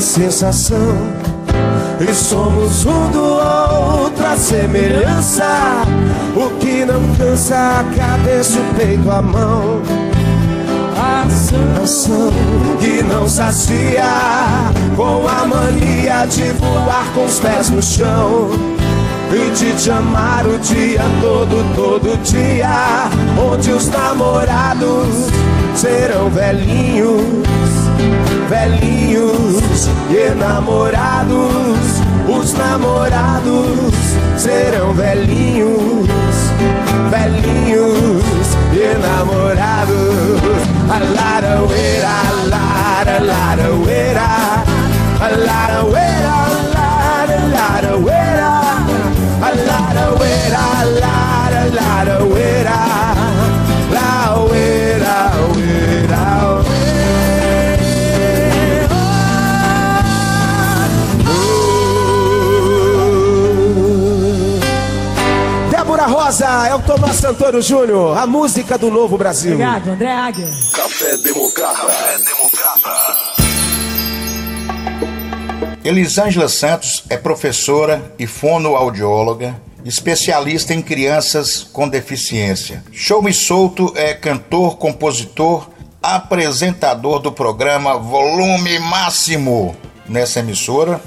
sensação. 0.00 0.96
E 2.00 2.14
somos 2.14 2.86
um 2.86 3.10
do 3.10 3.22
outro 3.22 4.24
a 4.24 4.36
semelhança. 4.36 5.82
O 6.36 6.50
que 6.58 6.84
não 6.84 7.02
cansa 7.16 7.80
a 7.80 7.84
cabeça, 7.96 8.58
o 8.60 8.74
peito, 8.74 9.10
a 9.10 9.20
mão. 9.20 9.82
A 10.96 11.24
ação 11.82 12.30
que 12.80 13.02
não 13.02 13.28
sacia 13.28 14.04
com 14.96 15.26
a 15.26 15.46
mania 15.46 16.26
de 16.26 16.52
voar 16.52 17.06
com 17.14 17.24
os 17.24 17.40
pés 17.40 17.70
no 17.70 17.82
chão. 17.82 18.50
E 19.30 19.50
de 19.50 19.72
te 19.74 19.90
amar 19.90 20.46
o 20.46 20.58
dia 20.58 21.02
todo, 21.20 21.74
todo 21.74 22.22
dia. 22.22 23.10
Onde 23.38 23.70
os 23.72 23.88
namorados 23.88 25.28
serão 25.74 26.30
velhinhos, 26.30 27.77
velhinhos 28.48 29.88
e 30.10 30.16
enamorados. 30.16 32.00
Os 32.28 32.52
namorados 32.54 33.94
serão 34.36 34.92
velhinhos, 34.92 36.36
velhinhos 37.10 38.56
e 38.72 38.78
enamorados. 38.78 40.38
A 40.90 40.98
laraoeira, 40.98 42.08
a 42.08 42.32
lara, 42.48 43.18
laraoeira, 43.24 44.22
a 45.20 45.28
Rosa, 66.28 66.68
é 66.68 66.74
o 66.74 66.82
Tomás 66.82 67.16
Santoro 67.16 67.62
Júnior, 67.62 68.14
a 68.18 68.26
música 68.26 68.76
do 68.76 68.90
Novo 68.90 69.16
Brasil. 69.16 69.54
Obrigado, 69.54 69.88
André 69.88 70.12
Águia. 70.12 70.46
Café 70.74 71.16
Democrata. 71.16 71.74
Café 71.74 72.18
Democrata. 72.18 73.16
Elisângela 75.82 76.46
Santos 76.50 77.02
é 77.08 77.16
professora 77.16 78.12
e 78.18 78.26
fonoaudióloga, 78.26 79.58
especialista 79.86 80.74
em 80.74 80.82
crianças 80.82 81.66
com 81.72 81.88
deficiência. 81.88 82.84
Show 82.92 83.22
Me 83.22 83.32
Solto 83.32 83.94
é 83.96 84.12
cantor, 84.12 84.76
compositor, 84.76 85.70
apresentador 86.02 87.20
do 87.20 87.32
programa 87.32 87.96
Volume 87.96 88.78
Máximo 88.80 89.74
nessa 90.06 90.40
emissora. 90.40 91.00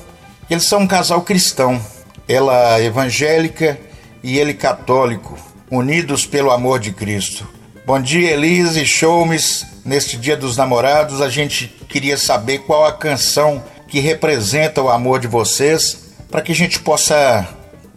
Eles 0.49 0.63
são 0.63 0.79
um 0.79 0.87
casal 0.87 1.21
cristão, 1.21 1.79
ela 2.27 2.81
evangélica 2.81 3.90
e 4.23 4.37
ele 4.37 4.53
católico, 4.53 5.37
unidos 5.69 6.25
pelo 6.25 6.51
amor 6.51 6.79
de 6.79 6.91
Cristo. 6.91 7.47
Bom 7.85 7.99
dia, 7.99 8.31
Elise, 8.31 8.85
show-me. 8.85 9.37
Neste 9.83 10.15
Dia 10.15 10.37
dos 10.37 10.55
Namorados, 10.55 11.21
a 11.21 11.29
gente 11.29 11.67
queria 11.89 12.15
saber 12.15 12.59
qual 12.59 12.85
a 12.85 12.93
canção 12.93 13.63
que 13.87 13.99
representa 13.99 14.81
o 14.81 14.89
amor 14.89 15.19
de 15.19 15.27
vocês, 15.27 16.13
para 16.29 16.41
que 16.41 16.51
a 16.51 16.55
gente 16.55 16.79
possa 16.79 17.47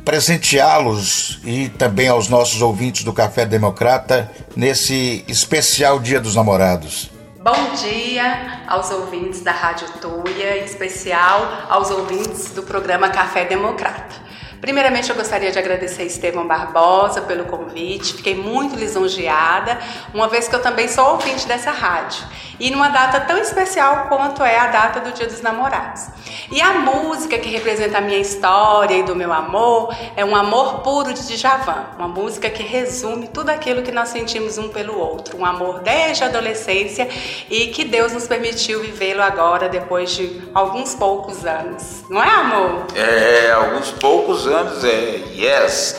presenteá-los 0.05 1.41
e 1.45 1.69
também 1.69 2.09
aos 2.09 2.29
nossos 2.29 2.61
ouvintes 2.63 3.05
do 3.05 3.13
Café 3.13 3.47
Democrata 3.47 4.31
nesse 4.57 5.25
especial 5.29 5.99
Dia 5.99 6.21
dos 6.21 6.35
Namorados. 6.35 7.11
Bom 7.43 7.75
dia 7.77 8.63
aos 8.67 8.91
ouvintes 8.91 9.43
da 9.43 9.53
Rádio 9.53 9.87
Tuia, 10.01 10.59
em 10.59 10.65
especial 10.65 11.67
aos 11.69 11.91
ouvintes 11.91 12.51
do 12.51 12.63
programa 12.63 13.11
Café 13.11 13.45
Democrata. 13.45 14.24
Primeiramente, 14.65 15.11
eu 15.11 15.15
gostaria 15.15 15.53
de 15.53 15.59
agradecer 15.59 16.01
a 16.01 16.05
Estevão 16.07 16.47
Barbosa 16.47 17.21
pelo 17.21 17.45
convite, 17.45 18.15
fiquei 18.15 18.35
muito 18.35 18.75
lisonjeada, 18.77 19.79
uma 20.15 20.27
vez 20.27 20.49
que 20.49 20.57
eu 20.57 20.63
também 20.63 20.89
sou 20.89 21.07
ouvinte 21.11 21.47
dessa 21.47 21.71
rádio. 21.71 22.25
E 22.59 22.71
numa 22.71 22.89
data 22.89 23.21
tão 23.21 23.37
especial 23.37 24.07
quanto 24.09 24.43
é 24.43 24.59
a 24.59 24.69
data 24.69 25.01
do 25.01 25.13
Dia 25.13 25.27
dos 25.27 25.43
Namorados. 25.43 26.07
E 26.51 26.63
a 26.63 26.79
música 26.79 27.37
que 27.37 27.51
representa 27.51 27.99
a 27.99 28.01
minha 28.01 28.17
história 28.17 28.95
e 28.95 29.03
do 29.03 29.15
meu 29.15 29.35
amor 29.35 29.95
é 30.17 30.25
um 30.25 30.35
amor 30.35 30.81
puro 30.81 31.13
de 31.13 31.37
Djavan, 31.37 31.85
uma 31.99 32.09
música 32.09 32.49
que 32.49 32.63
resume 32.63 33.29
tudo 33.29 33.51
aquilo 33.51 33.83
que 33.83 33.93
nós 33.93 34.09
sentimos 34.09 34.57
um 34.57 34.71
pelo 34.71 34.99
outro, 34.99 35.37
um 35.37 35.45
amor 35.45 35.81
desde 35.81 36.25
a 36.25 36.29
adolescência 36.29 37.07
e 37.51 37.67
que 37.67 37.85
Deus 37.85 38.15
nos 38.15 38.27
permitiu 38.27 38.81
vivê-lo 38.81 39.21
agora 39.21 39.69
depois 39.69 40.13
de 40.13 40.41
alguns 40.55 40.95
poucos 40.95 41.45
anos. 41.45 42.03
Não 42.09 42.23
é, 42.23 42.31
amor? 42.31 42.87
É, 42.95 43.51
alguns 43.53 43.91
poucos 43.91 44.47
anos 44.47 44.54
é 44.85 45.23
yes. 45.35 45.97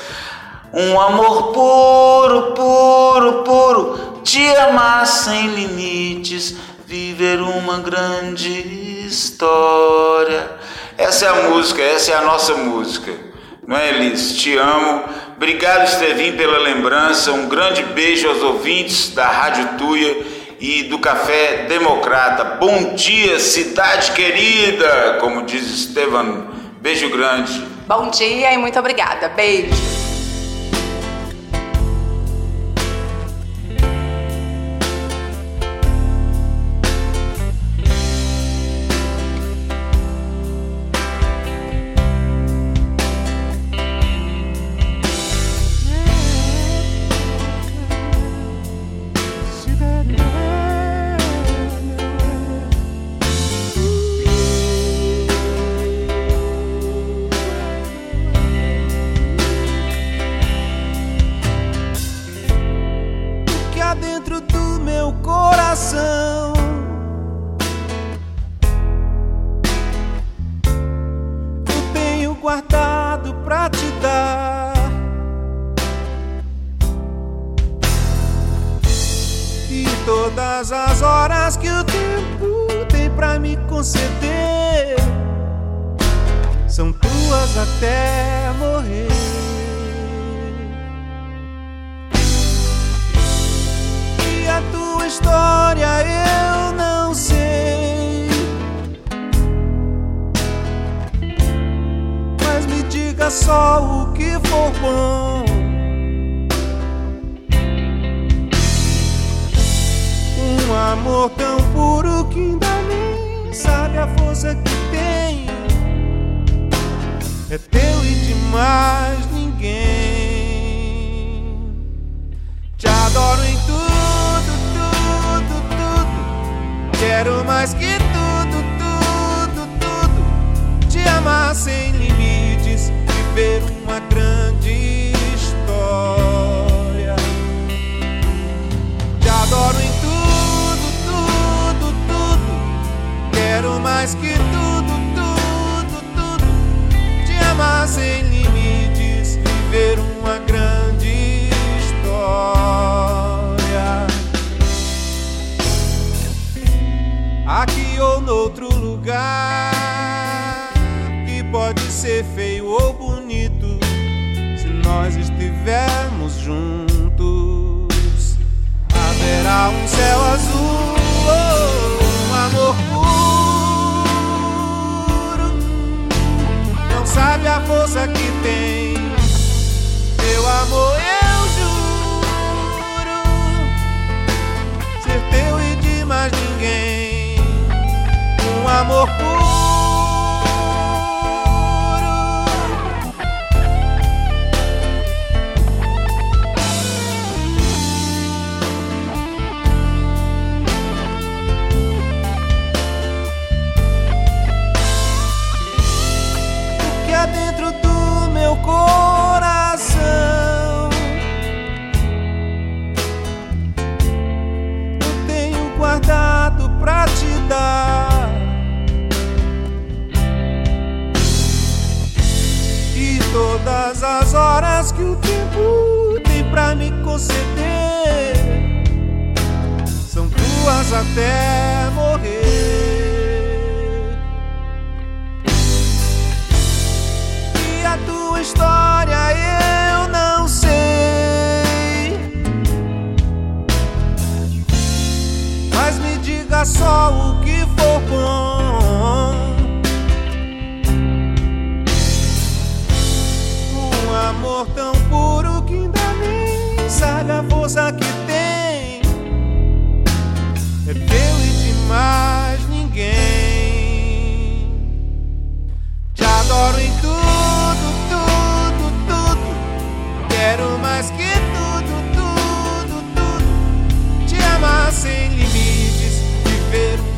Um 0.73 0.99
amor 0.99 1.53
puro, 1.53 2.53
puro, 2.53 3.43
puro, 3.43 4.21
te 4.23 4.45
amar 4.57 5.05
sem 5.05 5.47
limites, 5.47 6.55
viver 6.85 7.39
uma 7.39 7.79
grande 7.79 9.05
história. 9.05 10.51
Essa 10.97 11.25
é 11.25 11.29
a 11.29 11.49
música, 11.49 11.81
essa 11.81 12.11
é 12.11 12.15
a 12.15 12.21
nossa 12.21 12.55
música. 12.55 13.11
Não 13.67 13.75
é, 13.75 13.89
Elis? 13.89 14.37
Te 14.37 14.57
amo. 14.57 15.03
Obrigado, 15.35 15.85
Estevinho, 15.85 16.37
pela 16.37 16.59
lembrança. 16.59 17.31
Um 17.31 17.49
grande 17.49 17.83
beijo 17.83 18.27
aos 18.27 18.41
ouvintes 18.41 19.09
da 19.09 19.27
Rádio 19.27 19.77
Tuia 19.77 20.25
e 20.59 20.83
do 20.83 20.99
Café 20.99 21.65
Democrata. 21.67 22.57
Bom 22.59 22.93
dia, 22.93 23.39
cidade 23.39 24.11
querida, 24.11 25.17
como 25.19 25.43
diz 25.43 25.69
Estevam. 25.69 26.47
Beijo 26.79 27.09
grande. 27.09 27.74
Bom 27.87 28.09
dia 28.09 28.51
e 28.51 28.57
muito 28.57 28.79
obrigada. 28.79 29.29
Beijo. 29.29 30.04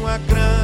Mais 0.07 0.21
que 0.25 0.56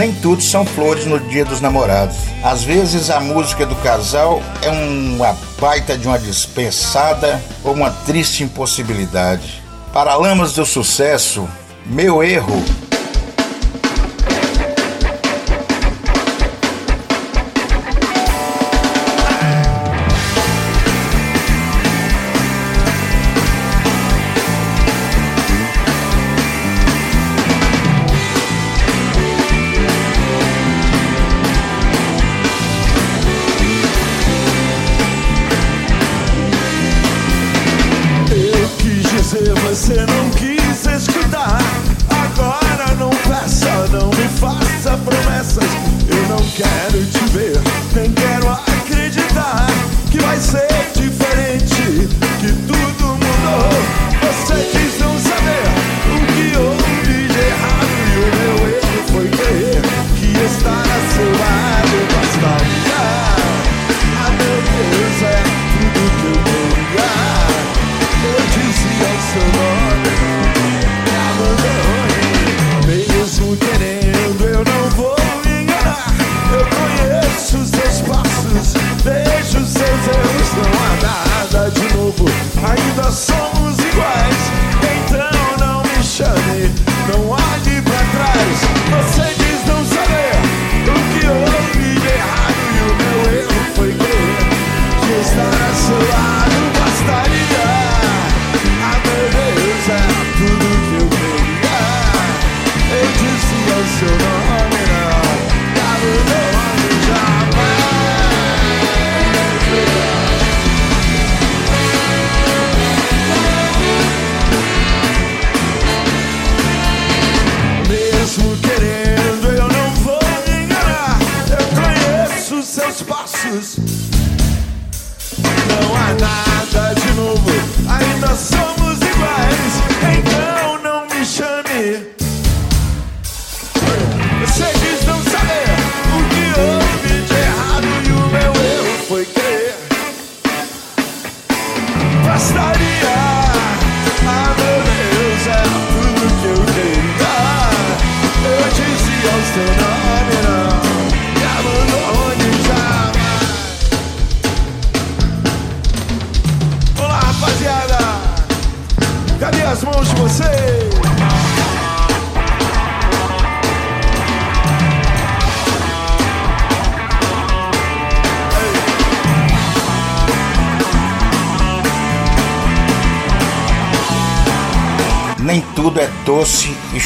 nem 0.00 0.14
tudo 0.14 0.42
são 0.42 0.64
flores 0.64 1.04
no 1.04 1.20
dia 1.20 1.44
dos 1.44 1.60
namorados. 1.60 2.16
Às 2.42 2.64
vezes 2.64 3.10
a 3.10 3.20
música 3.20 3.66
do 3.66 3.76
casal 3.76 4.42
é 4.62 4.70
uma 4.70 5.36
baita 5.60 5.94
de 5.94 6.08
uma 6.08 6.18
dispensada 6.18 7.38
ou 7.62 7.74
uma 7.74 7.90
triste 7.90 8.42
impossibilidade. 8.42 9.62
Paralamas 9.92 10.54
do 10.54 10.64
sucesso, 10.64 11.46
meu 11.84 12.22
erro 12.22 12.64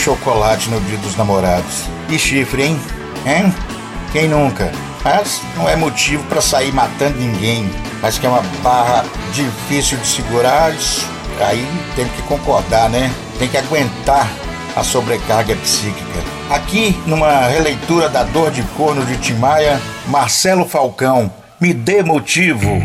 chocolate 0.05 0.68
no 0.68 0.78
dia 0.82 0.98
dos 0.98 1.16
namorados. 1.16 1.84
E 2.11 2.18
chifre, 2.18 2.62
hein? 2.62 2.80
Hein? 3.24 3.55
Quem 4.12 4.28
nunca? 4.28 4.70
Mas 5.02 5.40
não 5.57 5.68
é 5.68 5.74
motivo 5.74 6.22
para 6.24 6.42
sair 6.42 6.72
matando 6.72 7.18
ninguém. 7.18 7.70
Mas 8.02 8.18
que 8.18 8.26
é 8.26 8.28
uma 8.28 8.42
barra 8.62 9.05
difícil 9.32 9.96
de 9.96 10.07
segurar, 10.07 10.72
aí 11.40 11.66
tem 11.96 12.07
que 12.07 12.22
concordar, 12.22 12.90
né? 12.90 13.11
Tem 13.38 13.48
que 13.48 13.57
aguentar 13.57 14.30
a 14.76 14.84
sobrecarga 14.84 15.57
psíquica. 15.57 16.20
Aqui, 16.50 16.94
numa 17.07 17.46
releitura 17.46 18.11
da 18.11 18.24
Dor 18.24 18.50
de 18.50 18.62
Corno 18.76 19.07
de 19.07 19.16
Timaya, 19.16 19.80
Marcelo 20.07 20.68
Falcão, 20.68 21.32
me 21.59 21.72
dê 21.72 22.02
motivo. 22.02 22.82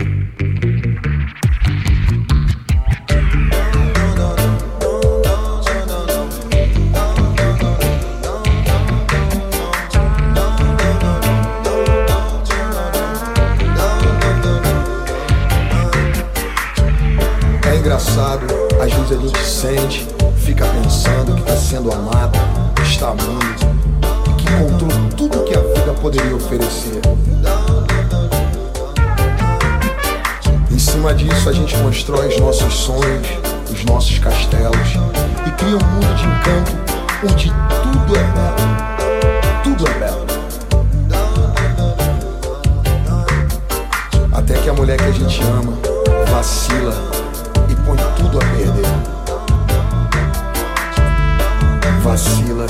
Um 35.76 35.80
mundo 35.80 36.15
de 36.15 36.26
encanto 36.26 36.72
onde 37.24 37.53
tudo 37.84 38.15
é 38.15 38.24
belo. 38.24 38.55
Tudo 39.63 39.88
é 39.88 39.93
belo. 39.99 40.26
Até 44.34 44.53
que 44.55 44.70
a 44.70 44.74
mulher 44.74 44.97
que 44.97 45.05
a 45.05 45.11
gente 45.11 45.41
ama 45.43 45.78
vacila 46.32 46.95
e 47.70 47.76
põe 47.76 47.97
tudo 48.17 48.38
a 48.38 48.45
perder 48.45 49.09
vacila 52.03 52.65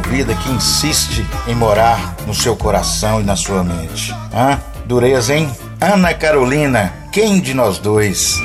resolvida 0.00 0.34
que 0.34 0.50
insiste 0.50 1.24
em 1.46 1.54
morar 1.54 2.16
no 2.26 2.34
seu 2.34 2.56
coração 2.56 3.20
e 3.20 3.24
na 3.24 3.36
sua 3.36 3.62
mente? 3.62 4.14
Hã? 4.34 4.58
Dureza, 4.86 5.34
hein? 5.34 5.50
Ana 5.80 6.14
Carolina, 6.14 6.92
quem 7.12 7.40
de 7.40 7.54
nós 7.54 7.78
dois? 7.78 8.40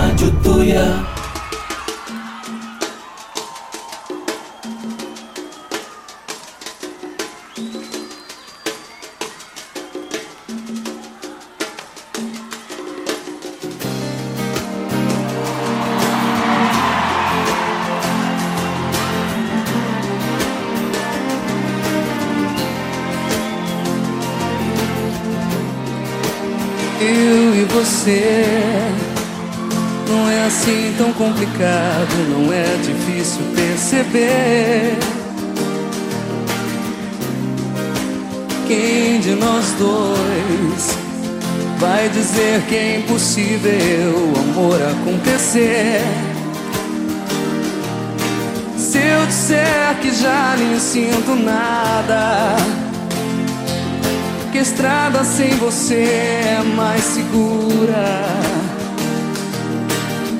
Rádio 0.00 0.30
Tuia. 0.42 1.13
Você 28.04 28.84
não 30.06 30.28
é 30.28 30.44
assim 30.44 30.94
tão 30.98 31.10
complicado, 31.14 32.14
não 32.28 32.52
é 32.52 32.76
difícil 32.82 33.40
perceber. 33.56 34.98
Quem 38.66 39.20
de 39.20 39.34
nós 39.36 39.72
dois 39.78 40.98
vai 41.78 42.10
dizer 42.10 42.60
que 42.68 42.76
é 42.76 42.98
impossível 42.98 43.72
o 43.72 44.38
amor 44.38 44.78
acontecer? 44.82 46.02
Se 48.76 48.98
eu 48.98 49.26
disser 49.26 49.96
que 50.02 50.14
já 50.14 50.56
nem 50.58 50.78
sinto 50.78 51.34
nada 51.34 52.56
que 54.54 54.58
a 54.58 54.62
estrada 54.62 55.24
sem 55.24 55.50
você 55.56 56.04
é 56.04 56.62
mais 56.76 57.02
segura. 57.02 58.24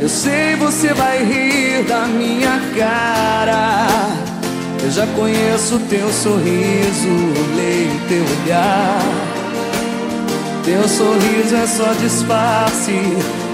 Eu 0.01 0.09
sei 0.09 0.55
você 0.55 0.95
vai 0.95 1.25
rir 1.25 1.83
da 1.83 2.07
minha 2.07 2.61
cara. 2.79 3.89
Eu 4.85 4.91
já 4.93 5.05
conheço 5.17 5.81
teu 5.91 6.09
sorriso, 6.13 7.09
leio 7.57 8.01
teu 8.09 8.25
olhar. 8.45 9.03
Teu 10.65 10.89
sorriso 10.89 11.57
é 11.57 11.67
só 11.67 11.93
disfarce 11.95 12.93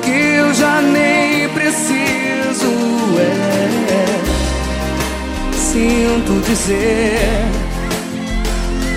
que 0.04 0.11
eu 0.11 0.52
já 0.52 0.82
nem 0.82 1.48
preciso. 1.48 2.70
É, 3.18 3.98
sinto 5.56 6.38
dizer 6.46 7.70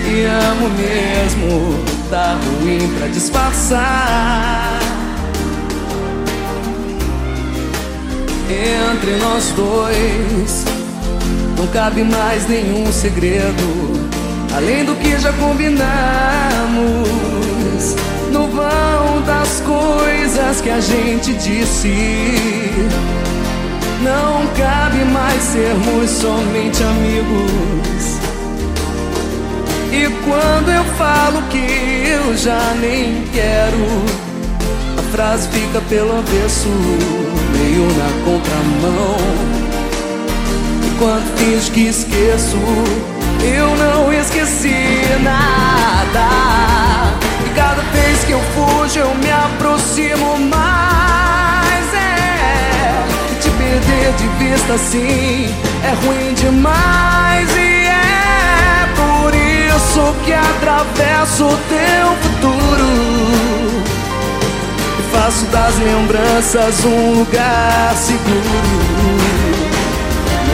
e 0.06 0.24
amo 0.24 0.68
mesmo, 0.70 1.84
tá 2.10 2.36
ruim 2.44 2.88
pra 2.98 3.08
disfarçar. 3.08 4.78
Entre 8.50 9.16
nós 9.16 9.52
dois, 9.56 10.64
não 11.56 11.66
cabe 11.68 12.04
mais 12.04 12.46
nenhum 12.46 12.92
segredo, 12.92 14.08
além 14.54 14.84
do 14.84 14.94
que 14.96 15.18
já 15.18 15.32
combinamos. 15.32 15.84
No 18.30 18.48
vão 18.48 19.22
das 19.26 19.60
coisas 19.60 20.60
que 20.60 20.68
a 20.70 20.80
gente 20.80 21.32
disse, 21.34 21.94
não 24.02 24.46
cabe 24.56 25.04
mais 25.06 25.42
sermos 25.42 26.10
somente 26.10 26.82
amigos. 26.82 27.93
E 29.96 30.08
quando 30.24 30.70
eu 30.72 30.84
falo 30.96 31.40
que 31.50 32.04
eu 32.08 32.36
já 32.36 32.74
nem 32.80 33.22
quero, 33.32 33.86
a 34.98 35.02
frase 35.12 35.48
fica 35.50 35.80
pelo 35.82 36.18
avesso, 36.18 36.68
meio 37.56 37.86
na 37.94 38.10
contramão. 38.24 39.16
Enquanto 40.84 41.38
finge 41.38 41.70
que 41.70 41.86
esqueço, 41.86 42.56
eu 43.40 43.76
não 43.76 44.12
esqueci 44.12 45.04
nada. 45.22 46.26
E 47.46 47.54
cada 47.54 47.82
vez 47.82 48.24
que 48.24 48.32
eu 48.32 48.40
fujo, 48.56 48.98
eu 48.98 49.14
me 49.14 49.30
aproximo 49.30 50.40
mais. 50.40 51.94
É, 51.94 53.40
te 53.40 53.48
perder 53.50 54.12
de 54.16 54.44
vista 54.44 54.74
assim 54.74 55.54
é 55.84 55.92
ruim 56.04 56.34
demais. 56.34 57.73
Isso 59.76 60.14
que 60.24 60.32
atravesso 60.32 61.44
o 61.44 61.56
teu 61.68 62.16
futuro. 62.22 62.84
E 64.98 65.02
faço 65.12 65.44
das 65.46 65.76
lembranças 65.78 66.84
um 66.84 67.18
lugar 67.18 67.94
seguro. 67.96 69.44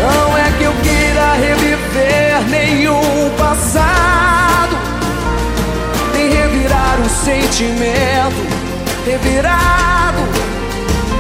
Não 0.01 0.39
é 0.39 0.53
que 0.59 0.65
eu 0.65 0.73
queira 0.83 1.33
reviver 1.35 2.43
nenhum 2.49 3.31
passado, 3.39 4.77
nem 6.15 6.31
revirar 6.31 6.99
um 7.01 7.09
sentimento 7.09 8.47
revirado. 9.07 10.21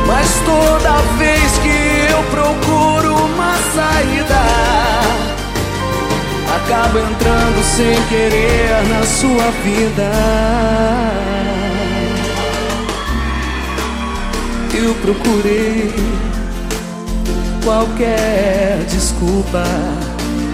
Mas 0.07 0.29
toda 0.45 0.93
vez 1.19 1.59
que 1.59 2.13
eu 2.13 2.23
procuro 2.25 3.15
uma 3.15 3.55
saída, 3.75 5.00
acabo 6.65 6.99
entrando 6.99 7.63
sem 7.65 8.03
querer 8.09 8.89
na 8.89 9.03
sua 9.05 9.51
vida. 9.65 10.11
Eu 14.73 14.95
procurei 14.95 15.93
qualquer 17.65 18.85
desculpa 18.89 19.65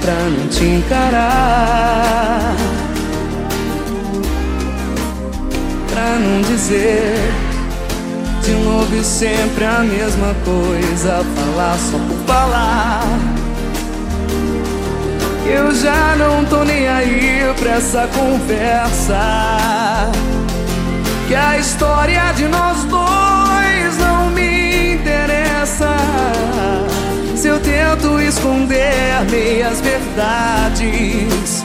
pra 0.00 0.14
não 0.14 0.48
te 0.48 0.64
encarar. 0.64 2.54
Pra 5.90 6.18
não 6.18 6.42
dizer 6.42 7.32
de 8.42 8.52
novo 8.52 8.94
e 8.94 9.04
sempre 9.04 9.64
a 9.64 9.80
mesma 9.80 10.34
coisa, 10.44 11.24
falar 11.36 11.78
só 11.78 11.98
por 11.98 12.18
falar. 12.26 13.45
Eu 15.48 15.72
já 15.74 16.16
não 16.16 16.44
tô 16.44 16.64
nem 16.64 16.88
aí 16.88 17.54
pra 17.58 17.70
essa 17.72 18.08
conversa. 18.08 20.10
Que 21.28 21.34
a 21.34 21.58
história 21.58 22.32
de 22.32 22.48
nós 22.48 22.84
dois 22.84 23.98
não 23.98 24.30
me 24.30 24.94
interessa. 24.94 25.96
Se 27.36 27.48
eu 27.48 27.60
tento 27.60 28.18
esconder 28.20 29.24
meias 29.30 29.80
verdades, 29.80 31.64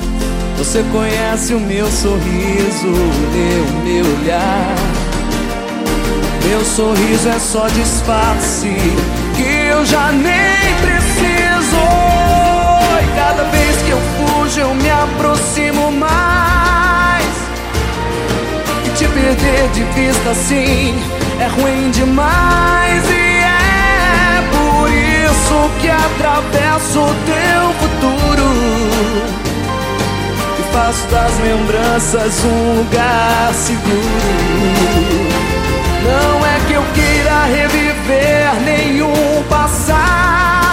você 0.57 0.83
conhece 0.91 1.53
o 1.55 1.59
meu 1.59 1.89
sorriso, 1.89 2.87
o 2.87 3.31
meu, 3.33 3.65
meu 3.83 4.05
olhar. 4.19 4.75
Meu 6.47 6.63
sorriso 6.65 7.29
é 7.29 7.39
só 7.39 7.67
disfarce 7.67 8.75
que 9.35 9.67
eu 9.71 9.85
já 9.85 10.11
nem 10.11 10.75
preciso. 10.81 12.30
Cada 13.31 13.43
vez 13.45 13.81
que 13.83 13.91
eu 13.91 14.01
fujo, 14.17 14.59
eu 14.59 14.75
me 14.75 14.89
aproximo 14.89 15.89
mais. 15.89 17.25
E 18.85 18.89
te 18.89 19.07
perder 19.07 19.69
de 19.69 19.83
vista 19.95 20.31
assim 20.31 21.01
é 21.39 21.47
ruim 21.47 21.89
demais. 21.91 23.09
E 23.09 23.37
é 23.39 24.43
por 24.51 24.89
isso 24.91 25.71
que 25.79 25.89
atravesso 25.89 26.99
o 26.99 27.15
teu 27.25 27.73
futuro. 27.79 28.49
E 30.59 30.63
faço 30.73 31.07
das 31.07 31.31
lembranças 31.39 32.43
um 32.43 32.79
lugar 32.79 33.53
seguro. 33.53 34.91
Não 36.03 36.45
é 36.45 36.59
que 36.67 36.73
eu 36.73 36.83
queira 36.93 37.45
reviver 37.45 38.55
nenhum 38.65 39.41
passado, 39.49 40.70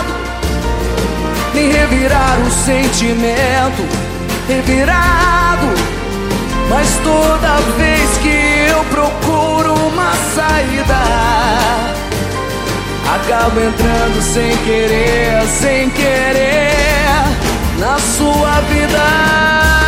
nem 1.59 1.73
revirar 1.73 2.39
o 2.47 2.51
sentimento 2.51 3.83
revirado. 4.47 5.67
Mas 6.71 6.89
toda 7.03 7.57
vez 7.77 8.19
que 8.19 8.71
eu 8.71 8.85
procuro 8.85 9.75
uma 9.75 10.13
saída, 10.35 11.01
acabo 13.17 13.61
entrando 13.61 14.23
sem 14.23 14.57
querer, 14.59 15.43
sem 15.49 15.91
querer 15.91 17.25
na 17.79 17.99
sua 17.99 18.61
vida. 18.73 19.88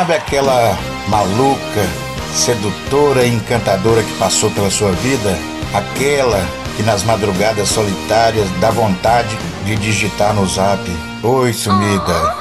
Sabe 0.00 0.14
aquela 0.14 0.78
maluca, 1.08 1.86
sedutora 2.32 3.22
e 3.22 3.34
encantadora 3.34 4.02
que 4.02 4.14
passou 4.14 4.50
pela 4.52 4.70
sua 4.70 4.92
vida? 4.92 5.36
Aquela 5.74 6.42
que 6.74 6.82
nas 6.82 7.04
madrugadas 7.04 7.68
solitárias 7.68 8.48
dá 8.62 8.70
vontade 8.70 9.36
de 9.66 9.76
digitar 9.76 10.32
no 10.32 10.46
zap: 10.46 10.80
Oi, 11.22 11.52
sumida. 11.52 12.34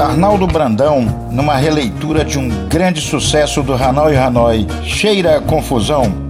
Arnaldo 0.00 0.46
Brandão, 0.46 1.02
numa 1.30 1.54
releitura 1.54 2.24
de 2.24 2.38
um 2.38 2.48
grande 2.66 3.02
sucesso 3.02 3.62
do 3.62 3.74
Hanoi 3.74 4.16
Hanoi, 4.16 4.66
Cheira 4.84 5.36
a 5.36 5.40
Confusão, 5.42 6.23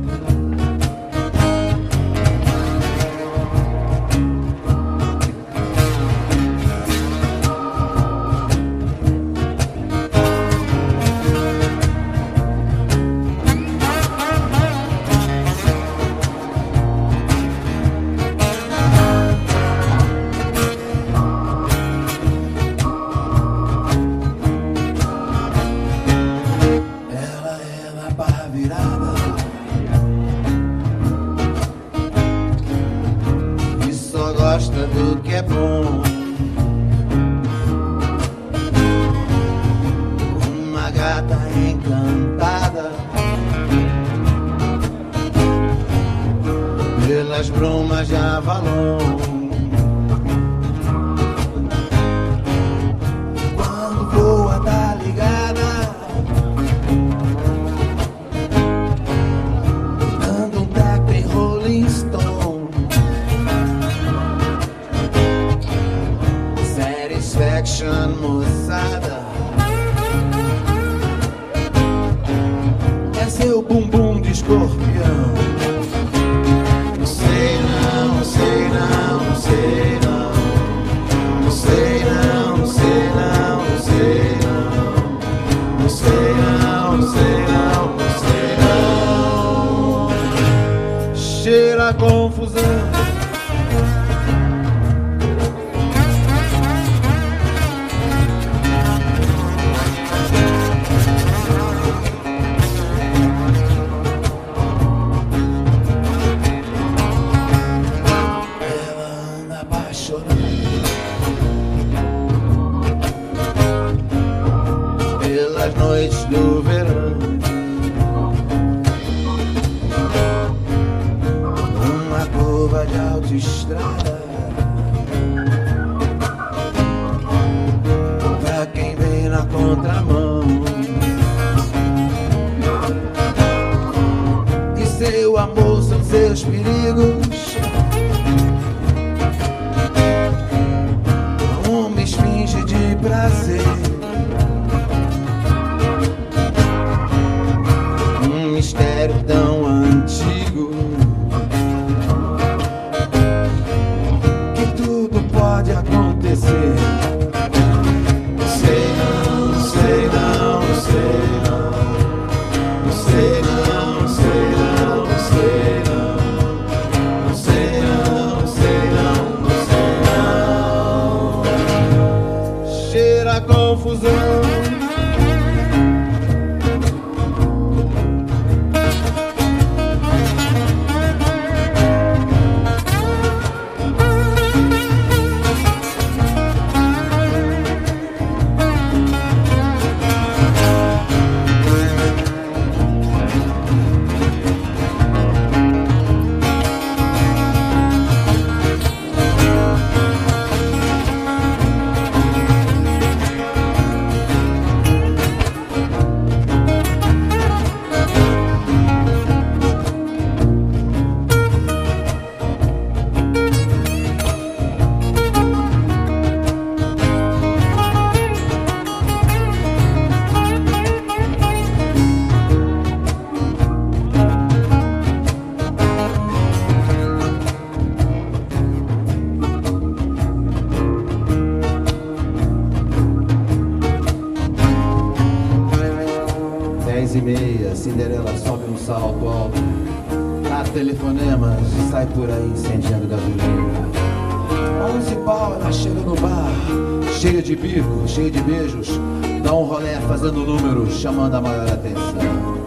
chamando 251.04 251.34
a 251.34 251.40
maior 251.42 251.68
atenção. 251.68 252.64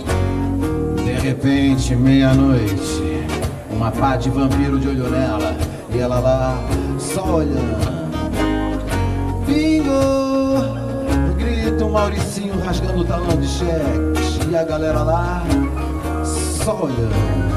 De 1.04 1.28
repente, 1.28 1.96
meia-noite, 1.96 3.26
uma 3.72 3.90
pá 3.90 4.16
de 4.16 4.30
vampiro 4.30 4.80
de 4.80 4.90
olho 4.90 5.10
nela. 5.10 5.58
E 5.92 5.98
ela 5.98 6.20
lá, 6.20 6.64
só 7.00 7.38
olhando. 7.38 8.08
Bingo! 9.44 9.90
Grita 11.36 11.84
um 11.84 11.94
Mauricinho 11.94 12.54
rasgando 12.64 13.00
o 13.00 13.06
talão 13.06 13.36
de 13.38 13.48
cheques. 13.48 14.38
E 14.48 14.56
a 14.56 14.64
galera 14.64 15.02
lá, 15.02 15.44
só 16.24 16.84
olhando. 16.84 17.48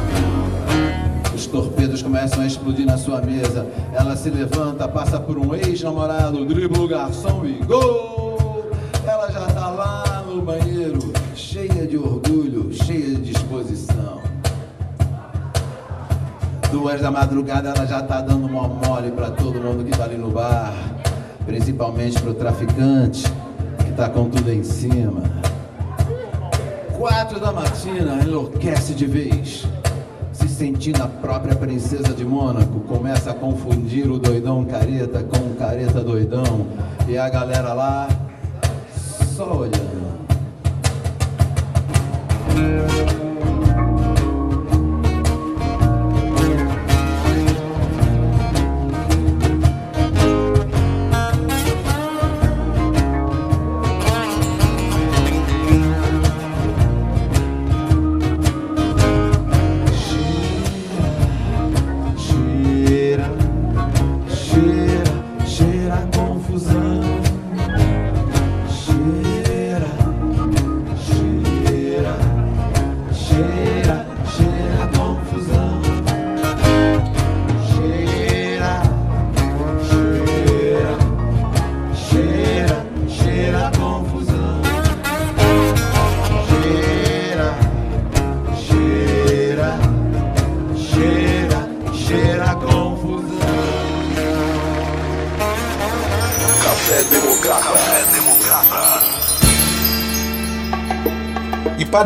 Os 1.34 1.46
torpedos 1.46 2.00
começam 2.00 2.40
a 2.42 2.46
explodir 2.46 2.86
na 2.86 2.96
sua 2.96 3.20
mesa. 3.20 3.66
Ela 3.92 4.16
se 4.16 4.30
levanta, 4.30 4.88
passa 4.88 5.20
por 5.20 5.36
um 5.36 5.54
ex-namorado, 5.54 6.42
dribla 6.46 6.82
o 6.82 6.88
garçom 6.88 7.44
e 7.44 7.62
gol! 7.66 8.09
Duas 16.90 17.02
da 17.02 17.10
madrugada 17.12 17.68
ela 17.68 17.86
já 17.86 18.02
tá 18.02 18.20
dando 18.20 18.48
uma 18.48 18.66
mole 18.66 19.12
pra 19.12 19.30
todo 19.30 19.60
mundo 19.60 19.84
que 19.84 19.96
tá 19.96 20.02
ali 20.02 20.16
no 20.16 20.28
bar. 20.28 20.74
Principalmente 21.46 22.20
pro 22.20 22.34
traficante, 22.34 23.22
que 23.84 23.92
tá 23.92 24.08
com 24.08 24.28
tudo 24.28 24.52
em 24.52 24.64
cima. 24.64 25.22
Quatro 26.98 27.38
da 27.38 27.52
matina 27.52 28.18
enlouquece 28.24 28.92
de 28.92 29.06
vez. 29.06 29.68
Se 30.32 30.48
sentindo 30.48 31.00
a 31.00 31.06
própria 31.06 31.54
princesa 31.54 32.12
de 32.12 32.24
Mônaco, 32.24 32.80
começa 32.80 33.30
a 33.30 33.34
confundir 33.34 34.10
o 34.10 34.18
doidão 34.18 34.64
careta 34.64 35.22
com 35.22 35.38
o 35.38 35.54
careta 35.54 36.00
doidão. 36.00 36.66
E 37.06 37.16
a 37.16 37.28
galera 37.28 37.72
lá 37.72 38.08
só 39.36 39.58
olhando. 39.58 40.00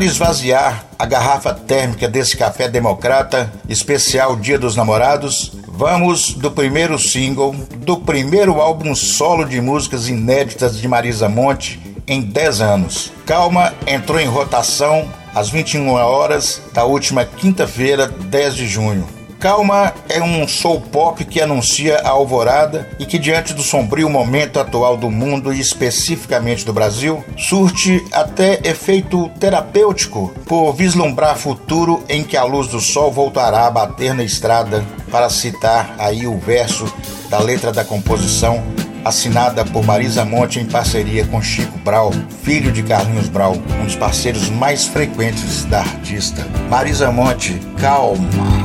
Para 0.05 0.11
esvaziar 0.11 0.85
a 0.99 1.07
garrafa 1.07 1.55
térmica 1.55 2.07
desse 2.07 2.37
café 2.37 2.69
democrata, 2.69 3.51
especial 3.69 4.37
Dia 4.37 4.59
dos 4.59 4.77
Namorados, 4.77 5.53
vamos 5.67 6.35
do 6.35 6.51
primeiro 6.51 6.99
single 6.99 7.55
do 7.79 7.97
primeiro 7.97 8.61
álbum 8.61 8.95
solo 8.95 9.45
de 9.45 9.61
músicas 9.63 10.09
inéditas 10.09 10.77
de 10.77 10.87
Marisa 10.87 11.29
Monte 11.29 11.81
em 12.07 12.21
10 12.21 12.61
anos. 12.61 13.13
Calma 13.25 13.73
entrou 13.87 14.21
em 14.21 14.27
rotação 14.27 15.09
às 15.35 15.49
21 15.49 15.91
horas 15.93 16.61
da 16.75 16.85
última 16.85 17.25
quinta-feira, 17.25 18.07
10 18.07 18.55
de 18.57 18.67
junho. 18.67 19.24
Calma 19.45 19.93
é 20.09 20.23
um 20.23 20.49
soul 20.49 20.81
pop 20.81 21.23
que 21.23 21.39
anuncia 21.39 21.99
a 21.99 22.09
alvorada 22.09 22.89
e 22.99 23.05
que, 23.05 23.19
diante 23.19 23.53
do 23.53 23.63
sombrio 23.63 24.09
momento 24.09 24.59
atual 24.59 24.97
do 24.97 25.11
mundo 25.11 25.53
e 25.53 25.61
especificamente 25.61 26.65
do 26.65 26.73
Brasil, 26.73 27.23
surte 27.37 28.03
até 28.11 28.59
efeito 28.65 29.29
terapêutico 29.39 30.33
por 30.47 30.73
vislumbrar 30.73 31.37
futuro 31.37 32.03
em 32.09 32.25
que 32.25 32.39
a 32.39 32.43
luz 32.43 32.69
do 32.69 32.81
sol 32.81 33.13
voltará 33.13 33.67
a 33.67 33.71
bater 33.71 34.15
na 34.15 34.25
estrada, 34.25 34.83
para 35.11 35.29
citar 35.29 35.95
aí 35.99 36.27
o 36.27 36.39
verso 36.39 36.91
da 37.29 37.39
letra 37.39 37.71
da 37.71 37.85
composição 37.85 38.65
assinada 39.05 39.63
por 39.63 39.85
Marisa 39.85 40.25
Monte 40.25 40.59
em 40.59 40.65
parceria 40.65 41.27
com 41.27 41.43
Chico 41.43 41.79
Brau, 41.81 42.11
filho 42.43 42.73
de 42.73 42.83
Carlinhos 42.83 43.29
Brau, 43.29 43.53
um 43.79 43.85
dos 43.85 43.95
parceiros 43.95 44.49
mais 44.49 44.87
frequentes 44.87 45.67
da 45.67 45.81
artista. 45.81 46.47
Marisa 46.71 47.13
Monte, 47.13 47.61
calma. 47.79 48.64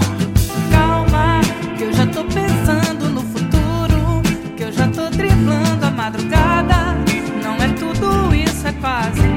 madrugada. 6.09 6.97
Não 7.43 7.55
é 7.57 7.67
tudo 7.73 8.33
isso, 8.33 8.67
é 8.67 8.73
quase. 8.73 9.28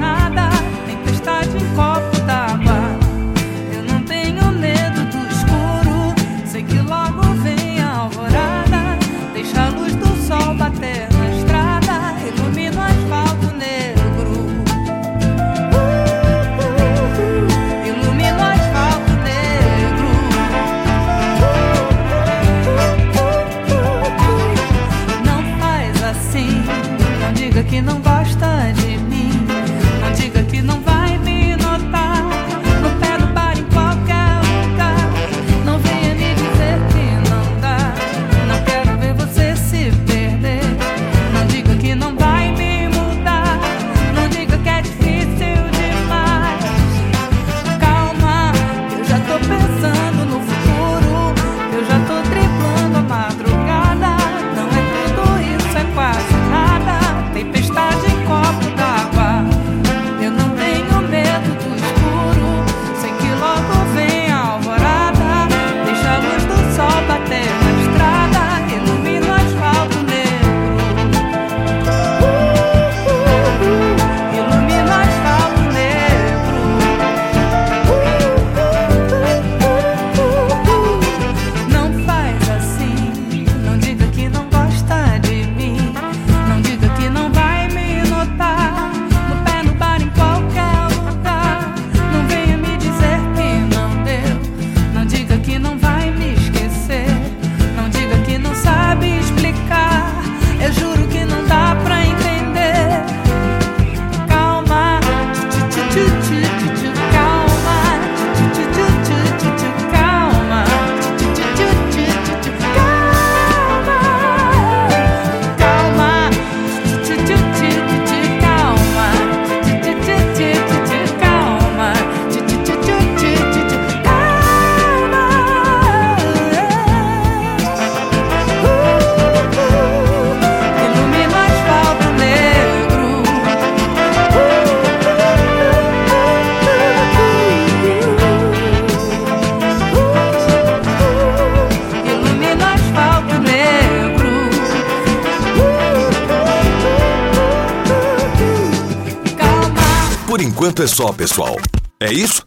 é 150.81 150.87
só, 150.87 151.13
pessoal. 151.13 151.59
É 152.01 152.13
isso? 152.13 152.47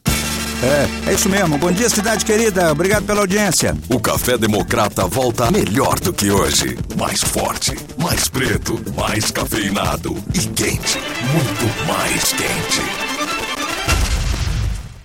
É, 0.63 1.09
é 1.11 1.13
isso 1.13 1.29
mesmo. 1.29 1.57
Bom 1.57 1.71
dia, 1.71 1.89
cidade 1.89 2.25
querida. 2.25 2.71
Obrigado 2.71 3.05
pela 3.05 3.21
audiência. 3.21 3.77
O 3.89 3.99
Café 3.99 4.37
Democrata 4.37 5.05
volta 5.05 5.51
melhor 5.51 5.99
do 5.99 6.13
que 6.13 6.31
hoje. 6.31 6.77
Mais 6.97 7.21
forte, 7.21 7.75
mais 7.97 8.27
preto, 8.27 8.81
mais 8.95 9.31
cafeinado 9.31 10.15
e 10.33 10.39
quente. 10.39 10.97
Muito 11.33 11.87
mais 11.87 12.31
quente. 12.31 13.04